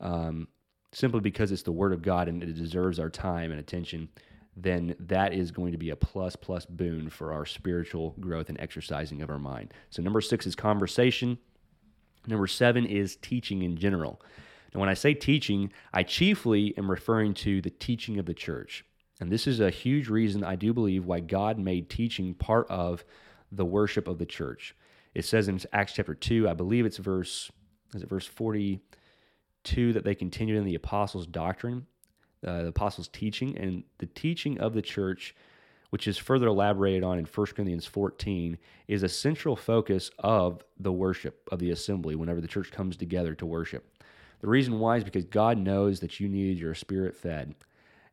um, 0.00 0.48
simply 0.92 1.20
because 1.20 1.52
it's 1.52 1.62
the 1.62 1.72
Word 1.72 1.92
of 1.92 2.02
God 2.02 2.28
and 2.28 2.42
it 2.42 2.54
deserves 2.54 2.98
our 2.98 3.10
time 3.10 3.50
and 3.50 3.60
attention, 3.60 4.08
then 4.56 4.94
that 4.98 5.32
is 5.32 5.50
going 5.50 5.72
to 5.72 5.78
be 5.78 5.90
a 5.90 5.96
plus 5.96 6.34
plus 6.36 6.66
boon 6.66 7.08
for 7.08 7.32
our 7.32 7.46
spiritual 7.46 8.16
growth 8.20 8.48
and 8.48 8.60
exercising 8.60 9.22
of 9.22 9.30
our 9.30 9.38
mind. 9.38 9.72
So 9.90 10.02
number 10.02 10.20
six 10.20 10.46
is 10.46 10.56
conversation. 10.56 11.38
Number 12.26 12.46
seven 12.46 12.84
is 12.84 13.16
teaching 13.16 13.62
in 13.62 13.76
general. 13.76 14.20
And 14.72 14.80
when 14.80 14.88
I 14.88 14.94
say 14.94 15.14
teaching, 15.14 15.72
I 15.92 16.02
chiefly 16.02 16.76
am 16.76 16.90
referring 16.90 17.34
to 17.34 17.60
the 17.60 17.70
teaching 17.70 18.18
of 18.18 18.26
the 18.26 18.34
church. 18.34 18.84
And 19.20 19.30
this 19.30 19.46
is 19.46 19.60
a 19.60 19.70
huge 19.70 20.08
reason 20.08 20.44
I 20.44 20.56
do 20.56 20.72
believe 20.72 21.04
why 21.04 21.20
God 21.20 21.58
made 21.58 21.90
teaching 21.90 22.34
part 22.34 22.66
of 22.70 23.04
the 23.52 23.64
worship 23.64 24.08
of 24.08 24.18
the 24.18 24.26
church. 24.26 24.74
It 25.14 25.24
says 25.24 25.48
in 25.48 25.60
Acts 25.72 25.94
chapter 25.94 26.14
2, 26.14 26.48
I 26.48 26.54
believe 26.54 26.86
it's 26.86 26.98
verse 26.98 27.50
is 27.94 28.02
it 28.02 28.08
verse 28.08 28.26
42 28.26 29.92
that 29.92 30.04
they 30.04 30.14
continued 30.14 30.58
in 30.58 30.64
the 30.64 30.76
apostles' 30.76 31.26
doctrine, 31.26 31.86
uh, 32.46 32.62
the 32.62 32.68
apostles' 32.68 33.08
teaching, 33.08 33.56
and 33.58 33.82
the 33.98 34.06
teaching 34.06 34.60
of 34.60 34.74
the 34.74 34.82
church, 34.82 35.34
which 35.90 36.06
is 36.06 36.16
further 36.16 36.46
elaborated 36.46 37.02
on 37.02 37.18
in 37.18 37.24
1 37.24 37.46
Corinthians 37.48 37.86
14, 37.86 38.58
is 38.86 39.02
a 39.02 39.08
central 39.08 39.56
focus 39.56 40.10
of 40.20 40.64
the 40.78 40.92
worship 40.92 41.48
of 41.50 41.58
the 41.58 41.70
assembly 41.70 42.14
whenever 42.14 42.40
the 42.40 42.46
church 42.46 42.70
comes 42.70 42.96
together 42.96 43.34
to 43.34 43.46
worship. 43.46 43.92
The 44.40 44.48
reason 44.48 44.78
why 44.78 44.96
is 44.96 45.04
because 45.04 45.24
God 45.24 45.58
knows 45.58 46.00
that 46.00 46.20
you 46.20 46.28
needed 46.28 46.58
your 46.58 46.74
spirit 46.74 47.16
fed. 47.16 47.56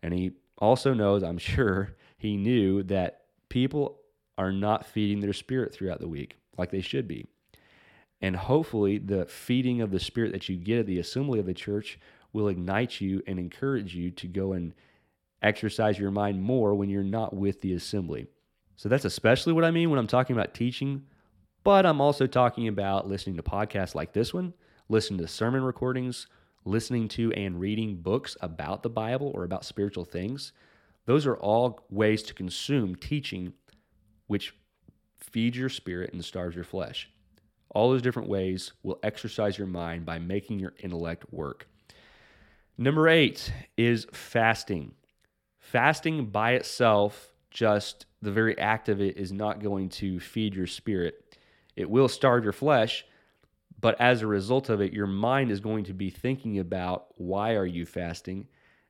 And 0.02 0.14
He 0.14 0.32
also 0.58 0.94
knows, 0.94 1.22
I'm 1.22 1.38
sure, 1.38 1.96
He 2.18 2.36
knew 2.36 2.82
that 2.84 3.22
people 3.50 4.00
are 4.40 4.52
not 4.52 4.88
feeding 4.88 5.20
their 5.20 5.34
spirit 5.34 5.74
throughout 5.74 6.00
the 6.00 6.08
week 6.08 6.36
like 6.58 6.72
they 6.72 6.82
should 6.82 7.08
be. 7.08 7.28
And 8.22 8.36
hopefully, 8.36 8.98
the 8.98 9.26
feeding 9.26 9.82
of 9.82 9.92
the 9.92 10.00
Spirit 10.00 10.32
that 10.32 10.50
you 10.50 10.58
get 10.58 10.80
at 10.80 10.86
the 10.88 11.00
assembly 11.00 11.40
of 11.40 11.46
the 11.46 11.54
church 11.54 12.00
will 12.34 12.48
ignite 12.48 13.00
you 13.00 13.22
and 13.28 13.38
encourage 13.38 13.96
you 13.96 14.12
to 14.12 14.28
go 14.28 14.54
and 14.54 14.74
exercise 15.42 16.00
your 16.00 16.12
mind 16.12 16.42
more 16.42 16.74
when 16.74 16.90
you're 16.90 17.04
not 17.04 17.36
with 17.36 17.62
the 17.62 17.74
assembly. 17.74 18.28
So, 18.76 18.90
that's 18.90 19.06
especially 19.06 19.54
what 19.54 19.66
I 19.66 19.72
mean 19.72 19.90
when 19.90 20.00
I'm 20.00 20.08
talking 20.08 20.36
about 20.36 20.54
teaching, 20.54 21.04
but 21.64 21.86
I'm 21.86 22.02
also 22.02 22.26
talking 22.26 22.68
about 22.68 23.08
listening 23.08 23.36
to 23.38 23.44
podcasts 23.44 23.94
like 23.94 24.14
this 24.14 24.34
one, 24.34 24.54
listening 24.90 25.20
to 25.20 25.28
sermon 25.28 25.64
recordings, 25.64 26.28
listening 26.66 27.08
to 27.10 27.32
and 27.34 27.60
reading 27.60 27.98
books 27.98 28.36
about 28.42 28.84
the 28.84 28.90
Bible 28.90 29.32
or 29.36 29.44
about 29.44 29.66
spiritual 29.66 30.06
things. 30.06 30.54
Those 31.06 31.26
are 31.26 31.38
all 31.38 31.86
ways 31.90 32.24
to 32.24 32.34
consume 32.34 32.96
teaching, 32.96 33.54
which 34.28 34.54
feeds 35.20 35.58
your 35.58 35.70
spirit 35.70 36.14
and 36.14 36.24
starves 36.24 36.56
your 36.56 36.64
flesh. 36.64 37.10
All 37.70 37.92
those 37.92 38.02
different 38.02 38.30
ways 38.30 38.72
will 38.84 39.00
exercise 39.04 39.58
your 39.58 39.68
mind 39.68 40.06
by 40.06 40.20
making 40.20 40.60
your 40.60 40.74
intellect 40.80 41.26
work. 41.32 41.68
Number 42.78 43.08
eight 43.08 43.52
is 43.76 44.08
fasting. 44.14 44.94
Fasting 45.60 46.28
by 46.28 46.54
itself, 46.54 47.34
just 47.50 48.06
the 48.22 48.32
very 48.32 48.58
act 48.58 48.88
of 48.88 49.02
it, 49.02 49.18
is 49.18 49.32
not 49.32 49.62
going 49.62 49.90
to 49.90 50.20
feed 50.20 50.56
your 50.56 50.68
spirit. 50.68 51.38
It 51.76 51.90
will 51.90 52.08
starve 52.08 52.44
your 52.44 52.54
flesh, 52.54 53.06
but 53.80 54.00
as 54.00 54.22
a 54.22 54.28
result 54.28 54.70
of 54.70 54.82
it, 54.82 54.94
your 54.94 55.08
mind 55.08 55.52
is 55.52 55.60
going 55.60 55.84
to 55.86 55.94
be 55.94 56.10
thinking 56.10 56.60
about 56.60 57.08
why 57.18 57.56
are 57.56 57.66
you 57.66 57.86
fasting? 57.86 58.48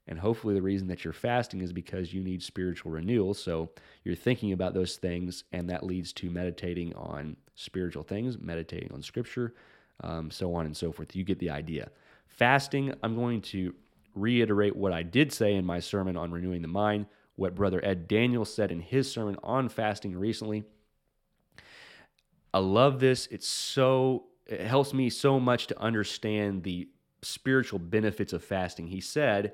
And 0.08 0.20
hopefully, 0.20 0.54
the 0.54 0.62
reason 0.62 0.88
that 0.88 1.04
you're 1.04 1.14
fasting 1.14 1.62
is 1.62 1.74
because 1.74 2.14
you 2.14 2.24
need 2.24 2.42
spiritual 2.42 2.92
renewal. 2.92 3.34
So 3.34 3.72
you're 4.04 4.16
thinking 4.16 4.54
about 4.54 4.74
those 4.74 4.96
things, 4.96 5.44
and 5.52 5.70
that 5.70 5.84
leads 5.84 6.14
to 6.14 6.30
meditating 6.30 6.96
on 6.96 7.36
spiritual 7.56 8.04
things, 8.04 8.38
meditating 8.40 8.92
on 8.94 9.02
scripture, 9.02 9.54
um, 10.02 10.32
so 10.32 10.54
on 10.54 10.66
and 10.66 10.76
so 10.76 10.92
forth. 10.92 11.16
You 11.16 11.24
get 11.24 11.40
the 11.40 11.50
idea. 11.50 11.90
Fasting, 12.28 12.94
I'm 13.04 13.16
going 13.16 13.42
to 13.42 13.74
reiterate 14.16 14.76
what 14.76 14.94
I 14.94 15.04
did 15.04 15.32
say 15.32 15.56
in 15.56 15.66
my 15.66 15.80
sermon 15.80 16.16
on 16.16 16.32
renewing 16.32 16.62
the 16.62 16.68
mind, 16.68 17.08
what 17.36 17.56
Brother 17.56 17.84
Ed 17.84 18.08
Daniel 18.08 18.46
said 18.46 18.72
in 18.72 18.80
his 18.80 19.12
sermon 19.12 19.38
on 19.44 19.70
fasting 19.70 20.16
recently. 20.16 20.64
I 22.54 22.60
love 22.60 23.00
this. 23.00 23.28
It's 23.28 23.48
so, 23.48 24.26
it 24.46 24.62
helps 24.62 24.94
me 24.94 25.10
so 25.10 25.40
much 25.40 25.68
to 25.68 25.80
understand 25.80 26.64
the 26.64 26.88
spiritual 27.22 27.80
benefits 27.80 28.34
of 28.34 28.44
fasting. 28.44 28.88
He 28.88 29.02
said, 29.02 29.54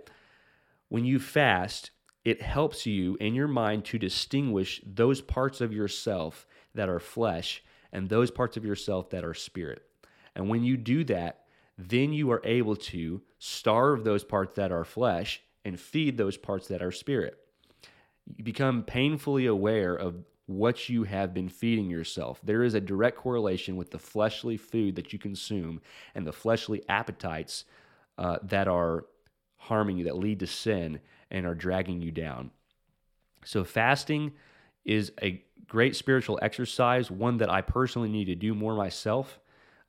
when 0.94 1.06
you 1.06 1.18
fast, 1.18 1.90
it 2.24 2.40
helps 2.40 2.86
you 2.86 3.18
in 3.20 3.34
your 3.34 3.48
mind 3.48 3.84
to 3.84 3.98
distinguish 3.98 4.80
those 4.86 5.22
parts 5.22 5.60
of 5.60 5.74
yourself 5.74 6.46
that 6.76 6.88
are 6.88 7.00
flesh 7.00 7.64
and 7.92 8.08
those 8.08 8.30
parts 8.30 8.58
of 8.58 8.64
yourself 8.64 9.10
that 9.10 9.26
are 9.26 9.34
spirit. 9.34 9.82
And 10.36 10.50
when 10.50 10.64
you 10.64 10.78
do 10.78 11.04
that, 11.06 11.46
then 11.80 12.14
you 12.14 12.30
are 12.32 12.44
able 12.44 12.76
to 12.76 13.24
starve 13.40 14.04
those 14.04 14.24
parts 14.24 14.54
that 14.58 14.72
are 14.72 14.86
flesh 14.86 15.42
and 15.66 15.80
feed 15.80 16.16
those 16.16 16.38
parts 16.38 16.68
that 16.68 16.84
are 16.84 16.92
spirit. 16.92 17.40
You 18.38 18.44
become 18.44 18.84
painfully 18.84 19.48
aware 19.48 19.96
of 19.96 20.24
what 20.46 20.90
you 20.90 21.06
have 21.06 21.34
been 21.34 21.50
feeding 21.50 21.90
yourself. 21.90 22.40
There 22.44 22.62
is 22.62 22.76
a 22.76 22.80
direct 22.80 23.18
correlation 23.18 23.78
with 23.78 23.90
the 23.90 23.98
fleshly 23.98 24.58
food 24.58 24.96
that 24.98 25.12
you 25.12 25.18
consume 25.18 25.82
and 26.14 26.28
the 26.28 26.32
fleshly 26.32 26.84
appetites 26.88 27.66
uh, 28.20 28.38
that 28.44 28.68
are 28.68 29.06
harming 29.64 29.98
you, 29.98 30.06
that 30.06 30.18
lead 30.18 30.40
to 30.40 30.48
sin 30.48 31.00
and 31.32 31.46
are 31.46 31.56
dragging 31.56 32.02
you 32.02 32.12
down. 32.12 32.52
So, 33.46 33.64
fasting 33.64 34.34
is 34.86 35.12
a 35.22 35.44
great 35.68 35.96
spiritual 35.96 36.40
exercise, 36.42 37.10
one 37.10 37.38
that 37.38 37.50
I 37.50 37.62
personally 37.62 38.10
need 38.10 38.26
to 38.26 38.36
do 38.36 38.54
more 38.54 38.76
myself. 38.76 39.40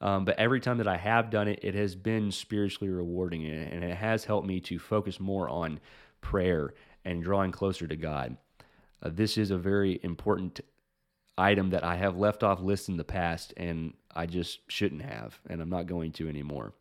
Um, 0.01 0.25
but 0.25 0.39
every 0.39 0.61
time 0.61 0.79
that 0.79 0.89
I 0.89 0.97
have 0.97 1.31
done 1.31 1.49
it, 1.49 1.61
it 1.63 1.75
has 1.75 1.95
been 1.95 2.31
spiritually 2.31 2.93
rewarding 2.93 3.47
and 3.47 3.85
it 3.85 3.97
has 3.97 4.25
helped 4.25 4.47
me 4.47 4.61
to 4.61 4.79
focus 4.79 5.19
more 5.19 5.49
on 5.49 5.81
prayer 6.21 6.75
and 7.05 7.23
drawing 7.23 7.53
closer 7.53 7.87
to 7.87 7.97
God. 7.97 8.37
Uh, 9.03 9.11
this 9.13 9.39
is 9.39 9.51
a 9.51 9.59
very 9.59 10.01
important 10.03 10.61
item 11.37 11.71
that 11.71 11.85
I 11.85 11.97
have 11.97 12.17
left 12.17 12.43
off 12.43 12.61
list 12.61 12.89
in 12.89 12.97
the 12.97 13.05
past 13.05 13.55
and 13.57 13.95
I 14.15 14.27
just 14.27 14.61
shouldn't 14.71 15.03
have, 15.03 15.39
and 15.49 15.61
I'm 15.61 15.71
not 15.71 15.87
going 15.87 16.13
to 16.13 16.29
anymore. 16.29 16.73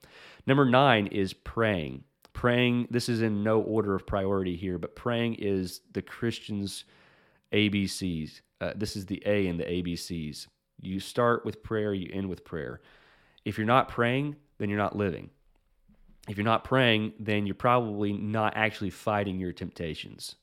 Number 0.46 0.66
nine 0.66 1.08
is 1.08 1.34
praying 1.34 2.04
praying 2.44 2.86
this 2.89 3.08
is 3.08 3.22
in 3.22 3.41
no 3.41 3.62
order 3.62 3.96
of 3.96 4.06
priority 4.06 4.56
here 4.58 4.78
but 4.78 4.98
praying 4.98 5.34
is 5.36 5.80
the 5.94 6.02
christians 6.02 6.84
abcs 7.54 8.41
uh, 8.60 8.74
this 8.76 8.98
is 8.98 9.06
the 9.06 9.24
a 9.26 9.48
in 9.48 9.56
the 9.56 9.64
abcs 9.64 10.48
you 10.84 11.00
start 11.00 11.46
with 11.46 11.64
prayer 11.64 11.94
you 11.94 12.10
end 12.12 12.28
with 12.28 12.44
prayer. 12.44 12.82
If 13.46 13.58
you're 13.58 13.66
not 13.66 13.88
praying 13.88 14.36
then 14.58 14.70
you're 14.70 14.78
not 14.78 14.96
living. 14.96 15.30
If 16.28 16.38
you're 16.38 16.44
not 16.44 16.66
praying 16.66 17.14
then 17.18 17.46
you're 17.46 17.56
probably 17.56 18.12
not 18.12 18.58
actually 18.58 18.89
fighting 18.89 19.39
your 19.39 19.54
temptations. 19.54 20.36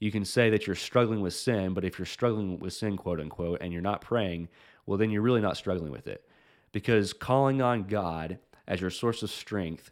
You 0.00 0.12
can 0.12 0.26
say 0.26 0.50
that 0.50 0.66
you're 0.66 0.76
struggling 0.76 1.22
with 1.22 1.32
sin 1.32 1.72
but 1.72 1.84
if 1.86 1.98
you're 1.98 2.06
struggling 2.06 2.58
with 2.58 2.74
sin 2.74 2.98
quote 2.98 3.20
unquote 3.20 3.62
and 3.62 3.72
you're 3.72 3.80
not 3.80 4.02
praying 4.02 4.48
well 4.84 4.98
then 4.98 5.10
you're 5.10 5.22
really 5.22 5.40
not 5.40 5.56
struggling 5.56 5.92
with 5.92 6.06
it. 6.06 6.28
Because 6.72 7.14
calling 7.14 7.62
on 7.62 7.84
god 7.84 8.38
as 8.68 8.82
your 8.82 8.90
source 8.90 9.22
of 9.22 9.30
strength 9.30 9.90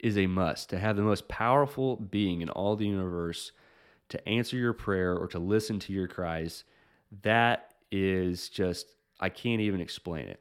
is 0.00 0.16
a 0.16 0.26
must 0.26 0.70
to 0.70 0.78
have 0.78 0.96
the 0.96 1.02
most 1.02 1.28
powerful 1.28 1.96
being 1.96 2.40
in 2.40 2.48
all 2.50 2.76
the 2.76 2.86
universe 2.86 3.52
to 4.08 4.28
answer 4.28 4.56
your 4.56 4.72
prayer 4.72 5.16
or 5.16 5.26
to 5.28 5.38
listen 5.38 5.78
to 5.80 5.92
your 5.92 6.08
cries. 6.08 6.64
That 7.22 7.74
is 7.90 8.48
just, 8.48 8.94
I 9.20 9.28
can't 9.28 9.60
even 9.60 9.80
explain 9.80 10.28
it. 10.28 10.40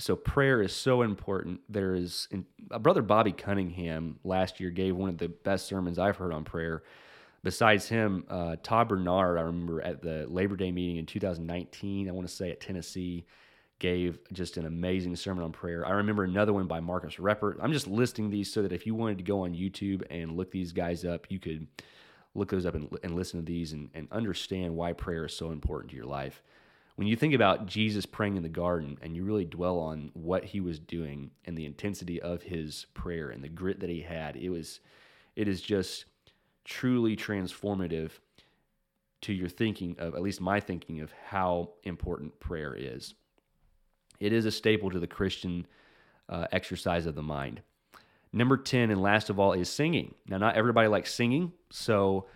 So, 0.00 0.14
prayer 0.14 0.62
is 0.62 0.72
so 0.72 1.02
important. 1.02 1.60
There 1.68 1.94
is, 1.94 2.28
in, 2.30 2.46
brother 2.80 3.02
Bobby 3.02 3.32
Cunningham 3.32 4.20
last 4.22 4.60
year 4.60 4.70
gave 4.70 4.94
one 4.94 5.08
of 5.08 5.18
the 5.18 5.28
best 5.28 5.66
sermons 5.66 5.98
I've 5.98 6.16
heard 6.16 6.32
on 6.32 6.44
prayer. 6.44 6.84
Besides 7.42 7.88
him, 7.88 8.24
uh, 8.28 8.56
Todd 8.62 8.88
Bernard, 8.88 9.38
I 9.38 9.42
remember 9.42 9.82
at 9.82 10.00
the 10.00 10.26
Labor 10.28 10.54
Day 10.54 10.70
meeting 10.70 10.98
in 10.98 11.06
2019, 11.06 12.08
I 12.08 12.12
want 12.12 12.28
to 12.28 12.32
say 12.32 12.50
at 12.50 12.60
Tennessee, 12.60 13.26
gave 13.78 14.18
just 14.32 14.56
an 14.56 14.66
amazing 14.66 15.14
sermon 15.16 15.44
on 15.44 15.52
prayer. 15.52 15.86
I 15.86 15.92
remember 15.92 16.24
another 16.24 16.52
one 16.52 16.66
by 16.66 16.80
Marcus 16.80 17.16
Reppert. 17.16 17.58
I'm 17.60 17.72
just 17.72 17.86
listing 17.86 18.30
these 18.30 18.52
so 18.52 18.62
that 18.62 18.72
if 18.72 18.86
you 18.86 18.94
wanted 18.94 19.18
to 19.18 19.24
go 19.24 19.44
on 19.44 19.54
YouTube 19.54 20.02
and 20.10 20.36
look 20.36 20.50
these 20.50 20.72
guys 20.72 21.04
up, 21.04 21.26
you 21.30 21.38
could 21.38 21.68
look 22.34 22.50
those 22.50 22.66
up 22.66 22.74
and, 22.74 22.88
and 23.02 23.14
listen 23.14 23.40
to 23.40 23.46
these 23.46 23.72
and, 23.72 23.90
and 23.94 24.08
understand 24.10 24.74
why 24.74 24.92
prayer 24.92 25.26
is 25.26 25.34
so 25.34 25.50
important 25.50 25.90
to 25.90 25.96
your 25.96 26.06
life. 26.06 26.42
When 26.96 27.06
you 27.06 27.14
think 27.14 27.34
about 27.34 27.66
Jesus 27.66 28.06
praying 28.06 28.36
in 28.36 28.42
the 28.42 28.48
garden 28.48 28.98
and 29.00 29.14
you 29.14 29.22
really 29.22 29.44
dwell 29.44 29.78
on 29.78 30.10
what 30.14 30.44
he 30.44 30.60
was 30.60 30.80
doing 30.80 31.30
and 31.44 31.56
the 31.56 31.64
intensity 31.66 32.20
of 32.20 32.42
his 32.42 32.86
prayer 32.94 33.30
and 33.30 33.42
the 33.42 33.48
grit 33.48 33.78
that 33.80 33.90
he 33.90 34.00
had, 34.00 34.34
it 34.34 34.50
was 34.50 34.80
it 35.36 35.46
is 35.46 35.60
just 35.60 36.06
truly 36.64 37.14
transformative 37.14 38.10
to 39.20 39.32
your 39.32 39.48
thinking 39.48 39.94
of 40.00 40.16
at 40.16 40.22
least 40.22 40.40
my 40.40 40.58
thinking 40.58 41.00
of 41.00 41.12
how 41.28 41.70
important 41.84 42.38
prayer 42.40 42.74
is. 42.74 43.14
It 44.20 44.32
is 44.32 44.44
a 44.44 44.50
staple 44.50 44.90
to 44.90 44.98
the 44.98 45.06
Christian 45.06 45.66
uh, 46.28 46.46
exercise 46.52 47.06
of 47.06 47.14
the 47.14 47.22
mind. 47.22 47.62
Number 48.32 48.56
10, 48.56 48.90
and 48.90 49.00
last 49.00 49.30
of 49.30 49.38
all, 49.38 49.52
is 49.52 49.70
singing. 49.70 50.14
Now, 50.26 50.38
not 50.38 50.56
everybody 50.56 50.88
likes 50.88 51.14
singing, 51.14 51.52
so 51.70 52.26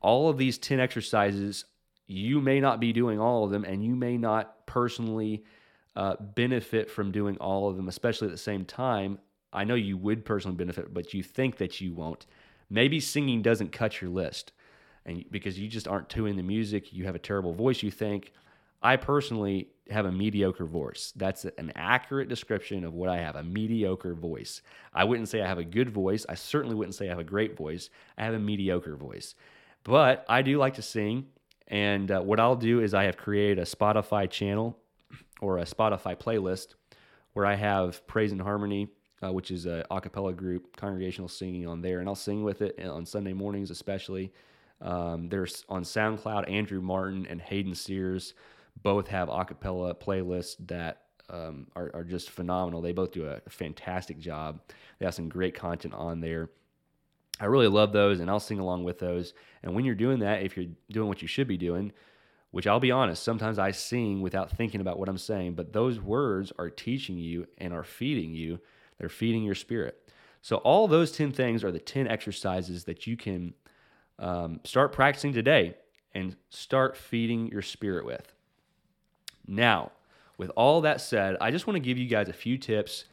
all 0.00 0.28
of 0.28 0.38
these 0.38 0.58
10 0.58 0.78
exercises, 0.78 1.64
you 2.06 2.40
may 2.40 2.60
not 2.60 2.78
be 2.78 2.92
doing 2.92 3.18
all 3.18 3.44
of 3.44 3.50
them, 3.50 3.64
and 3.64 3.84
you 3.84 3.96
may 3.96 4.16
not 4.16 4.66
personally 4.66 5.44
uh, 5.96 6.14
benefit 6.20 6.90
from 6.90 7.10
doing 7.10 7.36
all 7.38 7.68
of 7.68 7.76
them, 7.76 7.88
especially 7.88 8.28
at 8.28 8.32
the 8.32 8.38
same 8.38 8.64
time. 8.64 9.18
I 9.52 9.64
know 9.64 9.74
you 9.74 9.96
would 9.96 10.24
personally 10.24 10.56
benefit, 10.56 10.94
but 10.94 11.12
you 11.14 11.22
think 11.22 11.56
that 11.56 11.80
you 11.80 11.92
won't. 11.92 12.26
Maybe 12.70 13.00
singing 13.00 13.42
doesn't 13.42 13.72
cut 13.72 14.00
your 14.00 14.10
list. 14.10 14.52
and 15.04 15.24
because 15.30 15.58
you 15.58 15.68
just 15.68 15.88
aren't 15.88 16.08
tuning 16.08 16.36
the 16.36 16.42
music, 16.42 16.92
you 16.92 17.06
have 17.06 17.14
a 17.14 17.18
terrible 17.18 17.54
voice, 17.54 17.82
you 17.82 17.90
think. 17.90 18.32
I 18.82 18.96
personally 18.96 19.70
have 19.90 20.06
a 20.06 20.12
mediocre 20.12 20.66
voice. 20.66 21.12
That's 21.16 21.44
an 21.44 21.72
accurate 21.74 22.28
description 22.28 22.84
of 22.84 22.94
what 22.94 23.08
I 23.08 23.18
have 23.18 23.36
a 23.36 23.42
mediocre 23.42 24.14
voice. 24.14 24.62
I 24.92 25.04
wouldn't 25.04 25.28
say 25.28 25.40
I 25.40 25.46
have 25.46 25.58
a 25.58 25.64
good 25.64 25.90
voice. 25.90 26.26
I 26.28 26.34
certainly 26.34 26.74
wouldn't 26.74 26.94
say 26.94 27.06
I 27.06 27.10
have 27.10 27.18
a 27.18 27.24
great 27.24 27.56
voice. 27.56 27.90
I 28.16 28.24
have 28.24 28.34
a 28.34 28.38
mediocre 28.38 28.96
voice. 28.96 29.34
But 29.84 30.24
I 30.28 30.42
do 30.42 30.58
like 30.58 30.74
to 30.74 30.82
sing. 30.82 31.26
And 31.68 32.10
uh, 32.10 32.20
what 32.20 32.40
I'll 32.40 32.56
do 32.56 32.80
is 32.80 32.94
I 32.94 33.04
have 33.04 33.16
created 33.16 33.58
a 33.58 33.64
Spotify 33.64 34.28
channel 34.28 34.78
or 35.40 35.58
a 35.58 35.64
Spotify 35.64 36.16
playlist 36.16 36.74
where 37.32 37.46
I 37.46 37.54
have 37.54 38.06
Praise 38.06 38.32
and 38.32 38.40
Harmony, 38.40 38.88
uh, 39.22 39.32
which 39.32 39.50
is 39.50 39.66
a 39.66 39.84
a 39.90 40.00
cappella 40.00 40.32
group, 40.32 40.76
congregational 40.76 41.28
singing 41.28 41.66
on 41.66 41.82
there. 41.82 42.00
And 42.00 42.08
I'll 42.08 42.14
sing 42.14 42.42
with 42.42 42.62
it 42.62 42.80
on 42.82 43.06
Sunday 43.06 43.32
mornings, 43.32 43.70
especially. 43.70 44.32
Um, 44.80 45.28
there's 45.28 45.64
on 45.68 45.82
SoundCloud, 45.82 46.50
Andrew 46.50 46.80
Martin 46.80 47.26
and 47.28 47.40
Hayden 47.40 47.74
Sears 47.74 48.34
both 48.82 49.08
have 49.08 49.28
a 49.28 49.44
cappella 49.44 49.94
playlists 49.94 50.56
that 50.66 51.02
um, 51.30 51.66
are, 51.76 51.90
are 51.94 52.04
just 52.04 52.30
phenomenal. 52.30 52.80
They 52.80 52.92
both 52.92 53.12
do 53.12 53.26
a 53.26 53.40
fantastic 53.48 54.18
job. 54.18 54.60
They 54.98 55.04
have 55.04 55.14
some 55.14 55.28
great 55.28 55.54
content 55.54 55.94
on 55.94 56.20
there. 56.20 56.50
I 57.40 57.46
really 57.46 57.68
love 57.68 57.92
those, 57.92 58.20
and 58.20 58.30
I'll 58.30 58.40
sing 58.40 58.58
along 58.58 58.84
with 58.84 58.98
those. 58.98 59.34
And 59.62 59.74
when 59.74 59.84
you're 59.84 59.94
doing 59.94 60.20
that, 60.20 60.42
if 60.42 60.56
you're 60.56 60.66
doing 60.90 61.08
what 61.08 61.22
you 61.22 61.28
should 61.28 61.46
be 61.46 61.56
doing, 61.56 61.92
which 62.50 62.66
I'll 62.66 62.80
be 62.80 62.90
honest, 62.90 63.22
sometimes 63.22 63.58
I 63.58 63.70
sing 63.70 64.22
without 64.22 64.50
thinking 64.50 64.80
about 64.80 64.98
what 64.98 65.08
I'm 65.08 65.18
saying, 65.18 65.54
but 65.54 65.72
those 65.72 66.00
words 66.00 66.52
are 66.58 66.70
teaching 66.70 67.18
you 67.18 67.46
and 67.58 67.72
are 67.72 67.84
feeding 67.84 68.34
you. 68.34 68.58
They're 68.98 69.08
feeding 69.08 69.44
your 69.44 69.54
spirit. 69.54 70.10
So, 70.40 70.56
all 70.58 70.88
those 70.88 71.12
10 71.12 71.32
things 71.32 71.62
are 71.62 71.70
the 71.70 71.78
10 71.78 72.08
exercises 72.08 72.84
that 72.84 73.06
you 73.06 73.16
can 73.16 73.54
um, 74.18 74.60
start 74.64 74.92
practicing 74.92 75.32
today 75.32 75.76
and 76.14 76.36
start 76.50 76.96
feeding 76.96 77.48
your 77.48 77.62
spirit 77.62 78.04
with. 78.04 78.32
Now, 79.48 79.92
with 80.36 80.50
all 80.50 80.82
that 80.82 81.00
said, 81.00 81.36
I 81.40 81.50
just 81.50 81.66
want 81.66 81.76
to 81.76 81.80
give 81.80 81.98
you 81.98 82.06
guys 82.06 82.28
a 82.28 82.34
few 82.34 82.58
tips 82.58 83.06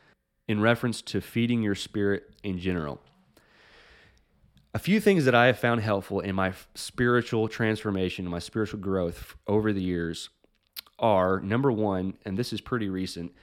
in 0.48 0.62
reference 0.62 1.02
to 1.02 1.22
feeding 1.22 1.64
your 1.64 1.76
spirit 1.76 2.36
in 2.44 2.60
general. 2.60 3.02
A 4.74 4.80
few 4.80 5.00
things 5.00 5.24
that 5.26 5.34
I 5.34 5.46
have 5.46 5.58
found 5.58 5.82
helpful 5.82 6.20
in 6.20 6.36
my 6.36 6.54
spiritual 6.76 7.48
transformation, 7.48 8.28
my 8.28 8.40
spiritual 8.40 8.82
growth 8.82 9.36
over 9.48 9.72
the 9.72 9.82
years 9.82 10.30
are 11.00 11.40
number 11.40 11.72
one, 11.72 12.18
and 12.26 12.38
this 12.38 12.52
is 12.52 12.60
pretty 12.60 12.90
recent, 12.90 13.34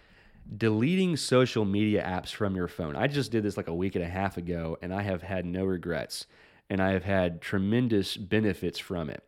deleting 0.58 1.16
social 1.16 1.64
media 1.64 2.04
apps 2.04 2.32
from 2.32 2.54
your 2.54 2.68
phone. 2.68 2.96
I 2.96 3.06
just 3.06 3.32
did 3.32 3.42
this 3.42 3.56
like 3.56 3.68
a 3.68 3.74
week 3.74 3.94
and 3.94 4.04
a 4.04 4.08
half 4.08 4.36
ago, 4.36 4.76
and 4.82 4.92
I 4.92 5.02
have 5.02 5.22
had 5.22 5.46
no 5.46 5.64
regrets, 5.64 6.26
and 6.68 6.82
I 6.82 6.92
have 6.92 7.04
had 7.04 7.40
tremendous 7.40 8.16
benefits 8.18 8.78
from 8.78 9.08
it. 9.08 9.24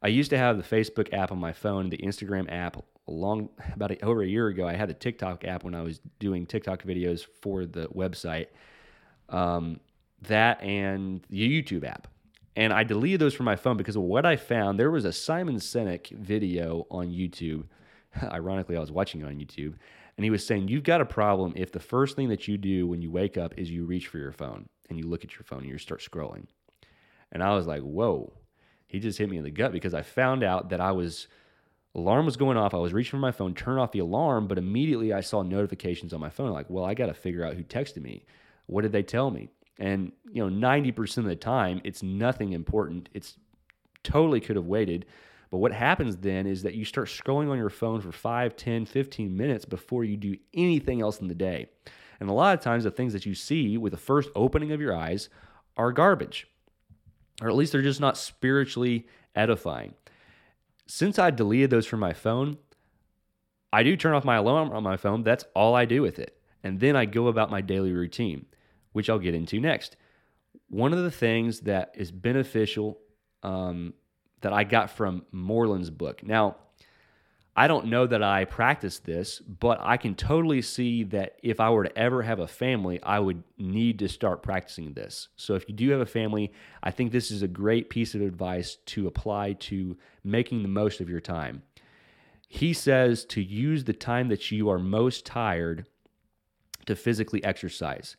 I 0.00 0.08
used 0.08 0.30
to 0.30 0.38
have 0.38 0.56
the 0.56 0.76
Facebook 0.76 1.12
app 1.12 1.32
on 1.32 1.38
my 1.38 1.52
phone, 1.52 1.90
the 1.90 1.98
Instagram 1.98 2.50
app 2.50 2.84
a 3.08 3.10
long 3.10 3.48
about 3.74 3.90
a, 3.90 4.04
over 4.04 4.22
a 4.22 4.26
year 4.26 4.48
ago. 4.48 4.66
I 4.66 4.74
had 4.74 4.88
the 4.88 4.94
TikTok 4.94 5.44
app 5.44 5.64
when 5.64 5.74
I 5.74 5.82
was 5.82 6.00
doing 6.18 6.46
TikTok 6.46 6.82
videos 6.82 7.26
for 7.40 7.66
the 7.66 7.88
website. 7.88 8.46
Um, 9.28 9.80
that 10.22 10.62
and 10.62 11.24
the 11.30 11.62
YouTube 11.62 11.84
app. 11.84 12.08
And 12.54 12.72
I 12.72 12.84
deleted 12.84 13.20
those 13.20 13.34
from 13.34 13.46
my 13.46 13.56
phone 13.56 13.76
because 13.76 13.96
of 13.96 14.02
what 14.02 14.26
I 14.26 14.36
found. 14.36 14.78
There 14.78 14.90
was 14.90 15.04
a 15.04 15.12
Simon 15.12 15.56
Sinek 15.56 16.10
video 16.10 16.86
on 16.90 17.08
YouTube. 17.08 17.64
Ironically, 18.22 18.76
I 18.76 18.80
was 18.80 18.92
watching 18.92 19.22
it 19.22 19.24
on 19.24 19.36
YouTube. 19.36 19.74
And 20.16 20.24
he 20.24 20.30
was 20.30 20.46
saying, 20.46 20.68
You've 20.68 20.84
got 20.84 21.00
a 21.00 21.06
problem 21.06 21.54
if 21.56 21.72
the 21.72 21.80
first 21.80 22.14
thing 22.14 22.28
that 22.28 22.46
you 22.46 22.58
do 22.58 22.86
when 22.86 23.00
you 23.00 23.10
wake 23.10 23.38
up 23.38 23.54
is 23.56 23.70
you 23.70 23.84
reach 23.86 24.08
for 24.08 24.18
your 24.18 24.32
phone 24.32 24.68
and 24.90 24.98
you 24.98 25.06
look 25.06 25.24
at 25.24 25.34
your 25.34 25.44
phone 25.44 25.60
and 25.60 25.68
you 25.68 25.78
start 25.78 26.02
scrolling. 26.02 26.44
And 27.32 27.42
I 27.42 27.54
was 27.54 27.66
like, 27.66 27.80
Whoa. 27.80 28.32
He 28.86 29.00
just 29.00 29.16
hit 29.16 29.30
me 29.30 29.38
in 29.38 29.44
the 29.44 29.50
gut 29.50 29.72
because 29.72 29.94
I 29.94 30.02
found 30.02 30.44
out 30.44 30.68
that 30.68 30.80
I 30.80 30.92
was 30.92 31.26
alarm 31.94 32.24
was 32.24 32.36
going 32.36 32.56
off. 32.56 32.74
I 32.74 32.78
was 32.78 32.92
reaching 32.92 33.10
for 33.10 33.18
my 33.18 33.32
phone, 33.32 33.54
turned 33.54 33.78
off 33.78 33.92
the 33.92 33.98
alarm, 33.98 34.48
but 34.48 34.58
immediately 34.58 35.12
I 35.12 35.20
saw 35.20 35.42
notifications 35.42 36.12
on 36.12 36.20
my 36.20 36.30
phone. 36.30 36.50
Like, 36.50 36.70
well, 36.70 36.84
I 36.84 36.94
got 36.94 37.06
to 37.06 37.14
figure 37.14 37.44
out 37.44 37.54
who 37.54 37.62
texted 37.62 38.02
me. 38.02 38.24
What 38.66 38.82
did 38.82 38.92
they 38.92 39.02
tell 39.02 39.30
me? 39.30 39.48
And 39.78 40.12
you 40.30 40.48
know, 40.48 40.68
90% 40.68 41.18
of 41.18 41.24
the 41.24 41.36
time, 41.36 41.80
it's 41.84 42.02
nothing 42.02 42.52
important. 42.52 43.08
It's 43.12 43.36
totally 44.02 44.40
could 44.40 44.56
have 44.56 44.66
waited. 44.66 45.06
But 45.50 45.58
what 45.58 45.72
happens 45.72 46.16
then 46.16 46.46
is 46.46 46.62
that 46.62 46.74
you 46.74 46.84
start 46.84 47.08
scrolling 47.08 47.50
on 47.50 47.58
your 47.58 47.68
phone 47.68 48.00
for 48.00 48.10
5, 48.10 48.56
10, 48.56 48.86
15 48.86 49.36
minutes 49.36 49.66
before 49.66 50.02
you 50.02 50.16
do 50.16 50.36
anything 50.54 51.02
else 51.02 51.20
in 51.20 51.28
the 51.28 51.34
day. 51.34 51.68
And 52.20 52.30
a 52.30 52.32
lot 52.32 52.56
of 52.56 52.64
times, 52.64 52.84
the 52.84 52.90
things 52.90 53.12
that 53.12 53.26
you 53.26 53.34
see 53.34 53.76
with 53.76 53.92
the 53.92 53.98
first 53.98 54.30
opening 54.34 54.72
of 54.72 54.80
your 54.80 54.96
eyes 54.96 55.28
are 55.76 55.92
garbage, 55.92 56.46
or 57.42 57.48
at 57.48 57.56
least 57.56 57.72
they're 57.72 57.82
just 57.82 58.00
not 58.00 58.16
spiritually 58.16 59.06
edifying. 59.34 59.94
Since 60.94 61.18
I 61.18 61.30
deleted 61.30 61.70
those 61.70 61.86
from 61.86 62.00
my 62.00 62.12
phone, 62.12 62.58
I 63.72 63.82
do 63.82 63.96
turn 63.96 64.12
off 64.12 64.26
my 64.26 64.36
alarm 64.36 64.72
on 64.72 64.82
my 64.82 64.98
phone. 64.98 65.22
That's 65.22 65.46
all 65.54 65.74
I 65.74 65.86
do 65.86 66.02
with 66.02 66.18
it. 66.18 66.36
And 66.62 66.80
then 66.80 66.96
I 66.96 67.06
go 67.06 67.28
about 67.28 67.50
my 67.50 67.62
daily 67.62 67.92
routine 67.92 68.44
which 68.92 69.08
I'll 69.08 69.18
get 69.18 69.34
into 69.34 69.58
next. 69.58 69.96
One 70.68 70.92
of 70.92 71.02
the 71.02 71.10
things 71.10 71.60
that 71.60 71.92
is 71.94 72.12
beneficial 72.12 72.98
um, 73.42 73.94
that 74.42 74.52
I 74.52 74.64
got 74.64 74.90
from 74.90 75.24
Moreland's 75.32 75.88
book. 75.88 76.22
Now, 76.22 76.56
I 77.54 77.68
don't 77.68 77.86
know 77.86 78.06
that 78.06 78.22
I 78.22 78.46
practice 78.46 78.98
this, 78.98 79.38
but 79.40 79.78
I 79.82 79.98
can 79.98 80.14
totally 80.14 80.62
see 80.62 81.04
that 81.04 81.36
if 81.42 81.60
I 81.60 81.68
were 81.68 81.84
to 81.84 81.98
ever 81.98 82.22
have 82.22 82.38
a 82.38 82.46
family, 82.46 82.98
I 83.02 83.18
would 83.18 83.42
need 83.58 83.98
to 83.98 84.08
start 84.08 84.42
practicing 84.42 84.94
this. 84.94 85.28
So 85.36 85.54
if 85.54 85.68
you 85.68 85.74
do 85.74 85.90
have 85.90 86.00
a 86.00 86.06
family, 86.06 86.50
I 86.82 86.90
think 86.90 87.12
this 87.12 87.30
is 87.30 87.42
a 87.42 87.48
great 87.48 87.90
piece 87.90 88.14
of 88.14 88.22
advice 88.22 88.76
to 88.86 89.06
apply 89.06 89.52
to 89.54 89.98
making 90.24 90.62
the 90.62 90.68
most 90.68 91.00
of 91.00 91.10
your 91.10 91.20
time. 91.20 91.62
He 92.48 92.72
says 92.72 93.24
to 93.26 93.42
use 93.42 93.84
the 93.84 93.92
time 93.92 94.28
that 94.28 94.50
you 94.50 94.70
are 94.70 94.78
most 94.78 95.26
tired 95.26 95.86
to 96.86 96.96
physically 96.96 97.44
exercise. 97.44 98.16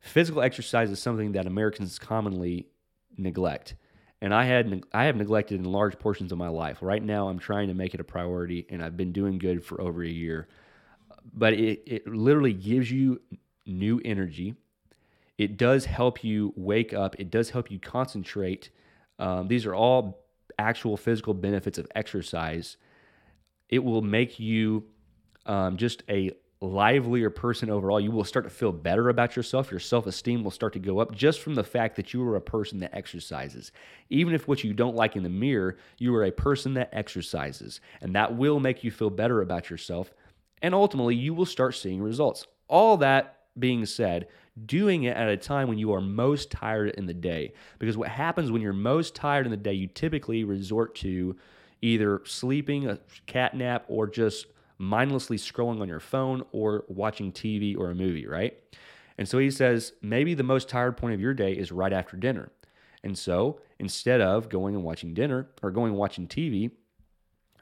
Physical 0.00 0.40
exercise 0.40 0.90
is 0.90 1.00
something 1.00 1.32
that 1.32 1.46
Americans 1.46 1.98
commonly 1.98 2.68
neglect. 3.16 3.74
And 4.20 4.34
I 4.34 4.44
had 4.44 4.84
I 4.92 5.04
have 5.04 5.16
neglected 5.16 5.60
in 5.60 5.64
large 5.64 5.98
portions 5.98 6.32
of 6.32 6.38
my 6.38 6.48
life. 6.48 6.78
Right 6.80 7.02
now 7.02 7.28
I'm 7.28 7.38
trying 7.38 7.68
to 7.68 7.74
make 7.74 7.94
it 7.94 8.00
a 8.00 8.04
priority 8.04 8.66
and 8.68 8.82
I've 8.82 8.96
been 8.96 9.12
doing 9.12 9.38
good 9.38 9.64
for 9.64 9.80
over 9.80 10.02
a 10.02 10.08
year. 10.08 10.48
But 11.32 11.52
it, 11.52 11.82
it 11.86 12.06
literally 12.06 12.52
gives 12.52 12.90
you 12.90 13.20
new 13.66 14.00
energy. 14.04 14.54
It 15.36 15.56
does 15.56 15.84
help 15.84 16.24
you 16.24 16.52
wake 16.56 16.92
up. 16.92 17.14
It 17.18 17.30
does 17.30 17.50
help 17.50 17.70
you 17.70 17.78
concentrate. 17.78 18.70
Um, 19.20 19.46
these 19.46 19.66
are 19.66 19.74
all 19.74 20.24
actual 20.58 20.96
physical 20.96 21.34
benefits 21.34 21.78
of 21.78 21.86
exercise. 21.94 22.76
It 23.68 23.84
will 23.84 24.02
make 24.02 24.40
you 24.40 24.84
um, 25.46 25.76
just 25.76 26.02
a 26.08 26.32
livelier 26.60 27.30
person 27.30 27.70
overall. 27.70 28.00
You 28.00 28.10
will 28.10 28.24
start 28.24 28.44
to 28.44 28.50
feel 28.50 28.72
better 28.72 29.08
about 29.08 29.36
yourself. 29.36 29.70
Your 29.70 29.80
self 29.80 30.06
esteem 30.06 30.42
will 30.42 30.50
start 30.50 30.72
to 30.72 30.78
go 30.78 30.98
up 30.98 31.14
just 31.14 31.40
from 31.40 31.54
the 31.54 31.64
fact 31.64 31.96
that 31.96 32.12
you 32.12 32.26
are 32.26 32.36
a 32.36 32.40
person 32.40 32.80
that 32.80 32.94
exercises. 32.94 33.72
Even 34.10 34.34
if 34.34 34.48
what 34.48 34.64
you 34.64 34.72
don't 34.72 34.96
like 34.96 35.16
in 35.16 35.22
the 35.22 35.28
mirror, 35.28 35.76
you 35.98 36.14
are 36.14 36.24
a 36.24 36.32
person 36.32 36.74
that 36.74 36.90
exercises. 36.92 37.80
And 38.00 38.14
that 38.14 38.36
will 38.36 38.60
make 38.60 38.82
you 38.82 38.90
feel 38.90 39.10
better 39.10 39.40
about 39.40 39.70
yourself. 39.70 40.12
And 40.62 40.74
ultimately, 40.74 41.14
you 41.14 41.34
will 41.34 41.46
start 41.46 41.76
seeing 41.76 42.02
results. 42.02 42.46
All 42.68 42.96
that 42.98 43.38
being 43.58 43.86
said, 43.86 44.28
doing 44.66 45.04
it 45.04 45.16
at 45.16 45.28
a 45.28 45.36
time 45.36 45.68
when 45.68 45.78
you 45.78 45.92
are 45.92 46.00
most 46.00 46.50
tired 46.50 46.90
in 46.90 47.06
the 47.06 47.14
day. 47.14 47.52
Because 47.78 47.96
what 47.96 48.08
happens 48.08 48.50
when 48.50 48.62
you're 48.62 48.72
most 48.72 49.14
tired 49.14 49.46
in 49.46 49.50
the 49.50 49.56
day, 49.56 49.72
you 49.72 49.86
typically 49.86 50.44
resort 50.44 50.94
to 50.96 51.36
either 51.80 52.20
sleeping, 52.24 52.88
a 52.88 52.98
cat 53.26 53.54
nap, 53.54 53.84
or 53.88 54.08
just 54.08 54.46
mindlessly 54.78 55.36
scrolling 55.36 55.80
on 55.80 55.88
your 55.88 56.00
phone 56.00 56.44
or 56.52 56.84
watching 56.88 57.32
TV 57.32 57.76
or 57.76 57.90
a 57.90 57.94
movie, 57.94 58.26
right? 58.26 58.56
And 59.18 59.28
so 59.28 59.38
he 59.38 59.50
says 59.50 59.92
maybe 60.00 60.34
the 60.34 60.44
most 60.44 60.68
tired 60.68 60.96
point 60.96 61.14
of 61.14 61.20
your 61.20 61.34
day 61.34 61.52
is 61.52 61.72
right 61.72 61.92
after 61.92 62.16
dinner. 62.16 62.50
And 63.02 63.18
so 63.18 63.60
instead 63.78 64.20
of 64.20 64.48
going 64.48 64.74
and 64.74 64.84
watching 64.84 65.14
dinner 65.14 65.48
or 65.62 65.70
going 65.70 65.90
and 65.90 65.98
watching 65.98 66.26
TV, 66.28 66.70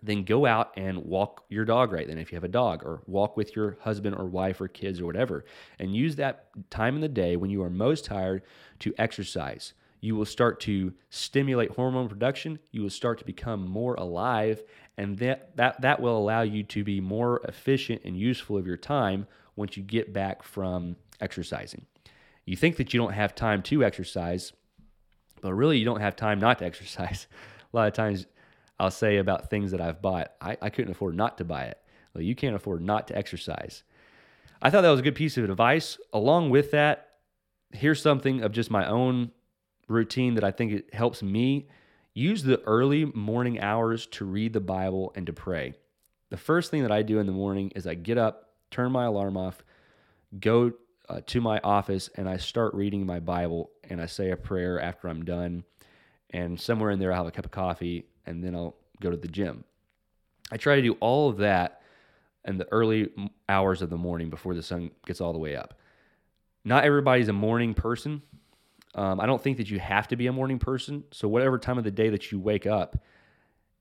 then 0.03 0.25
go 0.25 0.47
out 0.47 0.73
and 0.77 0.99
walk 1.05 1.45
your 1.49 1.65
dog 1.65 1.93
right 1.93 2.07
then 2.07 2.19
if 2.19 2.31
you 2.31 2.37
have 2.37 2.45
a 2.45 2.49
dog 2.49 2.83
or 2.85 3.03
walk 3.07 3.37
with 3.37 3.57
your 3.57 3.77
husband 3.81 4.15
or 4.17 4.27
wife 4.27 4.61
or 4.61 4.69
kids 4.69 5.01
or 5.01 5.07
whatever 5.07 5.45
and 5.79 5.95
use 5.95 6.17
that 6.17 6.49
time 6.71 6.95
in 6.95 7.01
the 7.01 7.09
day 7.09 7.37
when 7.37 7.51
you 7.51 7.63
are 7.63 7.71
most 7.71 8.05
tired 8.05 8.43
to 8.79 8.93
exercise 8.99 9.73
you 10.01 10.15
will 10.15 10.27
start 10.27 10.61
to 10.61 10.93
stimulate 11.11 11.71
hormone 11.73 12.09
production 12.09 12.59
you 12.73 12.83
will 12.83 12.91
start 12.91 13.19
to 13.19 13.25
become 13.25 13.67
more 13.67 13.95
alive 13.95 14.63
and 14.99 15.19
that, 15.19 15.57
that 15.57 15.81
that 15.83 16.01
will 16.01 16.17
allow 16.17 16.43
you 16.43 16.63
to 16.63 16.85
be 16.85 17.01
more 17.01 17.41
efficient 17.45 18.03
and 18.05 18.17
useful 18.17 18.57
of 18.57 18.67
your 18.67 18.77
time 18.77 19.27
once 19.55 19.77
you 19.77 19.83
get 19.83 20.13
back 20.13 20.43
from 20.43 20.97
exercising. 21.21 21.87
You 22.45 22.57
think 22.57 22.77
that 22.77 22.95
you 22.95 23.01
don't 23.01 23.13
have 23.13 23.35
time 23.35 23.63
to 23.65 23.85
exercise 23.85 24.53
but 25.41 25.55
really 25.55 25.79
you 25.79 25.85
don't 25.85 26.01
have 26.01 26.17
time 26.17 26.39
not 26.39 26.59
to 26.59 26.65
exercise. 26.65 27.27
A 27.73 27.77
lot 27.77 27.89
of 27.89 27.95
times 27.95 28.27
i'll 28.79 28.91
say 28.91 29.17
about 29.17 29.49
things 29.49 29.71
that 29.71 29.81
i've 29.81 30.03
bought 30.03 30.33
i, 30.43 30.55
I 30.61 30.69
couldn't 30.69 30.91
afford 30.91 31.17
not 31.17 31.39
to 31.39 31.45
buy 31.45 31.65
it. 31.65 31.79
Well 32.15 32.23
you 32.23 32.35
can't 32.35 32.57
afford 32.57 32.83
not 32.83 33.09
to 33.09 33.17
exercise. 33.17 33.83
I 34.61 34.71
thought 34.71 34.83
that 34.83 34.91
was 34.91 35.01
a 35.01 35.05
good 35.05 35.15
piece 35.15 35.37
of 35.37 35.45
advice. 35.45 35.99
Along 36.13 36.51
with 36.51 36.71
that 36.71 37.09
here's 37.73 38.01
something 38.01 38.43
of 38.43 38.53
just 38.53 38.71
my 38.71 38.87
own 38.87 39.31
routine 39.89 40.35
that 40.35 40.45
i 40.45 40.51
think 40.51 40.73
it 40.73 40.95
helps 40.95 41.23
me 41.23 41.69
use 42.17 42.43
the 42.43 42.63
early 42.63 43.05
morning 43.05 43.61
hours 43.61 44.07
to 44.07 44.25
read 44.25 44.55
the 44.55 44.61
Bible 44.61 45.13
and 45.15 45.27
to 45.27 45.35
pray. 45.35 45.75
The 46.31 46.39
first 46.39 46.71
thing 46.71 46.81
that 46.83 46.91
I 46.91 47.03
do 47.03 47.19
in 47.19 47.27
the 47.27 47.33
morning 47.33 47.71
is 47.77 47.87
I 47.87 47.95
get 47.95 48.17
up, 48.17 48.55
turn 48.71 48.91
my 48.91 49.05
alarm 49.05 49.37
off, 49.37 49.63
go 50.41 50.73
uh, 51.11 51.21
to 51.27 51.41
my 51.43 51.61
office, 51.63 52.09
and 52.17 52.27
I 52.27 52.39
start 52.39 52.73
reading 52.73 53.05
my 53.05 53.21
Bible 53.21 53.71
and 53.85 54.01
I 54.01 54.07
say 54.07 54.31
a 54.31 54.37
prayer 54.37 54.81
after 54.81 55.09
I'm 55.09 55.27
done. 55.27 55.63
And 56.31 56.59
somewhere 56.59 56.91
in 56.91 56.99
there, 56.99 57.13
I'll 57.13 57.19
have 57.19 57.27
a 57.27 57.31
cup 57.31 57.45
of 57.45 57.51
coffee 57.51 58.07
and 58.25 58.43
then 58.43 58.55
I'll 58.55 58.77
go 59.01 59.11
to 59.11 59.17
the 59.17 59.29
gym. 59.29 59.65
I 60.51 60.57
try 60.57 60.77
to 60.77 60.83
do 60.83 60.95
all 61.01 61.29
of 61.29 61.37
that 61.39 61.83
in 62.47 62.57
the 62.57 62.67
early 62.73 63.11
hours 63.47 63.83
of 63.83 63.91
the 63.91 63.99
morning 63.99 64.31
before 64.31 64.55
the 64.55 64.63
sun 64.63 64.91
gets 65.05 65.21
all 65.21 65.35
the 65.35 65.39
way 65.39 65.55
up. 65.55 65.79
Not 66.65 66.85
everybody's 66.85 67.29
a 67.29 67.35
morning 67.35 67.75
person. 67.75 68.23
Um, 68.97 69.21
I 69.21 69.27
don't 69.27 69.43
think 69.43 69.59
that 69.59 69.71
you 69.71 69.79
have 69.79 70.09
to 70.09 70.17
be 70.17 70.27
a 70.27 70.33
morning 70.33 70.59
person. 70.59 71.05
So, 71.13 71.29
whatever 71.29 71.59
time 71.59 71.77
of 71.79 71.85
the 71.85 71.91
day 71.91 72.09
that 72.09 72.33
you 72.33 72.41
wake 72.41 72.67
up, 72.67 72.97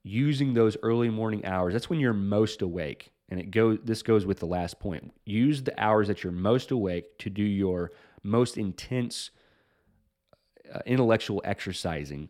using 0.03 0.53
those 0.53 0.77
early 0.83 1.09
morning 1.09 1.45
hours, 1.45 1.73
that's 1.73 1.89
when 1.89 1.99
you're 1.99 2.13
most 2.13 2.61
awake. 2.61 3.11
And 3.29 3.39
it 3.39 3.49
goes. 3.49 3.79
This 3.83 4.03
goes 4.03 4.25
with 4.25 4.39
the 4.39 4.45
last 4.45 4.79
point. 4.79 5.11
Use 5.25 5.63
the 5.63 5.81
hours 5.81 6.09
that 6.09 6.23
you're 6.23 6.33
most 6.33 6.69
awake 6.69 7.17
to 7.19 7.29
do 7.29 7.41
your 7.41 7.91
most 8.21 8.57
intense 8.57 9.31
uh, 10.71 10.79
intellectual 10.85 11.41
exercising, 11.43 12.29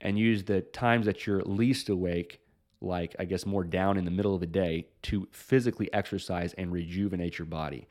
and 0.00 0.18
use 0.18 0.44
the 0.44 0.60
times 0.60 1.06
that 1.06 1.26
you're 1.26 1.42
least 1.42 1.88
awake, 1.88 2.40
like 2.80 3.16
I 3.18 3.24
guess 3.24 3.46
more 3.46 3.64
down 3.64 3.96
in 3.96 4.04
the 4.04 4.10
middle 4.10 4.34
of 4.34 4.40
the 4.40 4.46
day, 4.46 4.86
to 5.02 5.26
physically 5.32 5.92
exercise 5.92 6.52
and 6.52 6.70
rejuvenate 6.70 7.38
your 7.38 7.46
body. 7.46 7.88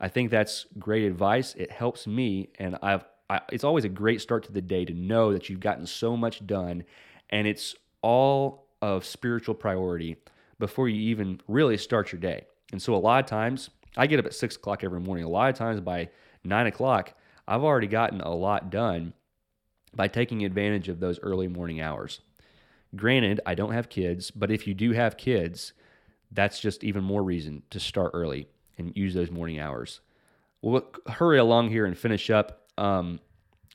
I 0.00 0.08
think 0.08 0.30
that's 0.30 0.66
great 0.78 1.04
advice. 1.04 1.54
It 1.54 1.70
helps 1.70 2.06
me, 2.08 2.50
and 2.58 2.76
I've. 2.82 3.04
I, 3.30 3.40
it's 3.52 3.64
always 3.64 3.84
a 3.84 3.90
great 3.90 4.20
start 4.20 4.44
to 4.44 4.52
the 4.52 4.62
day 4.62 4.84
to 4.84 4.94
know 4.94 5.32
that 5.32 5.48
you've 5.48 5.60
gotten 5.60 5.86
so 5.86 6.16
much 6.16 6.46
done, 6.46 6.84
and 7.30 7.46
it's 7.46 7.74
all 8.02 8.66
of 8.80 9.04
spiritual 9.04 9.54
priority 9.54 10.16
before 10.58 10.88
you 10.88 11.00
even 11.10 11.40
really 11.48 11.76
start 11.76 12.12
your 12.12 12.20
day. 12.20 12.44
And 12.72 12.80
so, 12.80 12.94
a 12.94 12.96
lot 12.96 13.22
of 13.22 13.28
times, 13.28 13.70
I 13.96 14.06
get 14.06 14.18
up 14.18 14.26
at 14.26 14.34
six 14.34 14.56
o'clock 14.56 14.84
every 14.84 15.00
morning. 15.00 15.24
A 15.24 15.28
lot 15.28 15.50
of 15.50 15.56
times, 15.56 15.80
by 15.80 16.10
nine 16.44 16.66
o'clock, 16.66 17.14
I've 17.46 17.64
already 17.64 17.86
gotten 17.86 18.20
a 18.20 18.34
lot 18.34 18.70
done 18.70 19.14
by 19.94 20.08
taking 20.08 20.44
advantage 20.44 20.88
of 20.88 21.00
those 21.00 21.18
early 21.20 21.48
morning 21.48 21.80
hours. 21.80 22.20
Granted, 22.96 23.40
I 23.44 23.54
don't 23.54 23.72
have 23.72 23.88
kids, 23.88 24.30
but 24.30 24.50
if 24.50 24.66
you 24.66 24.74
do 24.74 24.92
have 24.92 25.16
kids, 25.16 25.72
that's 26.30 26.60
just 26.60 26.84
even 26.84 27.04
more 27.04 27.22
reason 27.22 27.62
to 27.70 27.80
start 27.80 28.12
early 28.14 28.48
and 28.76 28.96
use 28.96 29.14
those 29.14 29.30
morning 29.30 29.58
hours. 29.58 30.00
We'll 30.62 30.86
hurry 31.06 31.38
along 31.38 31.70
here 31.70 31.86
and 31.86 31.96
finish 31.96 32.30
up. 32.30 32.67
Um, 32.78 33.20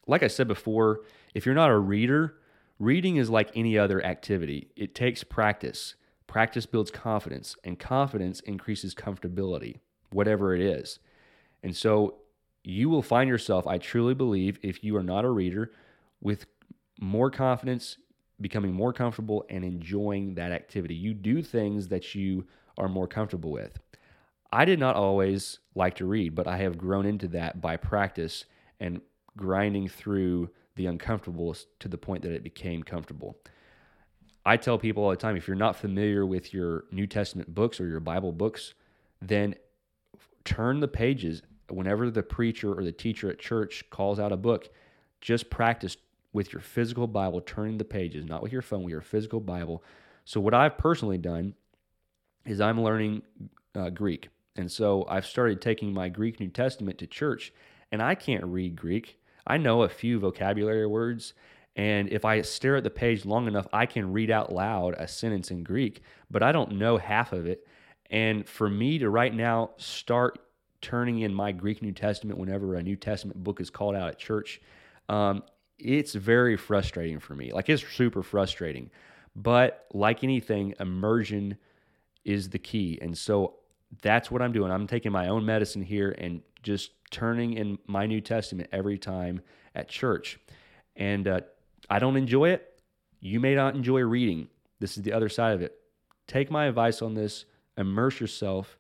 like 0.07 0.23
I 0.23 0.27
said 0.27 0.47
before, 0.47 1.01
if 1.33 1.45
you're 1.45 1.55
not 1.55 1.69
a 1.69 1.77
reader, 1.77 2.35
reading 2.79 3.17
is 3.17 3.29
like 3.29 3.51
any 3.55 3.77
other 3.77 4.03
activity. 4.03 4.71
It 4.75 4.95
takes 4.95 5.23
practice. 5.23 5.95
Practice 6.25 6.65
builds 6.65 6.89
confidence, 6.89 7.55
and 7.63 7.77
confidence 7.77 8.39
increases 8.39 8.95
comfortability, 8.95 9.79
whatever 10.11 10.55
it 10.55 10.61
is. 10.61 10.99
And 11.61 11.75
so 11.75 12.15
you 12.63 12.89
will 12.89 13.01
find 13.01 13.29
yourself, 13.29 13.67
I 13.67 13.77
truly 13.77 14.13
believe, 14.13 14.57
if 14.63 14.83
you 14.83 14.95
are 14.95 15.03
not 15.03 15.25
a 15.25 15.29
reader, 15.29 15.71
with 16.21 16.45
more 16.99 17.29
confidence, 17.29 17.97
becoming 18.39 18.73
more 18.73 18.93
comfortable, 18.93 19.45
and 19.49 19.63
enjoying 19.63 20.35
that 20.35 20.51
activity. 20.51 20.95
You 20.95 21.13
do 21.13 21.43
things 21.43 21.89
that 21.89 22.15
you 22.15 22.47
are 22.77 22.89
more 22.89 23.07
comfortable 23.07 23.51
with. 23.51 23.79
I 24.51 24.65
did 24.65 24.79
not 24.79 24.95
always 24.95 25.59
like 25.75 25.95
to 25.95 26.05
read, 26.05 26.35
but 26.35 26.47
I 26.47 26.57
have 26.57 26.77
grown 26.77 27.05
into 27.05 27.27
that 27.29 27.61
by 27.61 27.77
practice 27.77 28.45
and 28.79 29.01
grinding 29.37 29.87
through 29.87 30.49
the 30.75 30.85
uncomfortable 30.85 31.55
to 31.79 31.87
the 31.87 31.97
point 31.97 32.23
that 32.23 32.31
it 32.31 32.43
became 32.43 32.83
comfortable. 32.83 33.37
I 34.45 34.57
tell 34.57 34.77
people 34.77 35.03
all 35.03 35.09
the 35.09 35.15
time 35.15 35.37
if 35.37 35.47
you're 35.47 35.55
not 35.55 35.75
familiar 35.75 36.25
with 36.25 36.53
your 36.53 36.85
New 36.91 37.07
Testament 37.07 37.53
books 37.53 37.79
or 37.79 37.87
your 37.87 37.99
Bible 37.99 38.31
books, 38.31 38.73
then 39.21 39.55
turn 40.43 40.79
the 40.79 40.87
pages 40.87 41.41
whenever 41.69 42.11
the 42.11 42.23
preacher 42.23 42.73
or 42.73 42.83
the 42.83 42.91
teacher 42.91 43.29
at 43.29 43.39
church 43.39 43.85
calls 43.89 44.19
out 44.19 44.31
a 44.31 44.37
book. 44.37 44.69
Just 45.21 45.49
practice 45.49 45.95
with 46.33 46.51
your 46.51 46.61
physical 46.61 47.07
Bible, 47.07 47.39
turning 47.39 47.77
the 47.77 47.85
pages, 47.85 48.25
not 48.25 48.43
with 48.43 48.51
your 48.51 48.61
phone, 48.61 48.83
with 48.83 48.91
your 48.91 49.01
physical 49.01 49.39
Bible. 49.39 49.83
So, 50.25 50.41
what 50.41 50.53
I've 50.53 50.77
personally 50.77 51.17
done 51.17 51.53
is 52.45 52.59
I'm 52.59 52.81
learning 52.81 53.21
uh, 53.75 53.89
Greek. 53.89 54.29
And 54.55 54.71
so 54.71 55.05
I've 55.09 55.25
started 55.25 55.61
taking 55.61 55.93
my 55.93 56.09
Greek 56.09 56.39
New 56.39 56.49
Testament 56.49 56.97
to 56.99 57.07
church, 57.07 57.53
and 57.93 58.01
I 58.01 58.15
can't 58.15 58.43
read 58.43 58.75
Greek. 58.75 59.19
I 59.45 59.57
know 59.57 59.83
a 59.83 59.89
few 59.89 60.19
vocabulary 60.19 60.87
words, 60.87 61.35
and 61.75 62.09
if 62.09 62.25
I 62.25 62.41
stare 62.41 62.75
at 62.77 62.83
the 62.83 62.89
page 62.89 63.23
long 63.23 63.47
enough, 63.47 63.67
I 63.71 63.85
can 63.85 64.11
read 64.11 64.31
out 64.31 64.51
loud 64.51 64.95
a 64.97 65.07
sentence 65.07 65.51
in 65.51 65.63
Greek, 65.63 66.01
but 66.29 66.41
I 66.41 66.51
don't 66.51 66.73
know 66.73 66.97
half 66.97 67.33
of 67.33 67.45
it. 67.45 67.67
And 68.09 68.49
for 68.49 68.67
me 68.67 68.97
to 68.97 69.09
right 69.09 69.33
now 69.33 69.71
start 69.77 70.39
turning 70.81 71.19
in 71.19 71.33
my 71.33 71.51
Greek 71.51 71.83
New 71.83 71.91
Testament 71.91 72.39
whenever 72.39 72.73
a 72.73 72.83
New 72.83 72.95
Testament 72.95 73.43
book 73.43 73.61
is 73.61 73.69
called 73.69 73.95
out 73.95 74.09
at 74.09 74.17
church, 74.17 74.59
um, 75.07 75.43
it's 75.77 76.13
very 76.13 76.57
frustrating 76.57 77.19
for 77.19 77.35
me. 77.35 77.51
Like 77.53 77.69
it's 77.69 77.83
super 77.87 78.23
frustrating. 78.23 78.89
But 79.35 79.85
like 79.93 80.23
anything, 80.23 80.73
immersion 80.79 81.57
is 82.25 82.49
the 82.49 82.59
key. 82.59 82.97
And 83.01 83.15
so 83.15 83.57
that's 84.01 84.31
what 84.31 84.41
I'm 84.41 84.51
doing. 84.51 84.71
I'm 84.71 84.87
taking 84.87 85.11
my 85.11 85.27
own 85.27 85.45
medicine 85.45 85.81
here 85.81 86.15
and 86.17 86.41
just 86.63 86.91
turning 87.11 87.53
in 87.53 87.77
my 87.85 88.05
New 88.05 88.21
Testament 88.21 88.69
every 88.71 88.97
time 88.97 89.41
at 89.75 89.87
church. 89.87 90.39
And 90.95 91.27
uh, 91.27 91.41
I 91.89 91.99
don't 91.99 92.17
enjoy 92.17 92.49
it. 92.49 92.81
You 93.19 93.39
may 93.39 93.55
not 93.55 93.75
enjoy 93.75 94.01
reading. 94.01 94.47
This 94.79 94.97
is 94.97 95.03
the 95.03 95.13
other 95.13 95.29
side 95.29 95.53
of 95.53 95.61
it. 95.61 95.75
Take 96.27 96.49
my 96.49 96.65
advice 96.65 97.01
on 97.01 97.13
this, 97.13 97.45
immerse 97.77 98.19
yourself 98.19 98.77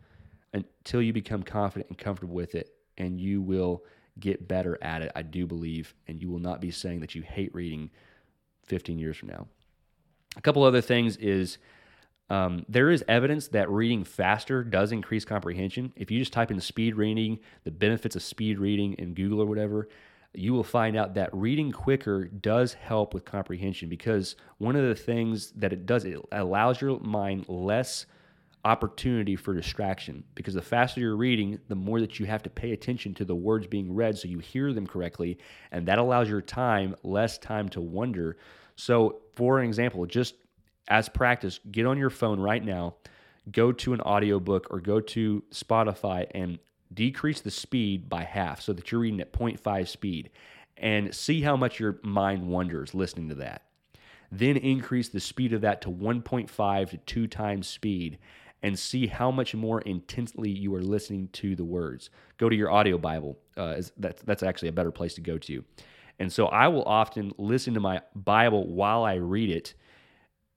until 0.53 1.01
you 1.01 1.13
become 1.13 1.43
confident 1.43 1.89
and 1.89 1.97
comfortable 1.97 2.35
with 2.35 2.55
it, 2.55 2.69
and 2.97 3.19
you 3.19 3.41
will 3.41 3.83
get 4.19 4.47
better 4.47 4.77
at 4.81 5.01
it, 5.01 5.11
I 5.15 5.23
do 5.23 5.45
believe. 5.47 5.93
And 6.07 6.21
you 6.21 6.29
will 6.29 6.39
not 6.39 6.61
be 6.61 6.71
saying 6.71 6.99
that 7.01 7.15
you 7.15 7.21
hate 7.21 7.53
reading 7.53 7.89
15 8.65 8.99
years 8.99 9.17
from 9.17 9.29
now. 9.29 9.47
A 10.37 10.41
couple 10.41 10.63
other 10.63 10.81
things 10.81 11.17
is 11.17 11.57
um, 12.33 12.65
there 12.67 12.89
is 12.89 13.05
evidence 13.07 13.49
that 13.49 13.69
reading 13.69 14.03
faster 14.03 14.63
does 14.63 14.91
increase 14.91 15.23
comprehension. 15.23 15.93
If 15.95 16.09
you 16.09 16.17
just 16.17 16.33
type 16.33 16.49
in 16.49 16.59
speed 16.59 16.95
reading, 16.95 17.37
the 17.63 17.69
benefits 17.69 18.15
of 18.15 18.23
speed 18.23 18.57
reading 18.57 18.93
in 18.93 19.13
Google 19.13 19.39
or 19.43 19.45
whatever, 19.45 19.87
you 20.33 20.51
will 20.51 20.63
find 20.63 20.97
out 20.97 21.13
that 21.13 21.29
reading 21.31 21.71
quicker 21.71 22.25
does 22.25 22.73
help 22.73 23.13
with 23.13 23.23
comprehension 23.23 23.87
because 23.87 24.35
one 24.57 24.75
of 24.75 24.81
the 24.81 24.95
things 24.95 25.51
that 25.51 25.71
it 25.71 25.85
does, 25.85 26.05
it 26.05 26.19
allows 26.31 26.81
your 26.81 26.99
mind 27.01 27.45
less 27.47 28.07
opportunity 28.65 29.35
for 29.35 29.53
distraction 29.53 30.23
because 30.33 30.55
the 30.55 30.61
faster 30.61 31.01
you're 31.01 31.15
reading, 31.15 31.59
the 31.67 31.75
more 31.75 32.01
that 32.01 32.19
you 32.19 32.25
have 32.25 32.41
to 32.41 32.49
pay 32.49 32.71
attention 32.71 33.13
to 33.13 33.25
the 33.25 33.35
words 33.35 33.67
being 33.67 33.93
read 33.93 34.17
so 34.17 34.27
you 34.27 34.39
hear 34.39 34.73
them 34.73 34.87
correctly. 34.87 35.37
And 35.71 35.85
that 35.85 35.99
allows 35.99 36.29
your 36.29 36.41
time 36.41 36.95
less 37.03 37.37
time 37.37 37.69
to 37.69 37.81
wonder. 37.81 38.37
So, 38.75 39.21
for 39.35 39.59
an 39.59 39.67
example, 39.67 40.07
just 40.07 40.33
as 40.87 41.09
practice, 41.09 41.59
get 41.71 41.85
on 41.85 41.97
your 41.97 42.09
phone 42.09 42.39
right 42.39 42.63
now, 42.63 42.95
go 43.51 43.71
to 43.71 43.93
an 43.93 44.01
audiobook 44.01 44.67
or 44.71 44.79
go 44.79 44.99
to 44.99 45.43
Spotify 45.51 46.27
and 46.31 46.59
decrease 46.93 47.41
the 47.41 47.51
speed 47.51 48.09
by 48.09 48.23
half 48.23 48.61
so 48.61 48.73
that 48.73 48.91
you're 48.91 49.01
reading 49.01 49.21
at 49.21 49.33
0.5 49.33 49.87
speed 49.87 50.29
and 50.77 51.13
see 51.13 51.41
how 51.41 51.55
much 51.55 51.79
your 51.79 51.99
mind 52.03 52.47
wanders 52.47 52.93
listening 52.93 53.29
to 53.29 53.35
that. 53.35 53.63
Then 54.31 54.57
increase 54.57 55.09
the 55.09 55.19
speed 55.19 55.53
of 55.53 55.61
that 55.61 55.81
to 55.83 55.89
1.5 55.89 56.89
to 56.89 56.97
2 56.97 57.27
times 57.27 57.67
speed 57.67 58.17
and 58.63 58.79
see 58.79 59.07
how 59.07 59.29
much 59.29 59.53
more 59.53 59.81
intensely 59.81 60.49
you 60.49 60.73
are 60.73 60.81
listening 60.81 61.27
to 61.33 61.55
the 61.55 61.65
words. 61.65 62.09
Go 62.37 62.49
to 62.49 62.55
your 62.55 62.71
audio 62.71 62.97
Bible. 62.97 63.37
Uh, 63.55 63.81
that's, 63.97 64.21
that's 64.23 64.41
actually 64.41 64.69
a 64.69 64.73
better 64.73 64.91
place 64.91 65.13
to 65.15 65.21
go 65.21 65.37
to. 65.37 65.63
And 66.19 66.31
so 66.31 66.47
I 66.47 66.69
will 66.69 66.83
often 66.83 67.33
listen 67.37 67.73
to 67.73 67.79
my 67.79 68.01
Bible 68.15 68.67
while 68.67 69.03
I 69.03 69.15
read 69.15 69.49
it 69.49 69.73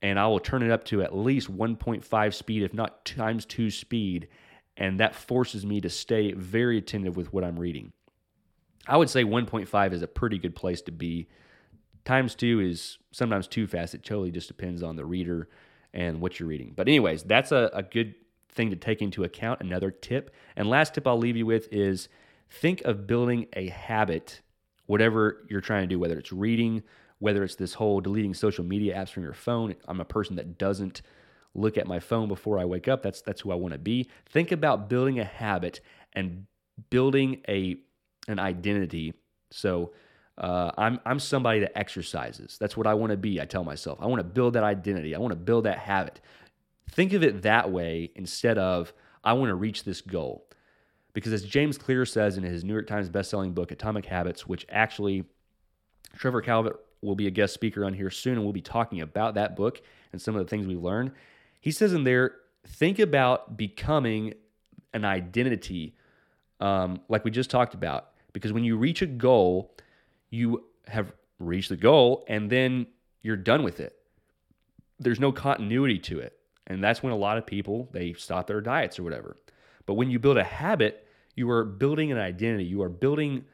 and 0.06 0.20
I 0.20 0.28
will 0.28 0.38
turn 0.38 0.62
it 0.62 0.70
up 0.70 0.84
to 0.84 1.02
at 1.02 1.16
least 1.16 1.52
1.5 1.52 2.34
speed, 2.34 2.62
if 2.62 2.72
not 2.72 3.04
times 3.04 3.44
two 3.44 3.72
speed. 3.72 4.28
And 4.76 5.00
that 5.00 5.16
forces 5.16 5.66
me 5.66 5.80
to 5.80 5.90
stay 5.90 6.30
very 6.30 6.78
attentive 6.78 7.16
with 7.16 7.32
what 7.32 7.42
I'm 7.42 7.58
reading. 7.58 7.92
I 8.86 8.98
would 8.98 9.10
say 9.10 9.24
1.5 9.24 9.92
is 9.92 10.02
a 10.02 10.06
pretty 10.06 10.38
good 10.38 10.54
place 10.54 10.80
to 10.82 10.92
be. 10.92 11.26
Times 12.04 12.36
two 12.36 12.60
is 12.60 12.98
sometimes 13.10 13.48
too 13.48 13.66
fast. 13.66 13.96
It 13.96 14.04
totally 14.04 14.30
just 14.30 14.46
depends 14.46 14.80
on 14.80 14.94
the 14.94 15.04
reader 15.04 15.48
and 15.92 16.20
what 16.20 16.38
you're 16.38 16.48
reading. 16.48 16.72
But, 16.76 16.86
anyways, 16.86 17.24
that's 17.24 17.50
a, 17.50 17.68
a 17.72 17.82
good 17.82 18.14
thing 18.48 18.70
to 18.70 18.76
take 18.76 19.02
into 19.02 19.24
account. 19.24 19.60
Another 19.60 19.90
tip. 19.90 20.32
And 20.54 20.70
last 20.70 20.94
tip 20.94 21.08
I'll 21.08 21.18
leave 21.18 21.36
you 21.36 21.46
with 21.46 21.66
is 21.72 22.08
think 22.48 22.80
of 22.82 23.08
building 23.08 23.46
a 23.54 23.70
habit, 23.70 24.40
whatever 24.86 25.44
you're 25.50 25.60
trying 25.60 25.82
to 25.82 25.88
do, 25.88 25.98
whether 25.98 26.16
it's 26.16 26.32
reading, 26.32 26.84
whether 27.18 27.42
it's 27.44 27.56
this 27.56 27.74
whole 27.74 28.00
deleting 28.00 28.34
social 28.34 28.64
media 28.64 28.94
apps 28.96 29.10
from 29.10 29.22
your 29.22 29.32
phone. 29.32 29.74
I'm 29.88 30.00
a 30.00 30.04
person 30.04 30.36
that 30.36 30.58
doesn't 30.58 31.02
look 31.54 31.78
at 31.78 31.86
my 31.86 32.00
phone 32.00 32.28
before 32.28 32.58
I 32.58 32.64
wake 32.64 32.88
up. 32.88 33.02
That's 33.02 33.22
that's 33.22 33.40
who 33.40 33.52
I 33.52 33.54
want 33.54 33.72
to 33.72 33.78
be. 33.78 34.08
Think 34.26 34.52
about 34.52 34.88
building 34.88 35.18
a 35.18 35.24
habit 35.24 35.80
and 36.12 36.46
building 36.90 37.42
a 37.48 37.76
an 38.28 38.38
identity. 38.38 39.14
So 39.50 39.92
Uh, 40.38 40.70
I'm 40.76 41.00
I'm 41.06 41.18
somebody 41.18 41.60
that 41.60 41.72
exercises. 41.78 42.58
That's 42.58 42.76
what 42.76 42.86
I 42.86 42.92
want 42.92 43.10
to 43.10 43.16
be. 43.16 43.40
I 43.40 43.46
tell 43.46 43.64
myself 43.64 43.98
I 44.02 44.06
want 44.06 44.20
to 44.20 44.24
build 44.24 44.52
that 44.54 44.64
identity. 44.64 45.14
I 45.14 45.18
want 45.18 45.32
to 45.32 45.36
build 45.36 45.64
that 45.64 45.78
habit. 45.78 46.20
Think 46.90 47.14
of 47.14 47.22
it 47.22 47.42
that 47.42 47.70
way 47.72 48.10
instead 48.14 48.58
of 48.58 48.92
I 49.24 49.32
want 49.32 49.48
to 49.48 49.54
reach 49.54 49.84
this 49.84 50.02
goal. 50.02 50.46
Because 51.14 51.32
as 51.32 51.42
James 51.42 51.78
Clear 51.78 52.04
says 52.04 52.36
in 52.36 52.44
his 52.44 52.64
New 52.64 52.74
York 52.74 52.86
Times 52.86 53.08
bestselling 53.08 53.54
book 53.54 53.70
Atomic 53.70 54.04
Habits, 54.04 54.46
which 54.46 54.66
actually 54.68 55.24
Trevor 56.18 56.42
Calvert 56.42 56.84
will 57.02 57.14
be 57.14 57.26
a 57.26 57.30
guest 57.30 57.54
speaker 57.54 57.84
on 57.84 57.94
here 57.94 58.10
soon, 58.10 58.34
and 58.34 58.42
we'll 58.42 58.52
be 58.52 58.60
talking 58.60 59.00
about 59.00 59.34
that 59.34 59.56
book 59.56 59.80
and 60.12 60.20
some 60.20 60.34
of 60.36 60.44
the 60.44 60.48
things 60.48 60.66
we've 60.66 60.82
learned. 60.82 61.12
He 61.60 61.70
says 61.70 61.92
in 61.92 62.04
there, 62.04 62.36
think 62.66 62.98
about 62.98 63.56
becoming 63.56 64.34
an 64.94 65.04
identity, 65.04 65.94
um, 66.60 67.00
like 67.08 67.24
we 67.24 67.30
just 67.30 67.50
talked 67.50 67.74
about. 67.74 68.10
Because 68.32 68.52
when 68.52 68.64
you 68.64 68.76
reach 68.76 69.02
a 69.02 69.06
goal, 69.06 69.74
you 70.30 70.64
have 70.88 71.12
reached 71.38 71.68
the 71.68 71.76
goal, 71.76 72.24
and 72.28 72.50
then 72.50 72.86
you're 73.22 73.36
done 73.36 73.62
with 73.62 73.80
it. 73.80 73.98
There's 74.98 75.20
no 75.20 75.32
continuity 75.32 75.98
to 76.00 76.20
it, 76.20 76.38
and 76.66 76.82
that's 76.82 77.02
when 77.02 77.12
a 77.12 77.16
lot 77.16 77.38
of 77.38 77.46
people 77.46 77.88
they 77.92 78.14
stop 78.14 78.46
their 78.46 78.60
diets 78.60 78.98
or 78.98 79.02
whatever. 79.02 79.36
But 79.84 79.94
when 79.94 80.10
you 80.10 80.18
build 80.18 80.38
a 80.38 80.44
habit, 80.44 81.06
you 81.34 81.50
are 81.50 81.64
building 81.64 82.10
an 82.10 82.18
identity. 82.18 82.64
You 82.64 82.82
are 82.82 82.88
building 82.88 83.44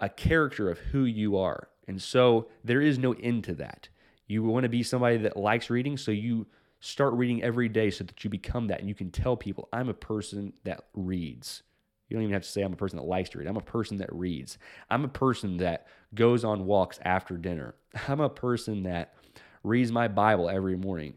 a 0.00 0.08
character 0.08 0.70
of 0.70 0.78
who 0.78 1.04
you 1.04 1.36
are. 1.38 1.68
And 1.88 2.00
so 2.00 2.48
there 2.62 2.80
is 2.80 2.98
no 2.98 3.12
end 3.14 3.44
to 3.44 3.54
that. 3.54 3.88
You 4.26 4.42
want 4.44 4.64
to 4.64 4.68
be 4.68 4.82
somebody 4.82 5.16
that 5.18 5.36
likes 5.36 5.70
reading, 5.70 5.96
so 5.96 6.10
you 6.10 6.46
start 6.80 7.14
reading 7.14 7.42
every 7.42 7.68
day 7.68 7.90
so 7.90 8.04
that 8.04 8.22
you 8.22 8.30
become 8.30 8.68
that 8.68 8.78
and 8.78 8.88
you 8.88 8.94
can 8.94 9.10
tell 9.10 9.36
people, 9.36 9.68
I'm 9.72 9.88
a 9.88 9.94
person 9.94 10.52
that 10.64 10.84
reads. 10.94 11.62
You 12.08 12.16
don't 12.16 12.22
even 12.22 12.34
have 12.34 12.42
to 12.42 12.48
say 12.48 12.62
I'm 12.62 12.72
a 12.72 12.76
person 12.76 12.96
that 12.98 13.04
likes 13.04 13.30
to 13.30 13.38
read. 13.38 13.48
I'm 13.48 13.56
a 13.56 13.62
person 13.62 13.96
that 13.98 14.12
reads. 14.12 14.58
I'm 14.90 15.04
a 15.04 15.08
person 15.08 15.56
that 15.58 15.86
goes 16.14 16.44
on 16.44 16.66
walks 16.66 16.98
after 17.02 17.36
dinner. 17.36 17.74
I'm 18.08 18.20
a 18.20 18.28
person 18.28 18.84
that 18.84 19.14
reads 19.64 19.90
my 19.90 20.08
Bible 20.08 20.48
every 20.48 20.76
morning. 20.76 21.14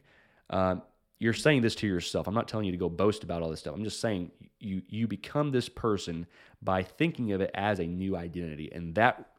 Um, 0.49 0.82
you're 1.19 1.34
saying 1.34 1.61
this 1.61 1.76
to 1.76 1.88
yourself. 1.88 2.28
I'm 2.28 2.34
not 2.34 2.47
telling 2.47 2.65
you 2.65 2.72
to 2.72 2.78
go 2.78 2.89
boast 2.89 3.24
about 3.24 3.43
all 3.43 3.49
this 3.49 3.59
stuff. 3.59 3.76
I'm 3.76 3.84
just 3.84 3.99
saying 3.99 4.32
you 4.59 4.82
you 4.89 5.07
become 5.07 5.51
this 5.51 5.69
person 5.69 6.26
by 6.63 6.82
thinking 6.82 7.32
of 7.32 7.41
it 7.41 7.51
as 7.53 7.80
a 7.80 7.86
new 7.86 8.17
identity, 8.17 8.72
and 8.72 8.95
that 8.95 9.30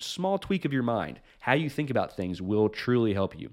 small 0.00 0.38
tweak 0.38 0.64
of 0.64 0.72
your 0.72 0.82
mind, 0.82 1.20
how 1.40 1.52
you 1.52 1.70
think 1.70 1.90
about 1.90 2.16
things, 2.16 2.40
will 2.42 2.68
truly 2.68 3.14
help 3.14 3.38
you. 3.38 3.50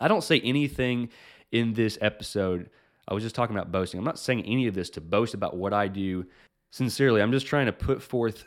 I 0.00 0.08
don't 0.08 0.24
say 0.24 0.40
anything 0.40 1.10
in 1.52 1.72
this 1.72 1.98
episode. 2.00 2.70
I 3.08 3.14
was 3.14 3.22
just 3.22 3.34
talking 3.34 3.56
about 3.56 3.72
boasting. 3.72 3.98
I'm 3.98 4.04
not 4.04 4.18
saying 4.18 4.44
any 4.44 4.66
of 4.66 4.74
this 4.74 4.90
to 4.90 5.00
boast 5.00 5.34
about 5.34 5.56
what 5.56 5.72
I 5.72 5.88
do. 5.88 6.26
Sincerely, 6.70 7.22
I'm 7.22 7.32
just 7.32 7.46
trying 7.46 7.66
to 7.66 7.72
put 7.72 8.02
forth 8.02 8.46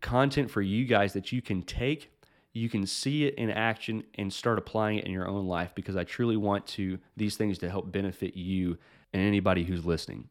content 0.00 0.50
for 0.50 0.62
you 0.62 0.84
guys 0.84 1.12
that 1.14 1.32
you 1.32 1.42
can 1.42 1.62
take 1.62 2.10
you 2.52 2.68
can 2.68 2.86
see 2.86 3.26
it 3.26 3.34
in 3.36 3.50
action 3.50 4.02
and 4.16 4.32
start 4.32 4.58
applying 4.58 4.98
it 4.98 5.06
in 5.06 5.12
your 5.12 5.28
own 5.28 5.46
life 5.46 5.72
because 5.74 5.96
I 5.96 6.04
truly 6.04 6.36
want 6.36 6.66
to 6.68 6.98
these 7.16 7.36
things 7.36 7.58
to 7.58 7.70
help 7.70 7.92
benefit 7.92 8.36
you 8.36 8.76
and 9.12 9.22
anybody 9.22 9.62
who's 9.62 9.86
listening. 9.86 10.28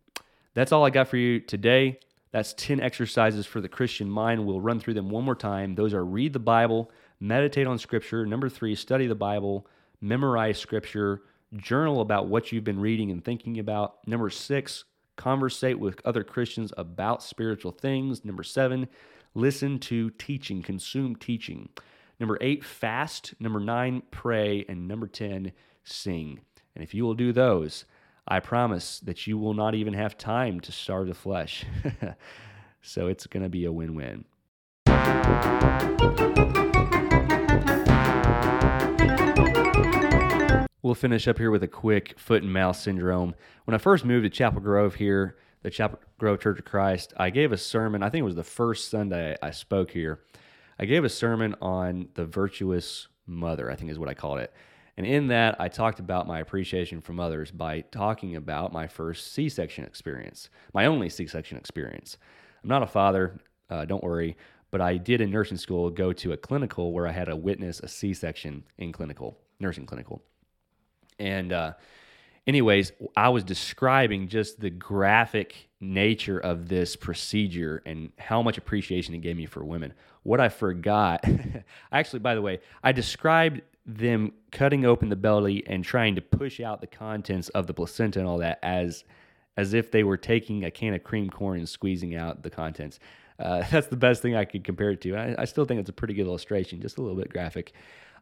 That's 0.53 0.71
all 0.71 0.85
I 0.85 0.89
got 0.89 1.07
for 1.07 1.17
you 1.17 1.39
today. 1.39 1.99
That's 2.31 2.53
10 2.53 2.79
exercises 2.79 3.45
for 3.45 3.59
the 3.59 3.69
Christian 3.69 4.09
mind. 4.09 4.45
We'll 4.45 4.61
run 4.61 4.79
through 4.79 4.93
them 4.93 5.09
one 5.09 5.23
more 5.23 5.35
time. 5.35 5.75
Those 5.75 5.93
are 5.93 6.05
read 6.05 6.33
the 6.33 6.39
Bible, 6.39 6.91
meditate 7.19 7.67
on 7.67 7.79
scripture. 7.79 8.25
Number 8.25 8.49
3, 8.49 8.75
study 8.75 9.07
the 9.07 9.15
Bible, 9.15 9.67
memorize 9.99 10.59
scripture, 10.59 11.23
journal 11.55 12.01
about 12.01 12.27
what 12.27 12.51
you've 12.51 12.63
been 12.63 12.79
reading 12.79 13.09
and 13.09 13.25
thinking 13.25 13.57
about. 13.57 14.07
Number 14.07 14.29
6, 14.29 14.83
conversate 15.15 15.79
with 15.79 15.99
other 16.05 16.23
Christians 16.23 16.71
about 16.77 17.23
spiritual 17.23 17.71
things. 17.71 18.23
Number 18.23 18.43
7, 18.43 18.87
listen 19.33 19.79
to 19.79 20.11
teaching, 20.11 20.61
consume 20.61 21.15
teaching. 21.15 21.69
Number 22.19 22.37
eight, 22.41 22.63
fast. 22.63 23.33
Number 23.39 23.59
nine, 23.59 24.03
pray. 24.11 24.65
And 24.67 24.87
number 24.87 25.07
10, 25.07 25.51
sing. 25.83 26.41
And 26.75 26.83
if 26.83 26.93
you 26.93 27.03
will 27.03 27.13
do 27.13 27.31
those, 27.31 27.85
I 28.31 28.39
promise 28.39 28.99
that 28.99 29.25
you 29.25 29.39
will 29.39 29.55
not 29.55 29.73
even 29.73 29.95
have 29.95 30.15
time 30.15 30.59
to 30.59 30.71
starve 30.71 31.07
the 31.07 31.15
flesh. 31.15 31.65
so 32.81 33.07
it's 33.07 33.25
going 33.25 33.41
to 33.41 33.49
be 33.49 33.65
a 33.65 33.71
win 33.71 33.95
win. 33.95 34.25
We'll 40.83 40.93
finish 40.93 41.27
up 41.27 41.39
here 41.39 41.49
with 41.49 41.63
a 41.63 41.67
quick 41.67 42.19
foot 42.19 42.43
and 42.43 42.53
mouth 42.53 42.75
syndrome. 42.75 43.33
When 43.65 43.73
I 43.73 43.79
first 43.79 44.05
moved 44.05 44.25
to 44.25 44.29
Chapel 44.29 44.61
Grove 44.61 44.93
here, 44.95 45.37
the 45.63 45.71
Chapel 45.71 45.99
Grove 46.19 46.39
Church 46.39 46.59
of 46.59 46.65
Christ, 46.65 47.13
I 47.17 47.31
gave 47.31 47.51
a 47.51 47.57
sermon. 47.57 48.03
I 48.03 48.11
think 48.11 48.21
it 48.21 48.25
was 48.25 48.35
the 48.35 48.43
first 48.43 48.91
Sunday 48.91 49.37
I 49.41 49.49
spoke 49.49 49.89
here. 49.89 50.19
I 50.77 50.85
gave 50.85 51.03
a 51.03 51.09
sermon 51.09 51.55
on 51.63 52.09
the 52.13 52.25
virtuous 52.25 53.07
mother, 53.25 53.71
I 53.71 53.75
think 53.75 53.89
is 53.89 53.97
what 53.97 54.07
I 54.07 54.13
called 54.13 54.39
it. 54.39 54.53
And 54.99 55.07
in 55.07 55.27
that, 55.27 55.55
I 55.61 55.69
talked 55.69 56.01
about 56.01 56.27
my 56.27 56.41
appreciation 56.41 56.99
from 56.99 57.21
others 57.21 57.51
by 57.51 57.85
talking 57.89 58.35
about 58.35 58.73
my 58.73 58.85
first 58.85 59.31
C 59.31 59.47
section 59.47 59.85
experience, 59.85 60.49
my 60.73 60.87
only 60.87 61.07
C 61.07 61.25
section 61.25 61.57
experience. 61.57 62.17
I'm 62.61 62.69
not 62.69 62.83
a 62.83 62.85
father, 62.85 63.39
uh, 63.69 63.85
don't 63.85 64.03
worry, 64.03 64.35
but 64.71 64.81
I 64.81 64.97
did 64.97 65.21
in 65.21 65.31
nursing 65.31 65.55
school 65.55 65.89
go 65.89 66.11
to 66.11 66.33
a 66.33 66.37
clinical 66.37 66.91
where 66.91 67.07
I 67.07 67.13
had 67.13 67.27
to 67.29 67.37
witness 67.37 67.79
a 67.79 67.87
C 67.87 68.13
section 68.13 68.65
in 68.77 68.91
clinical, 68.91 69.37
nursing 69.61 69.85
clinical. 69.85 70.21
And, 71.17 71.53
uh, 71.53 71.73
anyways, 72.45 72.91
I 73.15 73.29
was 73.29 73.45
describing 73.45 74.27
just 74.27 74.59
the 74.59 74.69
graphic 74.69 75.69
nature 75.79 76.39
of 76.39 76.67
this 76.67 76.97
procedure 76.97 77.81
and 77.85 78.11
how 78.17 78.41
much 78.41 78.57
appreciation 78.57 79.15
it 79.15 79.19
gave 79.19 79.37
me 79.37 79.45
for 79.45 79.63
women. 79.63 79.93
What 80.23 80.41
I 80.41 80.49
forgot, 80.49 81.23
actually, 81.93 82.19
by 82.19 82.35
the 82.35 82.41
way, 82.41 82.59
I 82.83 82.91
described 82.91 83.61
them 83.85 84.33
cutting 84.51 84.85
open 84.85 85.09
the 85.09 85.15
belly 85.15 85.63
and 85.67 85.83
trying 85.83 86.15
to 86.15 86.21
push 86.21 86.59
out 86.59 86.81
the 86.81 86.87
contents 86.87 87.49
of 87.49 87.67
the 87.67 87.73
placenta 87.73 88.19
and 88.19 88.27
all 88.27 88.37
that 88.37 88.59
as 88.61 89.03
as 89.57 89.73
if 89.73 89.91
they 89.91 90.03
were 90.03 90.17
taking 90.17 90.63
a 90.63 90.71
can 90.71 90.93
of 90.93 91.03
cream 91.03 91.29
corn 91.29 91.57
and 91.57 91.67
squeezing 91.67 92.15
out 92.15 92.43
the 92.43 92.49
contents. 92.49 92.99
Uh, 93.37 93.63
that's 93.71 93.87
the 93.87 93.97
best 93.97 94.21
thing 94.21 94.35
I 94.35 94.45
could 94.45 94.63
compare 94.63 94.91
it 94.91 95.01
to. 95.01 95.15
I, 95.15 95.35
I 95.39 95.45
still 95.45 95.65
think 95.65 95.79
it's 95.79 95.89
a 95.89 95.93
pretty 95.93 96.13
good 96.13 96.27
illustration, 96.27 96.81
just 96.81 96.97
a 96.97 97.01
little 97.01 97.17
bit 97.17 97.29
graphic. 97.29 97.73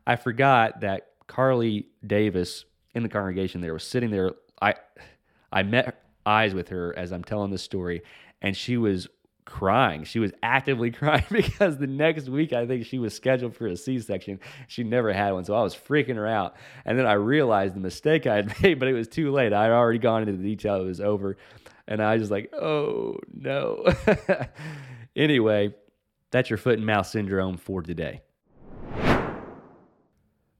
I 0.08 0.16
forgot 0.16 0.82
that 0.82 1.10
Carly 1.28 1.88
Davis 2.06 2.66
in 2.96 3.04
the 3.04 3.10
congregation 3.10 3.62
there 3.62 3.74
was 3.74 3.84
sitting 3.84 4.10
there. 4.10 4.32
I 4.62 4.76
I 5.52 5.64
met 5.64 6.04
eyes 6.26 6.54
with 6.54 6.70
her 6.70 6.98
as 6.98 7.12
I'm 7.12 7.24
telling 7.24 7.52
this 7.52 7.62
story, 7.64 8.02
and 8.42 8.56
she 8.56 8.78
was 8.78 9.08
crying. 9.48 10.04
She 10.04 10.20
was 10.20 10.32
actively 10.44 10.92
crying 11.02 11.26
because 11.32 11.78
the 11.78 11.88
next 11.88 12.30
week 12.30 12.54
I 12.54 12.68
think 12.68 12.86
she 12.86 13.00
was 13.00 13.16
scheduled 13.16 13.56
for 13.56 13.66
a 13.66 13.76
C-section. 13.76 14.40
She 14.68 14.84
never 14.84 15.12
had 15.12 15.32
one, 15.32 15.46
so 15.46 15.56
I 15.56 15.64
was 15.64 15.74
freaking 15.74 16.16
her 16.16 16.28
out. 16.28 16.56
And 16.86 17.00
then 17.00 17.08
I 17.08 17.14
realized 17.14 17.74
the 17.74 17.80
mistake 17.80 18.28
I 18.28 18.36
had 18.36 18.54
made, 18.62 18.78
but 18.78 18.88
it 18.88 18.94
was 18.94 19.08
too 19.08 19.32
late. 19.32 19.54
I 19.54 19.64
had 19.64 19.72
already 19.72 20.00
gone 20.00 20.22
into 20.22 20.34
the 20.34 20.44
detail. 20.44 20.76
It 20.82 20.86
was 20.86 21.02
over, 21.02 21.38
and 21.88 22.04
I 22.04 22.14
was 22.14 22.24
just 22.24 22.32
like, 22.32 22.54
"Oh 22.54 23.18
no." 23.34 23.86
anyway, 25.16 25.74
that's 26.30 26.50
your 26.50 26.58
foot 26.58 26.78
and 26.78 26.86
mouth 26.86 27.08
syndrome 27.08 27.58
for 27.58 27.82
today. 27.82 28.22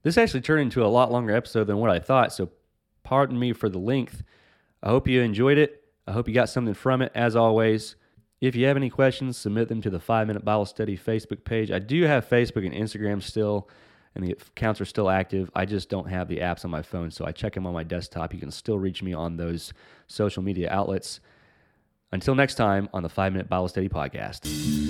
This 0.02 0.16
actually 0.16 0.40
turned 0.40 0.62
into 0.62 0.84
a 0.84 0.88
lot 0.88 1.12
longer 1.12 1.36
episode 1.36 1.64
than 1.64 1.76
what 1.76 1.90
I 1.90 1.98
thought, 1.98 2.32
so 2.32 2.50
pardon 3.02 3.38
me 3.38 3.52
for 3.52 3.68
the 3.68 3.78
length. 3.78 4.22
I 4.82 4.88
hope 4.88 5.06
you 5.06 5.20
enjoyed 5.20 5.58
it. 5.58 5.84
I 6.06 6.12
hope 6.12 6.26
you 6.26 6.34
got 6.34 6.48
something 6.48 6.72
from 6.72 7.02
it. 7.02 7.12
As 7.14 7.36
always, 7.36 7.96
if 8.40 8.54
you 8.54 8.66
have 8.66 8.76
any 8.76 8.90
questions, 8.90 9.36
submit 9.36 9.68
them 9.68 9.80
to 9.82 9.90
the 9.90 10.00
Five 10.00 10.26
Minute 10.26 10.44
Bible 10.44 10.66
Study 10.66 10.96
Facebook 10.96 11.44
page. 11.44 11.70
I 11.70 11.78
do 11.78 12.02
have 12.04 12.28
Facebook 12.28 12.64
and 12.64 12.74
Instagram 12.74 13.22
still, 13.22 13.68
and 14.14 14.24
the 14.24 14.32
accounts 14.32 14.80
are 14.80 14.84
still 14.84 15.10
active. 15.10 15.50
I 15.54 15.64
just 15.64 15.88
don't 15.88 16.08
have 16.08 16.28
the 16.28 16.38
apps 16.38 16.64
on 16.64 16.70
my 16.70 16.82
phone, 16.82 17.10
so 17.10 17.24
I 17.24 17.32
check 17.32 17.54
them 17.54 17.66
on 17.66 17.74
my 17.74 17.82
desktop. 17.82 18.32
You 18.32 18.40
can 18.40 18.50
still 18.50 18.78
reach 18.78 19.02
me 19.02 19.12
on 19.12 19.36
those 19.36 19.72
social 20.06 20.42
media 20.42 20.70
outlets. 20.70 21.20
Until 22.12 22.34
next 22.34 22.54
time 22.54 22.88
on 22.94 23.02
the 23.02 23.08
Five 23.08 23.32
Minute 23.32 23.48
Bible 23.48 23.68
Study 23.68 23.88
Podcast. 23.88 24.87